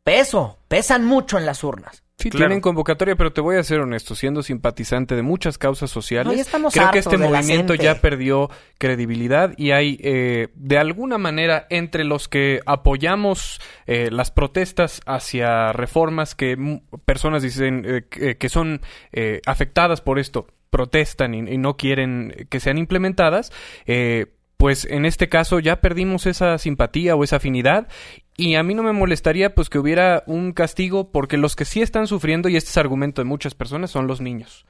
peso, 0.04 0.60
pesan 0.68 1.06
mucho 1.06 1.38
en 1.38 1.46
las 1.46 1.64
urnas. 1.64 2.04
Sí, 2.18 2.30
Claro. 2.30 2.46
tienen 2.46 2.62
convocatoria, 2.62 3.16
pero 3.16 3.34
te 3.34 3.42
voy 3.42 3.58
a 3.58 3.64
ser 3.64 3.80
honesto, 3.80 4.14
siendo 4.16 4.44
simpatizante 4.44 5.16
de 5.16 5.24
muchas 5.24 5.58
causas 5.58 5.90
sociales, 5.90 6.48
No, 6.60 6.70
creo 6.70 6.92
que 6.92 7.00
este 7.00 7.18
movimiento 7.18 7.74
ya 7.74 8.00
perdió 8.02 8.50
credibilidad 8.78 9.54
y 9.58 9.72
hay, 9.72 10.00
eh, 10.04 10.50
de 10.54 10.78
alguna 10.78 11.18
manera, 11.18 11.66
entre 11.70 12.04
los 12.04 12.28
que 12.28 12.62
apoyamos 12.66 13.60
eh, 13.88 14.10
las 14.12 14.30
protestas 14.30 15.02
hacia 15.08 15.74
reformas 15.74 16.36
que 16.36 16.56
personas 17.04 17.42
dicen 17.42 17.84
eh, 17.86 18.06
que, 18.10 18.38
que 18.38 18.50
son 18.50 18.82
eh, 19.12 19.42
afectadas 19.46 20.00
por 20.02 20.20
esto, 20.20 20.48
protestan 20.74 21.36
y, 21.36 21.40
y 21.40 21.58
no 21.60 21.78
quieren 21.78 22.48
que 22.50 22.60
sean 22.60 22.80
implementadas, 22.80 23.52
eh, 23.86 24.34
pues 24.58 24.86
en 24.86 25.06
este 25.06 25.30
caso 25.30 25.60
ya 25.60 25.82
perdimos 25.82 26.26
esa 26.26 26.58
simpatía 26.58 27.16
o 27.16 27.24
esa 27.24 27.36
afinidad 27.36 27.88
y 28.36 28.56
a 28.56 28.64
mí 28.64 28.74
no 28.74 28.82
me 28.82 28.92
molestaría 28.92 29.54
pues 29.54 29.70
que 29.70 29.78
hubiera 29.78 30.24
un 30.26 30.52
castigo 30.52 31.12
porque 31.12 31.38
los 31.38 31.56
que 31.56 31.66
sí 31.66 31.84
están 31.84 32.08
sufriendo 32.08 32.50
y 32.50 32.56
este 32.56 32.72
es 32.72 32.78
argumento 32.78 33.22
de 33.22 33.26
muchas 33.26 33.54
personas 33.54 33.92
son 33.92 34.08
los 34.08 34.20
niños. 34.20 34.66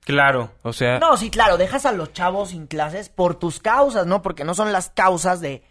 Claro. 0.00 0.50
O 0.62 0.72
sea, 0.72 0.98
No, 0.98 1.16
sí, 1.16 1.30
claro, 1.30 1.58
dejas 1.58 1.86
a 1.86 1.92
los 1.92 2.12
chavos 2.12 2.50
sin 2.50 2.66
clases 2.66 3.08
por 3.08 3.38
tus 3.38 3.60
causas, 3.60 4.04
¿no? 4.06 4.22
Porque 4.22 4.42
no 4.42 4.54
son 4.54 4.72
las 4.72 4.90
causas 4.90 5.40
de 5.40 5.62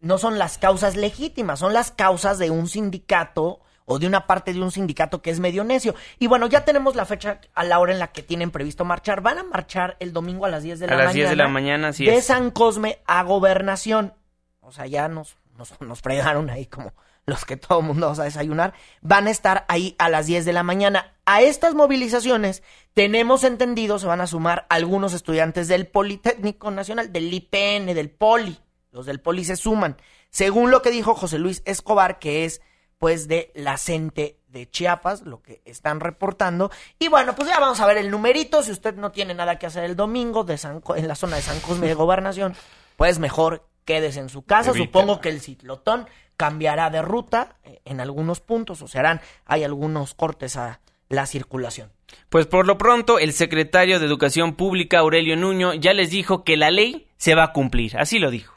no 0.00 0.18
son 0.18 0.38
las 0.38 0.58
causas 0.58 0.94
legítimas, 0.94 1.58
son 1.58 1.72
las 1.72 1.90
causas 1.90 2.38
de 2.38 2.50
un 2.50 2.68
sindicato 2.68 3.63
o 3.86 3.98
de 3.98 4.06
una 4.06 4.26
parte 4.26 4.52
de 4.52 4.60
un 4.60 4.70
sindicato 4.70 5.22
que 5.22 5.30
es 5.30 5.40
medio 5.40 5.64
necio. 5.64 5.94
Y 6.18 6.26
bueno, 6.26 6.46
ya 6.46 6.64
tenemos 6.64 6.96
la 6.96 7.04
fecha 7.04 7.40
a 7.54 7.64
la 7.64 7.78
hora 7.78 7.92
en 7.92 7.98
la 7.98 8.12
que 8.12 8.22
tienen 8.22 8.50
previsto 8.50 8.84
marchar. 8.84 9.20
Van 9.20 9.38
a 9.38 9.42
marchar 9.42 9.96
el 10.00 10.12
domingo 10.12 10.46
a 10.46 10.48
las 10.48 10.62
10 10.62 10.80
de 10.80 10.86
A 10.86 10.90
la 10.90 10.96
las 10.96 11.04
mañana. 11.06 11.14
10 11.14 11.30
de 11.30 11.36
la 11.36 11.48
mañana, 11.48 11.88
así 11.88 12.04
de 12.06 12.16
es. 12.16 12.26
San 12.26 12.50
Cosme 12.50 12.98
a 13.06 13.22
Gobernación. 13.22 14.14
O 14.60 14.72
sea, 14.72 14.86
ya 14.86 15.08
nos, 15.08 15.36
nos, 15.56 15.78
nos 15.80 16.00
fregaron 16.00 16.48
ahí 16.50 16.66
como 16.66 16.92
los 17.26 17.44
que 17.44 17.56
todo 17.56 17.80
el 17.80 17.86
mundo 17.86 18.08
va 18.08 18.22
a 18.22 18.26
desayunar. 18.26 18.74
Van 19.00 19.26
a 19.26 19.30
estar 19.30 19.64
ahí 19.68 19.94
a 19.98 20.08
las 20.08 20.26
10 20.26 20.44
de 20.44 20.52
la 20.52 20.62
mañana. 20.62 21.14
A 21.26 21.42
estas 21.42 21.74
movilizaciones, 21.74 22.62
tenemos 22.92 23.44
entendido, 23.44 23.98
se 23.98 24.06
van 24.06 24.20
a 24.20 24.26
sumar 24.26 24.66
algunos 24.68 25.14
estudiantes 25.14 25.68
del 25.68 25.86
Politécnico 25.86 26.70
Nacional, 26.70 27.12
del 27.12 27.32
IPN, 27.32 27.94
del 27.94 28.10
Poli. 28.10 28.58
Los 28.92 29.06
del 29.06 29.20
Poli 29.20 29.44
se 29.44 29.56
suman. 29.56 29.96
Según 30.30 30.70
lo 30.70 30.82
que 30.82 30.90
dijo 30.90 31.14
José 31.14 31.38
Luis 31.38 31.62
Escobar, 31.64 32.18
que 32.18 32.44
es 32.44 32.60
pues 33.04 33.28
de 33.28 33.52
la 33.54 33.76
CENTE 33.76 34.38
de 34.48 34.66
Chiapas, 34.70 35.26
lo 35.26 35.42
que 35.42 35.60
están 35.66 36.00
reportando. 36.00 36.70
Y 36.98 37.08
bueno, 37.08 37.34
pues 37.34 37.50
ya 37.50 37.60
vamos 37.60 37.78
a 37.80 37.86
ver 37.86 37.98
el 37.98 38.10
numerito. 38.10 38.62
Si 38.62 38.72
usted 38.72 38.94
no 38.94 39.12
tiene 39.12 39.34
nada 39.34 39.58
que 39.58 39.66
hacer 39.66 39.84
el 39.84 39.94
domingo 39.94 40.42
de 40.42 40.56
San 40.56 40.80
Co- 40.80 40.96
en 40.96 41.06
la 41.06 41.14
zona 41.14 41.36
de 41.36 41.42
San 41.42 41.60
Cosme 41.60 41.86
de 41.86 41.92
Gobernación, 41.92 42.54
pues 42.96 43.18
mejor 43.18 43.66
quédese 43.84 44.20
en 44.20 44.30
su 44.30 44.40
casa. 44.46 44.72
Supongo 44.72 45.20
que 45.20 45.28
el 45.28 45.42
ciclotón 45.42 46.06
cambiará 46.38 46.88
de 46.88 47.02
ruta 47.02 47.56
eh, 47.64 47.82
en 47.84 48.00
algunos 48.00 48.40
puntos, 48.40 48.80
o 48.80 48.88
se 48.88 48.98
harán, 48.98 49.20
hay 49.44 49.64
algunos 49.64 50.14
cortes 50.14 50.56
a 50.56 50.80
la 51.10 51.26
circulación. 51.26 51.92
Pues 52.30 52.46
por 52.46 52.66
lo 52.66 52.78
pronto, 52.78 53.18
el 53.18 53.34
secretario 53.34 54.00
de 54.00 54.06
Educación 54.06 54.54
Pública, 54.54 55.00
Aurelio 55.00 55.36
Nuño, 55.36 55.74
ya 55.74 55.92
les 55.92 56.08
dijo 56.08 56.42
que 56.42 56.56
la 56.56 56.70
ley 56.70 57.06
se 57.18 57.34
va 57.34 57.42
a 57.44 57.52
cumplir. 57.52 57.98
Así 57.98 58.18
lo 58.18 58.30
dijo. 58.30 58.54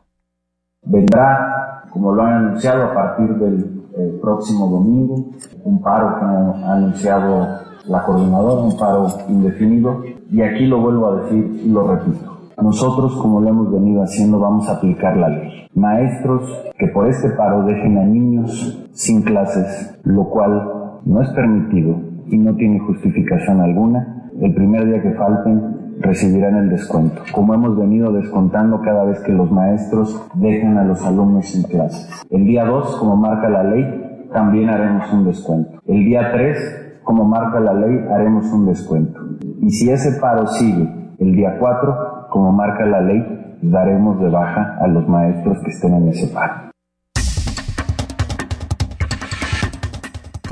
Vendrá, 0.83 1.83
como 1.91 2.13
lo 2.13 2.21
han 2.23 2.33
anunciado, 2.45 2.85
a 2.85 2.93
partir 2.93 3.27
del 3.35 3.76
eh, 3.97 4.19
próximo 4.21 4.67
domingo, 4.69 5.25
un 5.63 5.81
paro 5.81 6.19
que 6.19 6.25
ha 6.25 6.73
anunciado 6.73 7.47
la 7.87 8.03
coordinadora, 8.03 8.61
un 8.61 8.77
paro 8.77 9.07
indefinido, 9.29 10.03
y 10.29 10.41
aquí 10.41 10.65
lo 10.65 10.81
vuelvo 10.81 11.07
a 11.07 11.21
decir 11.21 11.61
y 11.65 11.69
lo 11.69 11.87
repito. 11.87 12.37
Nosotros, 12.61 13.15
como 13.21 13.39
lo 13.39 13.49
hemos 13.49 13.71
venido 13.71 14.01
haciendo, 14.01 14.39
vamos 14.39 14.67
a 14.67 14.73
aplicar 14.73 15.15
la 15.15 15.29
ley. 15.29 15.67
Maestros 15.75 16.41
que 16.77 16.87
por 16.87 17.07
este 17.07 17.29
paro 17.31 17.63
dejen 17.63 17.97
a 17.97 18.03
niños 18.03 18.87
sin 18.93 19.21
clases, 19.21 19.99
lo 20.03 20.25
cual 20.29 20.99
no 21.05 21.21
es 21.21 21.29
permitido 21.29 21.95
y 22.27 22.37
no 22.37 22.55
tiene 22.55 22.79
justificación 22.79 23.61
alguna, 23.61 24.29
el 24.41 24.53
primer 24.53 24.85
día 24.85 25.01
que 25.01 25.13
falten 25.13 25.76
recibirán 25.99 26.55
el 26.55 26.69
descuento, 26.69 27.21
como 27.31 27.53
hemos 27.53 27.77
venido 27.77 28.11
descontando 28.11 28.81
cada 28.81 29.03
vez 29.05 29.19
que 29.21 29.31
los 29.31 29.51
maestros 29.51 30.27
dejan 30.35 30.77
a 30.77 30.83
los 30.83 31.05
alumnos 31.05 31.47
sin 31.47 31.63
clases. 31.63 32.25
El 32.29 32.45
día 32.45 32.65
2, 32.65 32.97
como 32.97 33.15
marca 33.15 33.49
la 33.49 33.63
ley, 33.63 34.27
también 34.31 34.69
haremos 34.69 35.11
un 35.11 35.25
descuento. 35.25 35.79
El 35.85 36.05
día 36.05 36.31
3, 36.31 36.99
como 37.03 37.23
marca 37.25 37.59
la 37.59 37.73
ley, 37.73 38.05
haremos 38.11 38.51
un 38.51 38.65
descuento. 38.65 39.19
Y 39.61 39.69
si 39.71 39.89
ese 39.89 40.19
paro 40.19 40.47
sigue 40.47 40.87
el 41.19 41.33
día 41.33 41.57
4, 41.59 42.27
como 42.29 42.51
marca 42.51 42.85
la 42.85 43.01
ley, 43.01 43.57
daremos 43.61 44.19
de 44.19 44.29
baja 44.29 44.77
a 44.79 44.87
los 44.87 45.07
maestros 45.07 45.57
que 45.63 45.71
estén 45.71 45.93
en 45.95 46.09
ese 46.09 46.27
paro. 46.33 46.71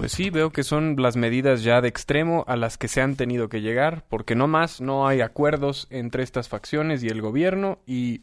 Pues 0.05 0.13
sí, 0.13 0.29
veo 0.29 0.51
que 0.51 0.61
son 0.63 0.97
las 0.99 1.15
medidas 1.15 1.63
ya 1.63 1.81
de 1.81 1.87
extremo 1.87 2.45
a 2.47 2.55
las 2.55 2.77
que 2.77 2.87
se 2.87 3.01
han 3.01 3.15
tenido 3.15 3.49
que 3.49 3.61
llegar, 3.61 4.05
porque 4.07 4.35
no 4.35 4.45
más, 4.45 4.79
no 4.79 5.07
hay 5.07 5.21
acuerdos 5.21 5.87
entre 5.89 6.21
estas 6.21 6.47
facciones 6.47 7.01
y 7.03 7.07
el 7.07 7.23
gobierno 7.23 7.79
y, 7.87 8.21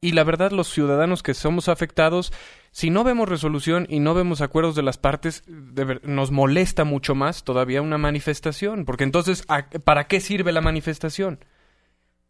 y 0.00 0.12
la 0.12 0.24
verdad 0.24 0.50
los 0.50 0.70
ciudadanos 0.72 1.22
que 1.22 1.34
somos 1.34 1.68
afectados, 1.68 2.32
si 2.70 2.88
no 2.88 3.04
vemos 3.04 3.28
resolución 3.28 3.84
y 3.90 4.00
no 4.00 4.14
vemos 4.14 4.40
acuerdos 4.40 4.76
de 4.76 4.82
las 4.82 4.96
partes, 4.96 5.42
de 5.46 5.84
ver- 5.84 6.08
nos 6.08 6.30
molesta 6.30 6.84
mucho 6.84 7.14
más 7.14 7.44
todavía 7.44 7.82
una 7.82 7.98
manifestación, 7.98 8.86
porque 8.86 9.04
entonces, 9.04 9.44
¿a- 9.48 9.68
¿para 9.68 10.06
qué 10.06 10.20
sirve 10.22 10.52
la 10.52 10.62
manifestación? 10.62 11.44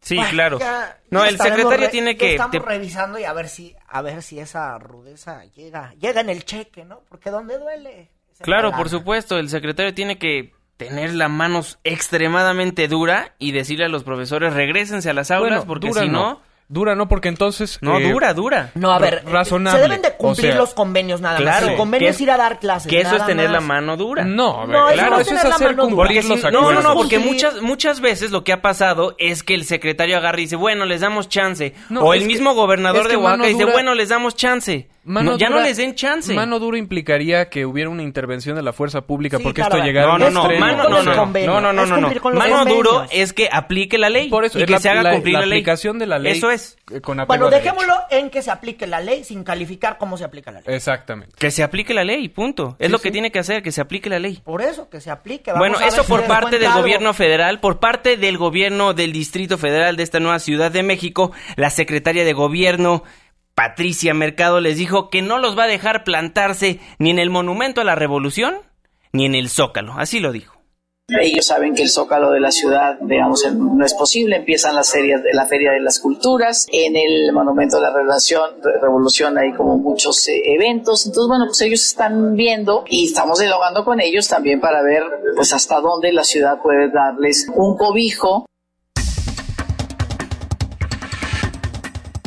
Sí, 0.01 0.17
claro. 0.31 0.59
ya- 0.59 0.99
no, 1.11 1.21
ya 1.23 1.29
el 1.29 1.37
secretario 1.37 1.85
re- 1.85 1.91
tiene 1.93 2.17
que... 2.17 2.31
Estamos 2.33 2.51
te- 2.51 2.59
revisando 2.59 3.19
y 3.19 3.23
a 3.23 3.31
ver 3.31 3.47
si 3.47 3.73
a 3.87 4.01
ver 4.01 4.21
si 4.21 4.37
esa 4.41 4.77
rudeza 4.79 5.45
llega 5.45 5.93
llega 5.93 6.19
en 6.19 6.29
el 6.29 6.43
cheque, 6.43 6.83
¿no? 6.83 7.03
Porque 7.07 7.29
donde 7.29 7.57
duele. 7.57 8.09
Claro, 8.41 8.71
la 8.71 8.77
por 8.77 8.89
supuesto, 8.89 9.37
el 9.37 9.49
secretario 9.49 9.93
tiene 9.93 10.17
que 10.17 10.53
tener 10.77 11.13
la 11.13 11.27
mano 11.27 11.61
extremadamente 11.83 12.87
dura 12.87 13.35
y 13.37 13.51
decirle 13.51 13.85
a 13.85 13.89
los 13.89 14.03
profesores 14.03 14.53
regresense 14.53 15.09
a 15.09 15.13
las 15.13 15.29
aulas 15.29 15.49
Bueno, 15.49 15.65
porque 15.65 15.89
dura 15.89 16.03
si 16.03 16.09
no... 16.09 16.41
Dura 16.71 16.93
no, 16.93 17.07
porque 17.07 17.29
entonces... 17.29 17.79
No, 17.81 17.97
eh, 17.97 18.11
dura, 18.11 18.31
dura. 18.35 18.69
No, 18.75 18.91
a 18.91 18.99
ver, 18.99 19.23
razonable. 19.25 19.79
se 19.79 19.83
deben 19.87 20.03
de 20.03 20.11
cumplir 20.15 20.49
O 20.49 20.51
sea, 20.51 20.61
los 20.61 20.75
convenios 20.75 21.19
nada 21.19 21.37
claro, 21.37 21.61
más. 21.65 21.71
El 21.71 21.77
convenio 21.77 22.05
que 22.05 22.11
es 22.11 22.21
ir 22.21 22.29
a 22.29 22.37
dar 22.37 22.59
clases. 22.59 22.87
Que 22.87 23.01
eso 23.01 23.15
es 23.15 23.25
tener 23.25 23.49
la 23.49 23.59
mano 23.59 23.97
dura. 23.97 24.23
No, 24.23 24.61
a 24.61 24.65
ver, 24.67 24.69
No, 24.75 24.89
eso 24.89 24.97
claro, 24.99 25.15
es 25.19 25.27
eso 25.31 25.35
es 25.35 25.45
hacer 25.45 25.75
cumplir 25.75 26.25
los 26.25 26.39
si- 26.39 26.45
no, 26.45 26.51
no, 26.51 26.59
acuerdos. 26.59 26.83
no, 26.83 26.93
porque 26.95 27.17
muchas, 27.17 27.59
muchas 27.63 28.01
veces 28.01 28.29
lo 28.29 28.43
que 28.43 28.53
ha 28.53 28.61
pasado 28.61 29.15
es 29.17 29.41
que 29.41 29.55
el 29.55 29.65
secretario 29.65 30.15
agarra 30.17 30.37
y 30.39 30.43
dice, 30.43 30.57
bueno, 30.57 30.85
les 30.85 31.01
damos 31.01 31.27
chance. 31.27 31.73
No, 31.89 32.01
o 32.01 32.13
el 32.13 32.19
que- 32.21 32.27
mismo 32.27 32.53
gobernador 32.53 33.01
es 33.01 33.07
que 33.07 33.13
de 33.13 33.23
Oaxaca 33.23 33.47
dice, 33.47 33.61
dura- 33.63 33.73
bueno, 33.73 33.95
les 33.95 34.09
damos 34.09 34.35
chance. 34.35 34.87
Mano 35.05 35.31
No, 35.31 35.37
ya 35.39 35.49
no 35.49 35.59
les 35.61 35.77
den 35.77 35.95
chance. 35.95 36.31
Mano 36.35 36.59
dura 36.59 36.77
implicaría 36.77 37.49
que 37.49 37.65
hubiera 37.65 37.89
una 37.89 38.03
intervención 38.03 38.55
de 38.55 38.61
la 38.61 38.73
fuerza 38.73 39.01
pública 39.01 39.37
Sí, 39.37 39.43
porque 39.43 39.61
claro, 39.61 39.77
esto 39.77 39.87
llegara 39.87 40.07
No, 40.09 40.13
a 40.13 40.19
no, 40.19 40.29
no, 40.29 40.59
mano, 40.59 40.87
no, 40.89 41.01
no, 41.01 41.15
convenio, 41.15 41.49
no, 41.53 41.61
no, 41.61 41.73
no, 41.73 41.85
no, 41.97 42.11
no. 42.11 42.31
Mano 42.37 42.65
duro 42.65 43.05
es 43.09 43.33
que 43.33 43.49
aplique 43.51 43.97
la 43.97 44.09
ley 44.09 44.29
Por 44.29 44.45
eso, 44.45 44.59
y 44.59 44.61
es 44.63 44.67
que 44.67 44.73
la- 44.73 44.79
se 44.79 44.89
haga 44.89 45.11
cumplir 45.13 45.33
la 45.33 45.39
la, 45.39 45.45
ley. 45.47 45.59
aplicación 45.59 45.97
de 45.97 46.05
la 46.05 46.19
ley. 46.19 46.33
Eso 46.33 46.51
es. 46.51 46.58
Eh, 46.91 47.01
Con 47.01 47.19
apego 47.19 47.27
Bueno, 47.27 47.47
a 47.47 47.49
derecho. 47.49 47.73
dejémoslo 47.75 48.03
en 48.09 48.29
que 48.29 48.41
se 48.41 48.51
aplique 48.51 48.87
la 48.87 48.99
ley 49.01 49.23
sin 49.23 49.43
calificar 49.43 49.97
cómo 49.97 50.17
se 50.17 50.23
aplica 50.23 50.51
la 50.51 50.61
ley. 50.61 50.75
Exactamente. 50.75 51.35
Que 51.37 51.51
se 51.51 51.63
aplique 51.63 51.93
la 51.93 52.03
ley, 52.03 52.29
punto. 52.29 52.75
Es 52.79 52.87
Sí, 52.87 52.91
lo 52.91 52.97
sí. 52.97 53.03
que 53.03 53.11
tiene 53.11 53.31
que 53.31 53.39
hacer, 53.39 53.61
que 53.63 53.71
se 53.71 53.81
aplique 53.81 54.09
la 54.09 54.19
ley. 54.19 54.41
Por 54.43 54.61
eso, 54.61 54.89
que 54.89 55.01
se 55.01 55.11
aplique. 55.11 55.51
Vamos 55.51 55.59
Bueno, 55.59 55.79
ver 55.79 55.87
eso 55.87 56.03
si 56.03 56.09
por 56.09 56.25
parte 56.25 56.57
del 56.59 56.67
algo. 56.67 56.81
gobierno 56.81 57.13
federal, 57.13 57.59
por 57.59 57.79
parte 57.79 58.17
del 58.17 58.37
gobierno 58.37 58.93
del 58.93 59.11
Distrito 59.11 59.57
Federal 59.57 59.95
de 59.95 60.03
esta 60.03 60.19
nueva 60.19 60.39
Ciudad 60.39 60.71
de 60.71 60.83
México, 60.83 61.31
la 61.55 61.69
secretaria 61.69 62.23
de 62.25 62.33
gobierno, 62.33 63.03
Patricia 63.55 64.13
Mercado, 64.13 64.61
les 64.61 64.77
dijo 64.77 65.09
que 65.09 65.21
no 65.21 65.37
los 65.37 65.57
va 65.57 65.63
a 65.63 65.67
dejar 65.67 66.03
plantarse 66.03 66.79
ni 66.97 67.09
en 67.09 67.19
el 67.19 67.29
Monumento 67.29 67.81
a 67.81 67.83
la 67.83 67.95
Revolución, 67.95 68.55
ni 69.11 69.25
en 69.25 69.35
el 69.35 69.49
Zócalo. 69.49 69.95
Así 69.97 70.19
lo 70.19 70.31
dijo. 70.31 70.58
Ellos 71.21 71.45
saben 71.45 71.73
que 71.73 71.83
el 71.83 71.89
zócalo 71.89 72.31
de 72.31 72.39
la 72.39 72.51
ciudad, 72.51 72.97
digamos, 73.01 73.45
no 73.53 73.85
es 73.85 73.93
posible. 73.93 74.37
Empiezan 74.37 74.75
las 74.75 74.91
ferias, 74.91 75.21
la 75.33 75.45
feria 75.45 75.71
de 75.71 75.79
las 75.79 75.99
culturas. 75.99 76.67
En 76.71 76.95
el 76.95 77.31
monumento 77.33 77.77
de 77.77 77.83
la 77.83 77.93
Revolución, 77.93 78.51
revolución 78.81 79.37
hay 79.37 79.53
como 79.53 79.77
muchos 79.77 80.27
eh, 80.27 80.41
eventos. 80.45 81.05
Entonces, 81.05 81.27
bueno, 81.27 81.45
pues 81.47 81.61
ellos 81.61 81.85
están 81.85 82.35
viendo 82.35 82.83
y 82.87 83.05
estamos 83.05 83.39
dialogando 83.39 83.83
con 83.85 83.99
ellos 83.99 84.27
también 84.27 84.59
para 84.59 84.81
ver, 84.81 85.03
pues, 85.35 85.53
hasta 85.53 85.79
dónde 85.79 86.11
la 86.13 86.23
ciudad 86.23 86.61
puede 86.61 86.89
darles 86.91 87.47
un 87.55 87.77
cobijo 87.77 88.48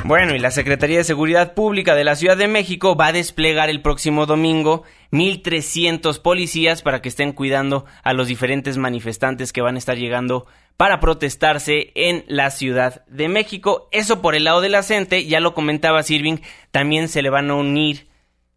Bueno, 0.04 0.34
y 0.34 0.40
la 0.40 0.50
Secretaría 0.50 0.98
de 0.98 1.04
Seguridad 1.04 1.54
Pública 1.54 1.94
de 1.94 2.02
la 2.02 2.16
Ciudad 2.16 2.36
de 2.36 2.48
México 2.48 2.96
va 2.96 3.06
a 3.06 3.12
desplegar 3.12 3.70
el 3.70 3.82
próximo 3.82 4.26
domingo 4.26 4.82
1.300 5.12 6.20
policías 6.20 6.82
para 6.82 7.00
que 7.00 7.08
estén 7.08 7.32
cuidando 7.32 7.84
a 8.02 8.12
los 8.12 8.26
diferentes 8.26 8.78
manifestantes 8.78 9.52
que 9.52 9.62
van 9.62 9.76
a 9.76 9.78
estar 9.78 9.96
llegando 9.96 10.46
para 10.76 10.98
protestarse 10.98 11.92
en 11.94 12.24
la 12.26 12.50
Ciudad 12.50 13.06
de 13.06 13.28
México. 13.28 13.88
Eso 13.92 14.20
por 14.20 14.34
el 14.34 14.42
lado 14.42 14.60
de 14.60 14.70
la 14.70 14.82
CENTE, 14.82 15.26
ya 15.26 15.38
lo 15.38 15.54
comentaba 15.54 16.02
Sirving, 16.02 16.42
también 16.72 17.06
se 17.08 17.22
le 17.22 17.30
van 17.30 17.50
a 17.50 17.54
unir 17.54 18.08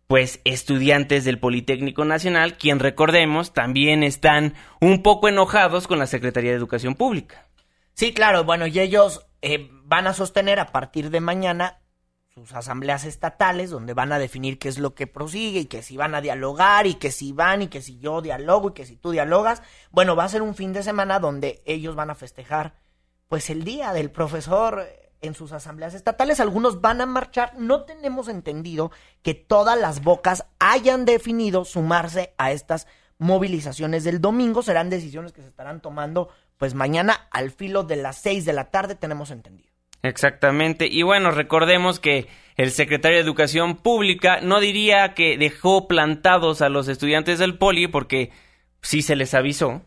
pues 0.07 0.41
estudiantes 0.45 1.25
del 1.25 1.37
Politécnico 1.37 2.05
Nacional, 2.05 2.57
quien 2.57 2.79
recordemos 2.79 3.53
también 3.53 4.01
están 4.01 4.55
un 4.81 5.03
poco 5.03 5.27
enojados 5.27 5.87
con 5.87 5.99
la 5.99 6.07
Secretaría 6.07 6.51
de 6.51 6.57
Educación 6.57 6.95
Pública. 6.95 7.47
Sí, 7.93 8.13
claro, 8.13 8.43
bueno, 8.43 8.65
y 8.65 8.79
ellos 8.79 9.25
eh, 9.41 9.69
van 9.85 10.07
a 10.07 10.13
sostener 10.13 10.59
a 10.59 10.67
partir 10.67 11.09
de 11.09 11.19
mañana 11.19 11.79
sus 12.33 12.53
asambleas 12.53 13.05
estatales, 13.05 13.69
donde 13.69 13.93
van 13.93 14.11
a 14.11 14.19
definir 14.19 14.59
qué 14.59 14.67
es 14.67 14.77
lo 14.77 14.93
que 14.93 15.07
prosigue 15.07 15.61
y 15.61 15.65
que 15.65 15.81
si 15.81 15.95
van 15.95 16.15
a 16.15 16.21
dialogar 16.21 16.85
y 16.85 16.95
que 16.95 17.11
si 17.11 17.31
van 17.31 17.61
y 17.61 17.67
que 17.67 17.81
si 17.81 17.97
yo 17.99 18.21
dialogo 18.21 18.69
y 18.69 18.73
que 18.73 18.85
si 18.85 18.97
tú 18.97 19.11
dialogas. 19.11 19.61
Bueno, 19.91 20.17
va 20.17 20.25
a 20.25 20.29
ser 20.29 20.41
un 20.41 20.53
fin 20.53 20.73
de 20.73 20.83
semana 20.83 21.19
donde 21.19 21.61
ellos 21.65 21.95
van 21.95 22.09
a 22.09 22.15
festejar 22.15 22.73
pues 23.29 23.49
el 23.49 23.63
día 23.63 23.93
del 23.93 24.11
profesor 24.11 24.85
en 25.21 25.33
sus 25.33 25.53
asambleas 25.53 25.93
estatales. 25.93 26.41
Algunos 26.41 26.81
van 26.81 26.99
a 26.99 27.05
marchar. 27.05 27.57
No 27.57 27.85
tenemos 27.85 28.27
entendido 28.27 28.91
que 29.21 29.33
todas 29.33 29.79
las 29.79 30.03
bocas 30.03 30.45
hayan 30.59 31.05
definido 31.05 31.63
sumarse 31.63 32.33
a 32.37 32.51
estas 32.51 32.85
movilizaciones 33.17 34.03
del 34.03 34.19
domingo. 34.19 34.61
Serán 34.61 34.89
decisiones 34.89 35.31
que 35.31 35.41
se 35.41 35.47
estarán 35.47 35.79
tomando 35.79 36.29
pues 36.57 36.73
mañana 36.73 37.27
al 37.31 37.51
filo 37.51 37.83
de 37.83 37.95
las 37.95 38.17
seis 38.17 38.43
de 38.45 38.53
la 38.53 38.71
tarde, 38.71 38.95
tenemos 38.95 39.31
entendido. 39.31 39.74
Exactamente. 40.05 40.87
Y 40.89 41.01
bueno, 41.03 41.31
recordemos 41.31 41.99
que 41.99 42.27
el 42.57 42.71
secretario 42.71 43.17
de 43.17 43.23
Educación 43.23 43.75
Pública 43.75 44.39
no 44.41 44.59
diría 44.59 45.13
que 45.13 45.37
dejó 45.37 45.87
plantados 45.87 46.61
a 46.61 46.69
los 46.69 46.87
estudiantes 46.87 47.39
del 47.39 47.57
poli 47.57 47.87
porque 47.87 48.31
sí 48.81 49.01
se 49.01 49.15
les 49.15 49.33
avisó, 49.33 49.81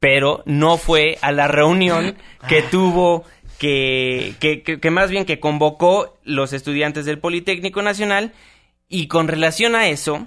pero 0.00 0.42
no 0.46 0.76
fue 0.78 1.18
a 1.20 1.30
la 1.30 1.46
reunión 1.46 2.16
que 2.48 2.62
tuvo 2.62 3.24
que, 3.58 4.34
que, 4.40 4.62
que, 4.62 4.80
que 4.80 4.90
más 4.90 5.10
bien 5.10 5.26
que 5.26 5.38
convocó 5.38 6.18
los 6.24 6.52
estudiantes 6.52 7.04
del 7.04 7.18
Politécnico 7.18 7.82
Nacional 7.82 8.32
y 8.88 9.06
con 9.06 9.28
relación 9.28 9.76
a 9.76 9.88
eso, 9.88 10.26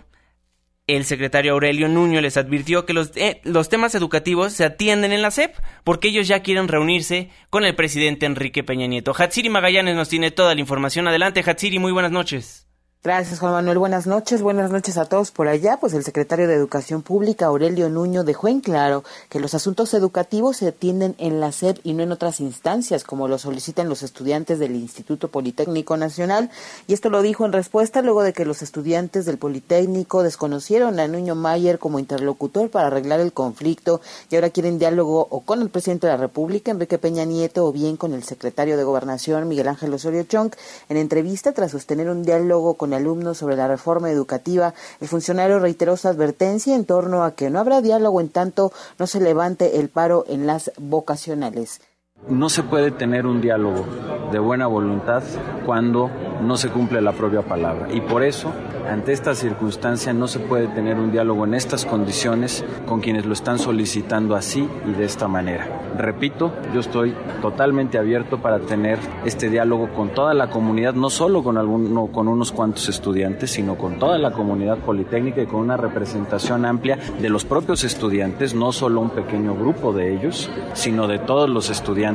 el 0.88 1.06
secretario 1.06 1.54
Aurelio 1.54 1.88
Nuño 1.88 2.20
les 2.20 2.36
advirtió 2.36 2.86
que 2.86 2.94
los, 2.94 3.12
eh, 3.16 3.40
los 3.44 3.70
temas 3.70 3.96
educativos 3.96 4.54
se 4.54 4.66
atienden 4.66 5.14
en 5.14 5.22
la 5.22 5.32
SEP 5.32 5.56
porque 5.84 6.10
ellos 6.10 6.28
ya 6.28 6.42
quieren 6.42 6.68
reunirse 6.68 7.30
con 7.50 7.64
el 7.64 7.76
presidente 7.76 8.26
Enrique 8.26 8.64
Peña 8.64 8.88
Nieto. 8.88 9.14
Hatsiri 9.18 9.50
Magallanes 9.50 9.96
nos 9.96 10.10
tiene 10.10 10.32
toda 10.32 10.56
la 10.56 10.62
información. 10.62 11.08
Adelante, 11.08 11.44
Hatsiri, 11.46 11.80
muy 11.80 11.92
buenas 11.92 12.12
noches. 12.12 12.68
Gracias, 13.06 13.41
Juan 13.41 13.51
Manuel. 13.51 13.80
Buenas 13.80 14.08
noches. 14.08 14.41
Buenas 14.41 14.72
noches 14.72 14.97
a 14.97 15.04
todos 15.04 15.32
por 15.32 15.49
allá. 15.49 15.76
Pues 15.76 15.93
el 15.93 16.06
secretario 16.06 16.47
de 16.47 16.54
Educación 16.54 17.01
Pública, 17.01 17.47
Aurelio 17.47 17.89
Nuño, 17.89 18.24
dejó 18.24 18.47
en 18.47 18.62
claro 18.62 19.04
que 19.28 19.41
los 19.41 19.54
asuntos 19.54 19.93
educativos 19.93 20.56
se 20.56 20.70
atienden 20.70 21.14
en 21.18 21.41
la 21.41 21.51
SEP 21.51 21.80
y 21.84 21.91
no 21.95 22.04
en 22.04 22.14
otras 22.14 22.39
instancias, 22.39 23.04
como 23.04 23.28
lo 23.28 23.38
solicitan 23.39 23.89
los 23.89 24.04
estudiantes 24.04 24.58
del 24.58 24.78
Instituto 24.78 25.28
Politécnico 25.28 25.97
Nacional. 25.97 26.49
Y 26.88 26.93
esto 26.93 27.10
lo 27.10 27.22
dijo 27.22 27.45
en 27.45 27.51
respuesta 27.51 28.01
luego 28.01 28.24
de 28.24 28.32
que 28.32 28.45
los 28.45 28.62
estudiantes 28.62 29.26
del 29.26 29.38
Politécnico 29.38 30.24
desconocieron 30.24 30.97
a 31.01 31.10
Nuño 31.10 31.36
Mayer 31.36 31.80
como 31.80 31.99
interlocutor 31.99 32.70
para 32.70 32.88
arreglar 32.88 33.20
el 33.20 33.34
conflicto 33.34 33.99
y 34.30 34.36
ahora 34.36 34.49
quieren 34.49 34.80
diálogo 34.80 35.28
o 35.30 35.41
con 35.41 35.62
el 35.62 35.70
presidente 35.70 36.08
de 36.08 36.14
la 36.14 36.18
República, 36.22 36.72
Enrique 36.72 36.97
Peña 36.99 37.26
Nieto, 37.26 37.66
o 37.66 37.74
bien 37.74 37.97
con 37.97 38.14
el 38.14 38.24
secretario 38.24 38.78
de 38.78 38.86
Gobernación, 38.86 39.49
Miguel 39.49 39.68
Ángel 39.68 39.93
Osorio 39.93 40.24
Chong. 40.24 40.54
En 40.88 40.95
entrevista, 40.95 41.51
tras 41.51 41.72
sostener 41.72 42.10
un 42.10 42.24
diálogo 42.24 42.76
con 42.76 42.93
alumnos 42.94 43.38
sobre 43.38 43.56
la 43.56 43.68
reforma 43.68 44.10
educativa, 44.10 44.74
el 45.00 45.08
funcionario 45.08 45.60
reiteró 45.60 45.98
su 45.98 46.08
advertencia 46.08 46.76
en 46.76 46.86
torno 46.86 47.24
a 47.24 47.36
que 47.36 47.50
no 47.50 47.60
habrá 47.60 47.82
diálogo 47.82 48.22
en 48.22 48.30
tanto 48.30 48.72
no 49.00 49.08
se 49.08 49.20
levante 49.20 49.80
el 49.80 49.89
paro 49.89 50.26
en 50.28 50.48
las 50.48 50.72
vocacionales. 50.78 51.82
No 52.30 52.48
se 52.48 52.64
puede 52.64 52.92
tener 52.92 53.28
un 53.28 53.42
diálogo 53.42 53.86
de 54.32 54.40
buena 54.40 54.66
voluntad 54.66 55.24
cuando 55.66 56.10
no 56.42 56.56
se 56.56 56.70
cumple 56.70 57.02
la 57.02 57.12
propia 57.12 57.42
palabra. 57.42 57.94
Y 57.94 58.00
por 58.00 58.24
eso, 58.24 58.50
ante 58.90 59.12
esta 59.12 59.36
circunstancia, 59.36 60.14
no 60.14 60.28
se 60.28 60.40
puede 60.40 60.68
tener 60.68 60.98
un 61.00 61.12
diálogo 61.12 61.46
en 61.46 61.54
estas 61.54 61.86
condiciones 61.86 62.64
con 62.88 63.02
quienes 63.02 63.26
lo 63.26 63.34
están 63.34 63.60
solicitando 63.60 64.36
así 64.36 64.68
y 64.88 64.92
de 64.94 65.04
esta 65.04 65.28
manera. 65.28 65.68
Repito, 65.98 66.52
yo 66.74 66.80
estoy 66.80 67.14
totalmente 67.42 67.98
abierto 67.98 68.42
para 68.42 68.60
tener 68.60 69.00
este 69.26 69.50
diálogo 69.50 69.90
con 69.94 70.10
toda 70.10 70.34
la 70.34 70.50
comunidad, 70.50 70.94
no 70.94 71.10
solo 71.10 71.44
con, 71.44 71.58
alguno, 71.58 72.08
con 72.08 72.28
unos 72.28 72.52
cuantos 72.52 72.88
estudiantes, 72.90 73.52
sino 73.52 73.76
con 73.76 74.00
toda 74.00 74.18
la 74.18 74.32
comunidad 74.32 74.78
politécnica 74.80 75.42
y 75.42 75.46
con 75.46 75.60
una 75.60 75.78
representación 75.78 76.66
amplia 76.66 76.98
de 77.20 77.30
los 77.30 77.46
propios 77.46 77.84
estudiantes, 77.84 78.56
no 78.56 78.72
solo 78.72 79.02
un 79.02 79.12
pequeño 79.12 79.56
grupo 79.56 79.94
de 79.94 80.16
ellos, 80.16 80.50
sino 80.74 81.08
de 81.08 81.20
todos 81.20 81.50
los 81.50 81.70
estudiantes 81.70 82.12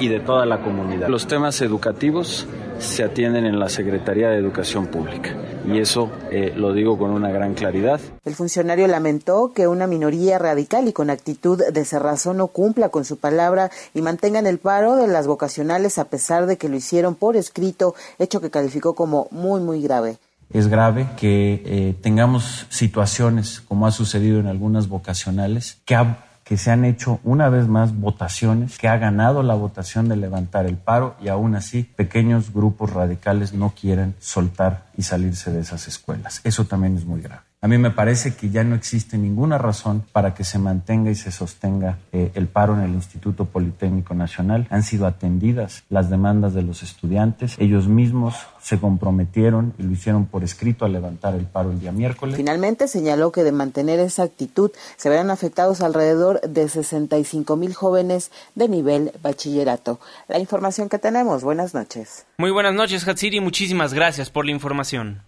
y 0.00 0.08
de 0.08 0.20
toda 0.20 0.46
la 0.46 0.62
comunidad. 0.62 1.08
Los 1.08 1.26
temas 1.26 1.60
educativos 1.60 2.46
se 2.78 3.02
atienden 3.02 3.46
en 3.46 3.58
la 3.58 3.68
Secretaría 3.68 4.28
de 4.28 4.36
Educación 4.36 4.86
Pública 4.86 5.34
y 5.66 5.78
eso 5.78 6.10
eh, 6.30 6.52
lo 6.56 6.72
digo 6.72 6.98
con 6.98 7.10
una 7.10 7.30
gran 7.30 7.54
claridad. 7.54 8.00
El 8.24 8.34
funcionario 8.34 8.86
lamentó 8.86 9.52
que 9.54 9.66
una 9.66 9.86
minoría 9.86 10.38
radical 10.38 10.86
y 10.88 10.92
con 10.92 11.10
actitud 11.10 11.62
de 11.72 11.84
cerrazón 11.84 12.36
no 12.36 12.48
cumpla 12.48 12.90
con 12.90 13.04
su 13.04 13.16
palabra 13.16 13.70
y 13.94 14.02
mantengan 14.02 14.46
el 14.46 14.58
paro 14.58 14.96
de 14.96 15.08
las 15.08 15.26
vocacionales 15.26 15.98
a 15.98 16.04
pesar 16.04 16.46
de 16.46 16.56
que 16.56 16.68
lo 16.68 16.76
hicieron 16.76 17.14
por 17.14 17.36
escrito, 17.36 17.94
hecho 18.18 18.40
que 18.40 18.50
calificó 18.50 18.94
como 18.94 19.28
muy, 19.30 19.60
muy 19.60 19.82
grave. 19.82 20.18
Es 20.52 20.68
grave 20.68 21.08
que 21.16 21.62
eh, 21.64 21.94
tengamos 22.00 22.66
situaciones, 22.68 23.60
como 23.60 23.86
ha 23.86 23.90
sucedido 23.90 24.38
en 24.38 24.46
algunas 24.46 24.88
vocacionales, 24.88 25.78
que 25.84 25.96
ha 25.96 26.25
que 26.46 26.56
se 26.56 26.70
han 26.70 26.84
hecho 26.84 27.18
una 27.24 27.48
vez 27.48 27.66
más 27.66 27.98
votaciones, 27.98 28.78
que 28.78 28.86
ha 28.86 28.96
ganado 28.98 29.42
la 29.42 29.54
votación 29.54 30.08
de 30.08 30.14
levantar 30.14 30.64
el 30.66 30.76
paro 30.76 31.16
y 31.20 31.26
aún 31.26 31.56
así 31.56 31.82
pequeños 31.82 32.54
grupos 32.54 32.92
radicales 32.92 33.52
no 33.52 33.74
quieren 33.78 34.14
soltar 34.20 34.86
y 34.96 35.02
salirse 35.02 35.50
de 35.50 35.60
esas 35.60 35.88
escuelas. 35.88 36.40
Eso 36.44 36.64
también 36.64 36.96
es 36.96 37.04
muy 37.04 37.20
grave. 37.20 37.42
A 37.66 37.68
mí 37.68 37.78
me 37.78 37.90
parece 37.90 38.36
que 38.36 38.48
ya 38.48 38.62
no 38.62 38.76
existe 38.76 39.18
ninguna 39.18 39.58
razón 39.58 40.04
para 40.12 40.34
que 40.34 40.44
se 40.44 40.56
mantenga 40.56 41.10
y 41.10 41.16
se 41.16 41.32
sostenga 41.32 41.98
eh, 42.12 42.30
el 42.36 42.46
paro 42.46 42.74
en 42.74 42.82
el 42.82 42.92
Instituto 42.92 43.46
Politécnico 43.46 44.14
Nacional. 44.14 44.68
Han 44.70 44.84
sido 44.84 45.04
atendidas 45.04 45.82
las 45.88 46.08
demandas 46.08 46.54
de 46.54 46.62
los 46.62 46.84
estudiantes. 46.84 47.56
Ellos 47.58 47.88
mismos 47.88 48.36
se 48.62 48.78
comprometieron 48.78 49.74
y 49.80 49.82
lo 49.82 49.90
hicieron 49.90 50.26
por 50.26 50.44
escrito 50.44 50.84
a 50.84 50.88
levantar 50.88 51.34
el 51.34 51.46
paro 51.46 51.72
el 51.72 51.80
día 51.80 51.90
miércoles. 51.90 52.36
Finalmente 52.36 52.86
señaló 52.86 53.32
que 53.32 53.42
de 53.42 53.50
mantener 53.50 53.98
esa 53.98 54.22
actitud 54.22 54.70
se 54.96 55.08
verán 55.08 55.32
afectados 55.32 55.80
alrededor 55.80 56.40
de 56.42 56.68
65 56.68 57.56
mil 57.56 57.74
jóvenes 57.74 58.30
de 58.54 58.68
nivel 58.68 59.10
bachillerato. 59.24 59.98
La 60.28 60.38
información 60.38 60.88
que 60.88 61.00
tenemos. 61.00 61.42
Buenas 61.42 61.74
noches. 61.74 62.26
Muy 62.38 62.52
buenas 62.52 62.74
noches, 62.74 63.08
Hatsiri. 63.08 63.40
Muchísimas 63.40 63.92
gracias 63.92 64.30
por 64.30 64.46
la 64.46 64.52
información. 64.52 65.22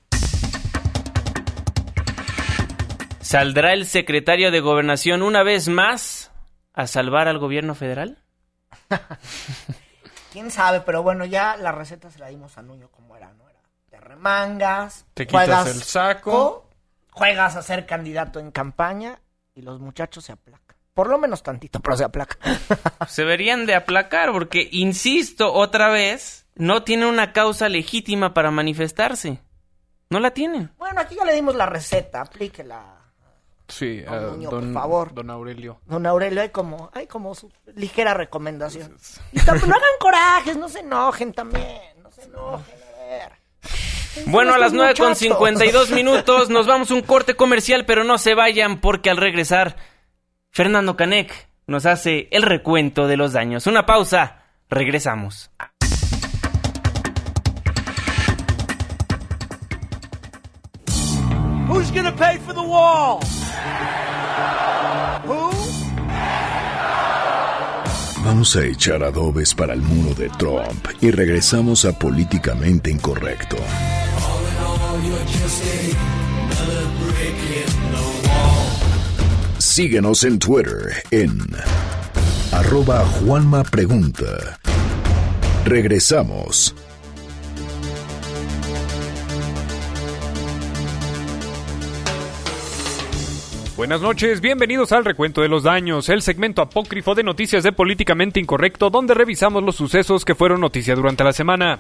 ¿Saldrá 3.29 3.75
el 3.75 3.85
secretario 3.85 4.51
de 4.51 4.61
Gobernación 4.61 5.21
una 5.21 5.43
vez 5.43 5.69
más 5.69 6.33
a 6.73 6.87
salvar 6.87 7.29
al 7.29 7.39
gobierno 7.39 7.75
federal? 7.75 8.17
Quién 10.33 10.51
sabe, 10.51 10.81
pero 10.81 11.03
bueno, 11.03 11.27
ya 11.27 11.55
la 11.59 11.71
receta 11.71 12.11
se 12.11 12.21
la 12.21 12.29
dimos 12.29 12.57
a 12.57 12.63
Nuño 12.63 12.89
como 12.91 13.19
era, 13.19 13.35
¿no? 13.35 13.47
Era 13.51 13.61
de 13.91 14.01
remangas, 14.01 15.05
Te 15.13 15.27
quitas 15.27 15.69
el 15.69 15.83
saco. 15.83 16.71
juegas 17.11 17.57
a 17.57 17.61
ser 17.61 17.85
candidato 17.85 18.41
en 18.41 18.51
campaña 18.51 19.21
y 19.55 19.61
los 19.61 19.79
muchachos 19.79 20.25
se 20.25 20.33
aplacan. 20.33 20.79
Por 20.95 21.11
lo 21.11 21.19
menos 21.19 21.43
tantito, 21.43 21.81
pero 21.81 21.99
se 21.99 22.05
aplacan. 22.05 22.39
Se 23.09 23.25
verían 23.25 23.67
de 23.67 23.75
aplacar 23.75 24.33
porque, 24.33 24.71
insisto 24.73 25.53
otra 25.53 25.91
vez, 25.91 26.47
no 26.55 26.83
tienen 26.83 27.09
una 27.09 27.35
causa 27.35 27.69
legítima 27.69 28.33
para 28.33 28.51
manifestarse. 28.51 29.43
No 30.09 30.19
la 30.19 30.31
tienen. 30.31 30.73
Bueno, 30.79 31.03
aquí 31.03 31.15
ya 31.15 31.27
le 31.27 31.35
dimos 31.35 31.55
la 31.57 31.67
receta, 31.67 32.23
aplíquela. 32.23 32.98
Sí, 33.69 34.01
Don 34.01 34.43
eh, 34.43 34.47
don, 34.47 34.65
por 34.65 34.73
favor. 34.73 35.15
don 35.15 35.31
Aurelio. 35.31 35.81
Don 35.87 36.07
Aurelio, 36.07 36.41
hay 36.41 36.49
como, 36.49 36.91
hay 36.95 37.07
como 37.07 37.35
su 37.35 37.51
ligera 37.75 38.15
recomendación. 38.15 38.97
Y 39.33 39.37
no 39.39 39.53
hagan 39.53 39.99
corajes, 40.01 40.57
no 40.57 40.69
se 40.69 40.81
enojen 40.81 41.33
también. 41.35 41.81
No 42.03 42.11
se 42.11 42.23
enojen, 42.23 42.77
a 42.97 43.07
ver. 43.07 43.33
Bueno, 44.27 44.55
a 44.55 44.59
las 44.59 44.73
Estos 44.73 44.77
9 44.79 44.95
con 44.95 45.09
muchachos. 45.09 45.19
52 45.19 45.91
minutos 45.93 46.51
nos 46.51 46.67
vamos 46.67 46.91
a 46.91 46.95
un 46.95 47.03
corte 47.03 47.35
comercial, 47.35 47.85
pero 47.85 48.05
no 48.05 48.17
se 48.19 48.35
vayan 48.35 48.81
porque 48.81 49.11
al 49.11 49.19
regresar, 49.19 49.77
Fernando 50.51 50.97
Canek 50.97 51.49
nos 51.67 51.85
hace 51.85 52.29
el 52.31 52.43
recuento 52.43 53.07
de 53.07 53.19
los 53.19 53.33
daños. 53.35 53.67
Una 53.67 53.85
pausa, 53.85 54.45
regresamos. 54.71 55.51
Vamos 68.25 68.57
a 68.57 68.65
echar 68.65 69.03
adobes 69.03 69.55
para 69.55 69.73
el 69.73 69.81
muro 69.81 70.15
de 70.15 70.29
Trump 70.31 70.87
y 71.01 71.11
regresamos 71.11 71.85
a 71.85 71.99
Políticamente 71.99 72.91
Incorrecto. 72.91 73.57
Síguenos 79.59 80.25
en 80.25 80.39
Twitter 80.39 81.03
en 81.11 81.39
arroba 82.53 83.05
Juanma 83.07 83.65
Pregunta. 83.65 84.59
Regresamos. 85.65 86.75
Buenas 93.79 94.01
noches, 94.01 94.41
bienvenidos 94.41 94.91
al 94.91 95.05
Recuento 95.05 95.41
de 95.41 95.47
los 95.47 95.63
Daños, 95.63 96.09
el 96.09 96.21
segmento 96.21 96.63
apócrifo 96.63 97.15
de 97.15 97.23
noticias 97.23 97.63
de 97.63 97.71
Políticamente 97.71 98.41
Incorrecto, 98.41 98.91
donde 98.91 99.15
revisamos 99.15 99.63
los 99.63 99.77
sucesos 99.77 100.25
que 100.25 100.35
fueron 100.35 100.61
noticia 100.61 100.97
durante 100.97 101.23
la 101.23 101.33
semana. 101.33 101.79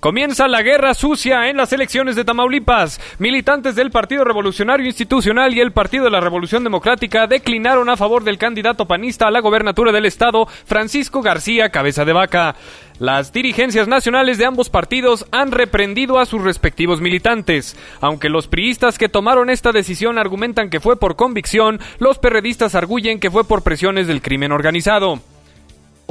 Comienza 0.00 0.48
la 0.48 0.62
guerra 0.62 0.94
sucia 0.94 1.50
en 1.50 1.58
las 1.58 1.74
elecciones 1.74 2.16
de 2.16 2.24
Tamaulipas. 2.24 2.98
Militantes 3.18 3.74
del 3.74 3.90
Partido 3.90 4.24
Revolucionario 4.24 4.86
Institucional 4.86 5.52
y 5.52 5.60
el 5.60 5.72
Partido 5.72 6.04
de 6.04 6.10
la 6.10 6.20
Revolución 6.20 6.64
Democrática 6.64 7.26
declinaron 7.26 7.90
a 7.90 7.98
favor 7.98 8.24
del 8.24 8.38
candidato 8.38 8.86
panista 8.86 9.28
a 9.28 9.30
la 9.30 9.40
gobernatura 9.40 9.92
del 9.92 10.06
estado, 10.06 10.46
Francisco 10.46 11.20
García 11.20 11.68
Cabeza 11.68 12.06
de 12.06 12.14
Vaca. 12.14 12.56
Las 12.98 13.34
dirigencias 13.34 13.88
nacionales 13.88 14.38
de 14.38 14.46
ambos 14.46 14.70
partidos 14.70 15.26
han 15.32 15.52
reprendido 15.52 16.18
a 16.18 16.24
sus 16.24 16.40
respectivos 16.40 17.02
militantes. 17.02 17.76
Aunque 18.00 18.30
los 18.30 18.48
priistas 18.48 18.96
que 18.96 19.10
tomaron 19.10 19.50
esta 19.50 19.70
decisión 19.70 20.16
argumentan 20.16 20.70
que 20.70 20.80
fue 20.80 20.98
por 20.98 21.16
convicción, 21.16 21.78
los 21.98 22.18
perredistas 22.18 22.74
arguyen 22.74 23.20
que 23.20 23.30
fue 23.30 23.44
por 23.44 23.62
presiones 23.62 24.06
del 24.06 24.22
crimen 24.22 24.52
organizado 24.52 25.20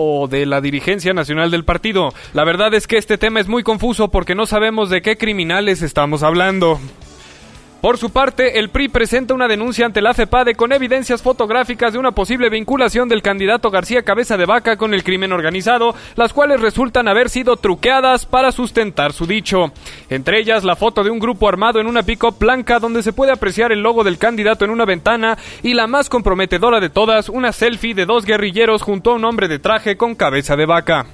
o 0.01 0.29
de 0.29 0.45
la 0.45 0.61
dirigencia 0.61 1.13
nacional 1.13 1.51
del 1.51 1.65
partido. 1.65 2.13
La 2.33 2.45
verdad 2.45 2.73
es 2.73 2.87
que 2.87 2.97
este 2.97 3.17
tema 3.17 3.41
es 3.41 3.49
muy 3.49 3.63
confuso 3.63 4.07
porque 4.07 4.33
no 4.33 4.45
sabemos 4.45 4.89
de 4.89 5.01
qué 5.01 5.17
criminales 5.17 5.81
estamos 5.81 6.23
hablando. 6.23 6.79
Por 7.82 7.97
su 7.97 8.09
parte, 8.09 8.59
el 8.59 8.69
PRI 8.69 8.89
presenta 8.89 9.34
una 9.34 9.47
denuncia 9.47 9.86
ante 9.86 10.01
la 10.01 10.13
FEPADE 10.13 10.55
con 10.55 10.73
evidencias 10.73 11.21
fotográficas 11.21 11.93
de 11.93 11.99
una 11.99 12.11
posible 12.11 12.49
vinculación 12.49 13.07
del 13.07 13.21
candidato 13.21 13.71
García 13.71 14.03
Cabeza 14.03 14.36
de 14.36 14.45
Vaca 14.45 14.75
con 14.75 14.93
el 14.93 15.05
crimen 15.05 15.32
organizado, 15.32 15.95
las 16.17 16.34
cuales 16.34 16.59
resultan 16.59 17.07
haber 17.07 17.30
sido 17.30 17.55
truqueadas 17.55 18.25
para 18.25 18.51
sustentar 18.51 19.13
su 19.13 19.25
dicho. 19.25 19.71
Entre 20.09 20.39
ellas, 20.39 20.65
la 20.65 20.75
foto 20.75 21.05
de 21.05 21.09
un 21.09 21.19
grupo 21.19 21.47
armado 21.47 21.80
en 21.80 21.88
una 21.88 22.03
pick-up 22.03 22.38
blanca 22.38 22.80
donde 22.80 23.01
se 23.01 23.13
puede 23.13 23.32
apreciar 23.32 23.71
el 23.71 23.82
logo 23.82 24.03
del 24.03 24.17
candidato 24.17 24.65
en 24.65 24.71
una 24.71 24.84
ventana 24.84 25.38
y 25.63 25.73
la 25.73 25.88
más 25.88 26.09
comprometedora 26.09 26.82
de 26.82 26.89
todas, 26.89 27.30
una 27.30 27.53
selfie 27.53 27.93
de 27.93 28.05
dos 28.05 28.25
guerrilleros 28.25 28.82
junto 28.82 29.11
a 29.11 29.15
un 29.15 29.23
hombre 29.23 29.47
de 29.47 29.59
traje 29.59 29.95
con 29.95 30.15
cabeza 30.15 30.57
de 30.57 30.65
vaca. 30.65 31.05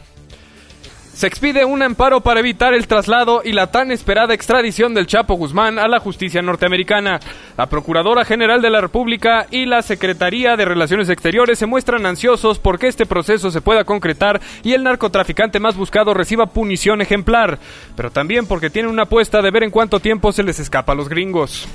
Se 1.15 1.27
expide 1.27 1.63
un 1.63 1.81
amparo 1.81 2.19
para 2.19 2.41
evitar 2.41 2.73
el 2.73 2.87
traslado 2.87 3.41
y 3.41 3.53
la 3.53 3.71
tan 3.71 3.89
esperada 3.89 4.33
extradición 4.33 4.93
del 4.93 5.07
Chapo 5.07 5.35
Guzmán 5.35 5.79
a 5.79 5.87
la 5.87 6.01
justicia 6.01 6.41
norteamericana. 6.41 7.21
La 7.57 7.67
Procuradora 7.67 8.25
General 8.25 8.61
de 8.61 8.69
la 8.69 8.81
República 8.81 9.47
y 9.49 9.65
la 9.65 9.81
Secretaría 9.81 10.57
de 10.57 10.65
Relaciones 10.65 11.07
Exteriores 11.07 11.57
se 11.57 11.67
muestran 11.67 12.05
ansiosos 12.05 12.59
porque 12.59 12.87
este 12.87 13.05
proceso 13.05 13.49
se 13.49 13.61
pueda 13.61 13.85
concretar 13.85 14.41
y 14.61 14.73
el 14.73 14.83
narcotraficante 14.83 15.61
más 15.61 15.77
buscado 15.77 16.13
reciba 16.13 16.47
punición 16.47 17.01
ejemplar, 17.01 17.59
pero 17.95 18.11
también 18.11 18.45
porque 18.45 18.69
tienen 18.69 18.91
una 18.91 19.03
apuesta 19.03 19.41
de 19.41 19.51
ver 19.51 19.63
en 19.63 19.71
cuánto 19.71 20.01
tiempo 20.01 20.33
se 20.33 20.43
les 20.43 20.59
escapa 20.59 20.91
a 20.91 20.95
los 20.95 21.07
gringos. 21.07 21.65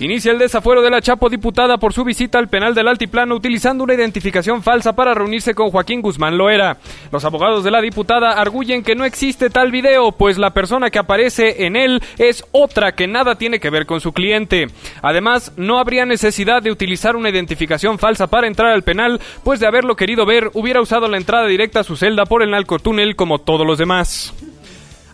Inicia 0.00 0.32
el 0.32 0.40
desafuero 0.40 0.82
de 0.82 0.90
la 0.90 1.00
Chapo 1.00 1.28
diputada 1.28 1.78
por 1.78 1.92
su 1.92 2.02
visita 2.02 2.40
al 2.40 2.48
penal 2.48 2.74
del 2.74 2.88
Altiplano 2.88 3.36
utilizando 3.36 3.84
una 3.84 3.94
identificación 3.94 4.60
falsa 4.60 4.96
para 4.96 5.14
reunirse 5.14 5.54
con 5.54 5.70
Joaquín 5.70 6.02
Guzmán 6.02 6.36
Loera. 6.36 6.78
Los 7.12 7.24
abogados 7.24 7.62
de 7.62 7.70
la 7.70 7.80
diputada 7.80 8.32
arguyen 8.32 8.82
que 8.82 8.96
no 8.96 9.04
existe 9.04 9.50
tal 9.50 9.70
video, 9.70 10.10
pues 10.10 10.36
la 10.36 10.50
persona 10.50 10.90
que 10.90 10.98
aparece 10.98 11.64
en 11.66 11.76
él 11.76 12.02
es 12.18 12.44
otra 12.50 12.96
que 12.96 13.06
nada 13.06 13.36
tiene 13.36 13.60
que 13.60 13.70
ver 13.70 13.86
con 13.86 14.00
su 14.00 14.12
cliente. 14.12 14.66
Además, 15.00 15.52
no 15.56 15.78
habría 15.78 16.04
necesidad 16.06 16.60
de 16.60 16.72
utilizar 16.72 17.14
una 17.14 17.30
identificación 17.30 18.00
falsa 18.00 18.26
para 18.26 18.48
entrar 18.48 18.72
al 18.72 18.82
penal, 18.82 19.20
pues 19.44 19.60
de 19.60 19.68
haberlo 19.68 19.94
querido 19.94 20.26
ver 20.26 20.50
hubiera 20.54 20.80
usado 20.80 21.06
la 21.06 21.18
entrada 21.18 21.46
directa 21.46 21.80
a 21.80 21.84
su 21.84 21.94
celda 21.94 22.24
por 22.26 22.42
el 22.42 22.50
narcotúnel 22.50 23.14
como 23.14 23.38
todos 23.38 23.64
los 23.64 23.78
demás. 23.78 24.34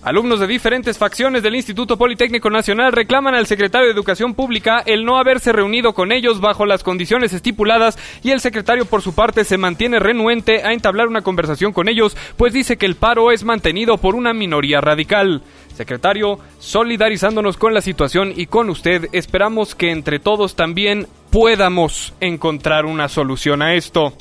Alumnos 0.02 0.40
de 0.40 0.46
diferentes 0.46 0.96
facciones 0.96 1.42
del 1.42 1.56
Instituto 1.56 1.98
Politécnico 1.98 2.48
Nacional 2.48 2.90
reclaman 2.90 3.34
al 3.34 3.46
secretario 3.46 3.86
de 3.86 3.92
Educación 3.92 4.32
Pública 4.32 4.82
el 4.86 5.04
no 5.04 5.18
haberse 5.18 5.52
reunido 5.52 5.92
con 5.92 6.10
ellos 6.10 6.40
bajo 6.40 6.64
las 6.64 6.82
condiciones 6.82 7.34
estipuladas 7.34 7.98
y 8.22 8.30
el 8.30 8.40
secretario 8.40 8.86
por 8.86 9.02
su 9.02 9.14
parte 9.14 9.44
se 9.44 9.58
mantiene 9.58 9.98
renuente 9.98 10.62
a 10.62 10.72
entablar 10.72 11.08
una 11.08 11.20
conversación 11.20 11.74
con 11.74 11.86
ellos, 11.86 12.16
pues 12.38 12.54
dice 12.54 12.78
que 12.78 12.86
el 12.86 12.94
paro 12.94 13.30
es 13.30 13.44
mantenido 13.44 13.98
por 13.98 14.14
una 14.14 14.32
minoría 14.32 14.80
radical. 14.80 15.42
Secretario, 15.80 16.38
solidarizándonos 16.58 17.56
con 17.56 17.72
la 17.72 17.80
situación 17.80 18.34
y 18.36 18.44
con 18.44 18.68
usted, 18.68 19.08
esperamos 19.12 19.74
que 19.74 19.90
entre 19.90 20.18
todos 20.18 20.54
también 20.54 21.06
podamos 21.30 22.12
encontrar 22.20 22.84
una 22.84 23.08
solución 23.08 23.62
a 23.62 23.72
esto. 23.72 24.12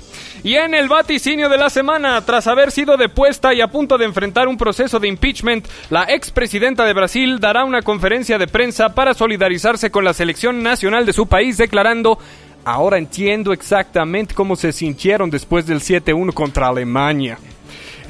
Y 0.41 0.55
en 0.55 0.73
el 0.73 0.87
vaticinio 0.87 1.49
de 1.49 1.57
la 1.57 1.69
semana, 1.69 2.21
tras 2.21 2.47
haber 2.47 2.71
sido 2.71 2.95
depuesta 2.95 3.53
y 3.53 3.59
a 3.59 3.67
punto 3.67 3.97
de 3.97 4.05
enfrentar 4.05 4.47
un 4.47 4.55
proceso 4.55 5.01
de 5.01 5.09
impeachment, 5.09 5.67
la 5.89 6.03
expresidenta 6.03 6.85
de 6.85 6.93
Brasil 6.93 7.41
dará 7.41 7.65
una 7.65 7.81
conferencia 7.81 8.37
de 8.37 8.47
prensa 8.47 8.95
para 8.95 9.13
solidarizarse 9.13 9.91
con 9.91 10.05
la 10.05 10.13
selección 10.13 10.63
nacional 10.63 11.05
de 11.05 11.11
su 11.11 11.27
país, 11.27 11.57
declarando 11.57 12.19
Ahora 12.63 12.97
entiendo 12.97 13.51
exactamente 13.51 14.33
cómo 14.33 14.55
se 14.55 14.71
sintieron 14.71 15.29
después 15.29 15.65
del 15.65 15.79
7-1 15.79 16.33
contra 16.33 16.67
Alemania. 16.67 17.37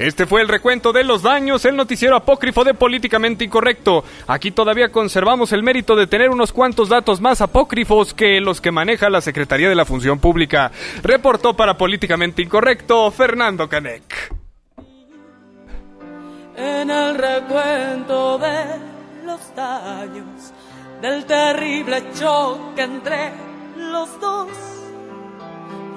Este 0.00 0.26
fue 0.26 0.40
el 0.40 0.48
recuento 0.48 0.92
de 0.92 1.04
los 1.04 1.22
daños, 1.22 1.64
el 1.66 1.76
noticiero 1.76 2.16
apócrifo 2.16 2.64
de 2.64 2.74
Políticamente 2.74 3.44
Incorrecto. 3.44 4.02
Aquí 4.26 4.50
todavía 4.50 4.90
conservamos 4.90 5.52
el 5.52 5.62
mérito 5.62 5.94
de 5.94 6.06
tener 6.06 6.30
unos 6.30 6.52
cuantos 6.52 6.88
datos 6.88 7.20
más 7.20 7.40
apócrifos 7.42 8.14
que 8.14 8.40
los 8.40 8.60
que 8.60 8.72
maneja 8.72 9.10
la 9.10 9.20
Secretaría 9.20 9.68
de 9.68 9.74
la 9.74 9.84
Función 9.84 10.18
Pública. 10.18 10.72
Reportó 11.02 11.54
para 11.54 11.76
Políticamente 11.76 12.42
Incorrecto 12.42 13.10
Fernando 13.10 13.68
Canek. 13.68 14.40
en 16.60 16.90
el 16.90 17.14
recuento 17.14 18.38
de 18.38 18.64
los 19.24 19.54
daños 19.54 20.52
del 21.00 21.24
terrible 21.24 22.02
choque 22.12 22.82
entre 22.82 23.32
los 23.76 24.20
dos, 24.20 24.48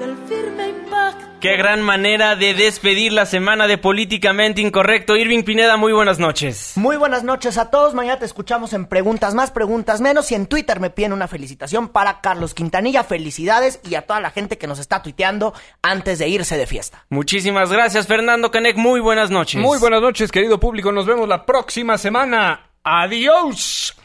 del 0.06 0.18
firme 0.28 0.70
impacto. 0.70 1.26
Qué 1.40 1.58
gran 1.58 1.82
manera 1.82 2.36
de 2.36 2.54
despedir 2.54 3.12
la 3.12 3.26
semana 3.26 3.68
de 3.68 3.78
Políticamente 3.78 4.62
Incorrecto. 4.62 5.18
Irving 5.18 5.44
Pineda, 5.44 5.76
muy 5.76 5.92
buenas 5.92 6.20
noches. 6.20 6.74
Muy 6.76 6.96
buenas 6.96 7.24
noches 7.24 7.58
a 7.58 7.70
todos. 7.70 7.94
Mañana 7.94 8.20
te 8.20 8.26
escuchamos 8.26 8.72
en 8.74 8.86
Preguntas 8.86 9.34
Más, 9.34 9.52
Preguntas 9.52 10.00
Menos. 10.00 10.32
Y 10.32 10.36
en 10.36 10.48
Twitter 10.48 10.80
me 10.80 10.90
piden 10.90 11.12
una 11.12 11.28
felicitación 11.28 11.90
para 11.90 12.22
Carlos 12.22 12.54
Quintanilla. 12.54 13.04
Felicidades 13.04 13.82
y 13.84 13.96
a 13.96 14.04
toda 14.04 14.22
la 14.22 14.32
gente 14.32 14.58
que 14.58 14.68
nos 14.68 14.80
está 14.80 15.02
tuiteando 15.02 15.54
antes 15.82 16.20
de 16.20 16.30
irse 16.30 16.58
de 16.58 16.66
fiesta. 16.66 17.04
Muchísimas 17.10 17.72
gracias, 17.72 18.08
Fernando 18.08 18.50
Canek. 18.52 18.78
Muy 18.78 19.02
buenas 19.02 19.30
noches. 19.30 19.62
Muy 19.62 19.80
buenas 19.80 20.02
noches, 20.02 20.32
querido 20.32 20.60
público. 20.60 20.92
Nos 20.92 21.06
vemos 21.06 21.28
la 21.28 21.46
próxima 21.46 21.98
semana. 21.98 22.70
Adiós. 22.84 23.96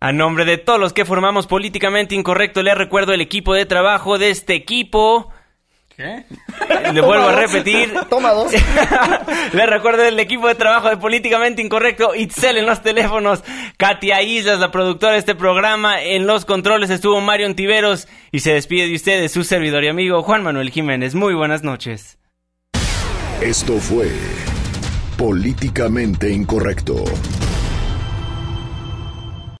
A 0.00 0.12
nombre 0.12 0.44
de 0.44 0.58
todos 0.58 0.78
los 0.78 0.92
que 0.92 1.04
formamos 1.04 1.48
Políticamente 1.48 2.14
Incorrecto, 2.14 2.62
les 2.62 2.76
recuerdo 2.76 3.12
el 3.12 3.20
equipo 3.20 3.54
de 3.54 3.66
trabajo 3.66 4.16
de 4.16 4.30
este 4.30 4.54
equipo. 4.54 5.32
¿Qué? 5.96 6.24
Le 6.92 7.00
vuelvo 7.00 7.26
a 7.26 7.34
repetir. 7.34 7.92
Toma 8.08 8.30
dos. 8.30 8.52
Les 9.52 9.68
recuerdo 9.68 10.04
el 10.04 10.20
equipo 10.20 10.46
de 10.46 10.54
trabajo 10.54 10.88
de 10.88 10.96
Políticamente 10.96 11.60
Incorrecto, 11.60 12.14
Itzel 12.14 12.58
en 12.58 12.66
los 12.66 12.82
teléfonos, 12.82 13.42
Katia 13.76 14.22
Islas, 14.22 14.60
la 14.60 14.70
productora 14.70 15.14
de 15.14 15.18
este 15.18 15.34
programa, 15.34 16.00
en 16.00 16.28
los 16.28 16.44
controles 16.44 16.90
estuvo 16.90 17.20
Mario 17.20 17.46
Antiveros 17.46 18.06
y 18.30 18.38
se 18.38 18.52
despide 18.52 18.86
de 18.86 18.94
ustedes 18.94 19.32
su 19.32 19.42
servidor 19.42 19.82
y 19.82 19.88
amigo 19.88 20.22
Juan 20.22 20.44
Manuel 20.44 20.70
Jiménez. 20.70 21.16
Muy 21.16 21.34
buenas 21.34 21.64
noches. 21.64 22.18
Esto 23.42 23.78
fue 23.78 24.12
Políticamente 25.16 26.30
Incorrecto. 26.30 27.04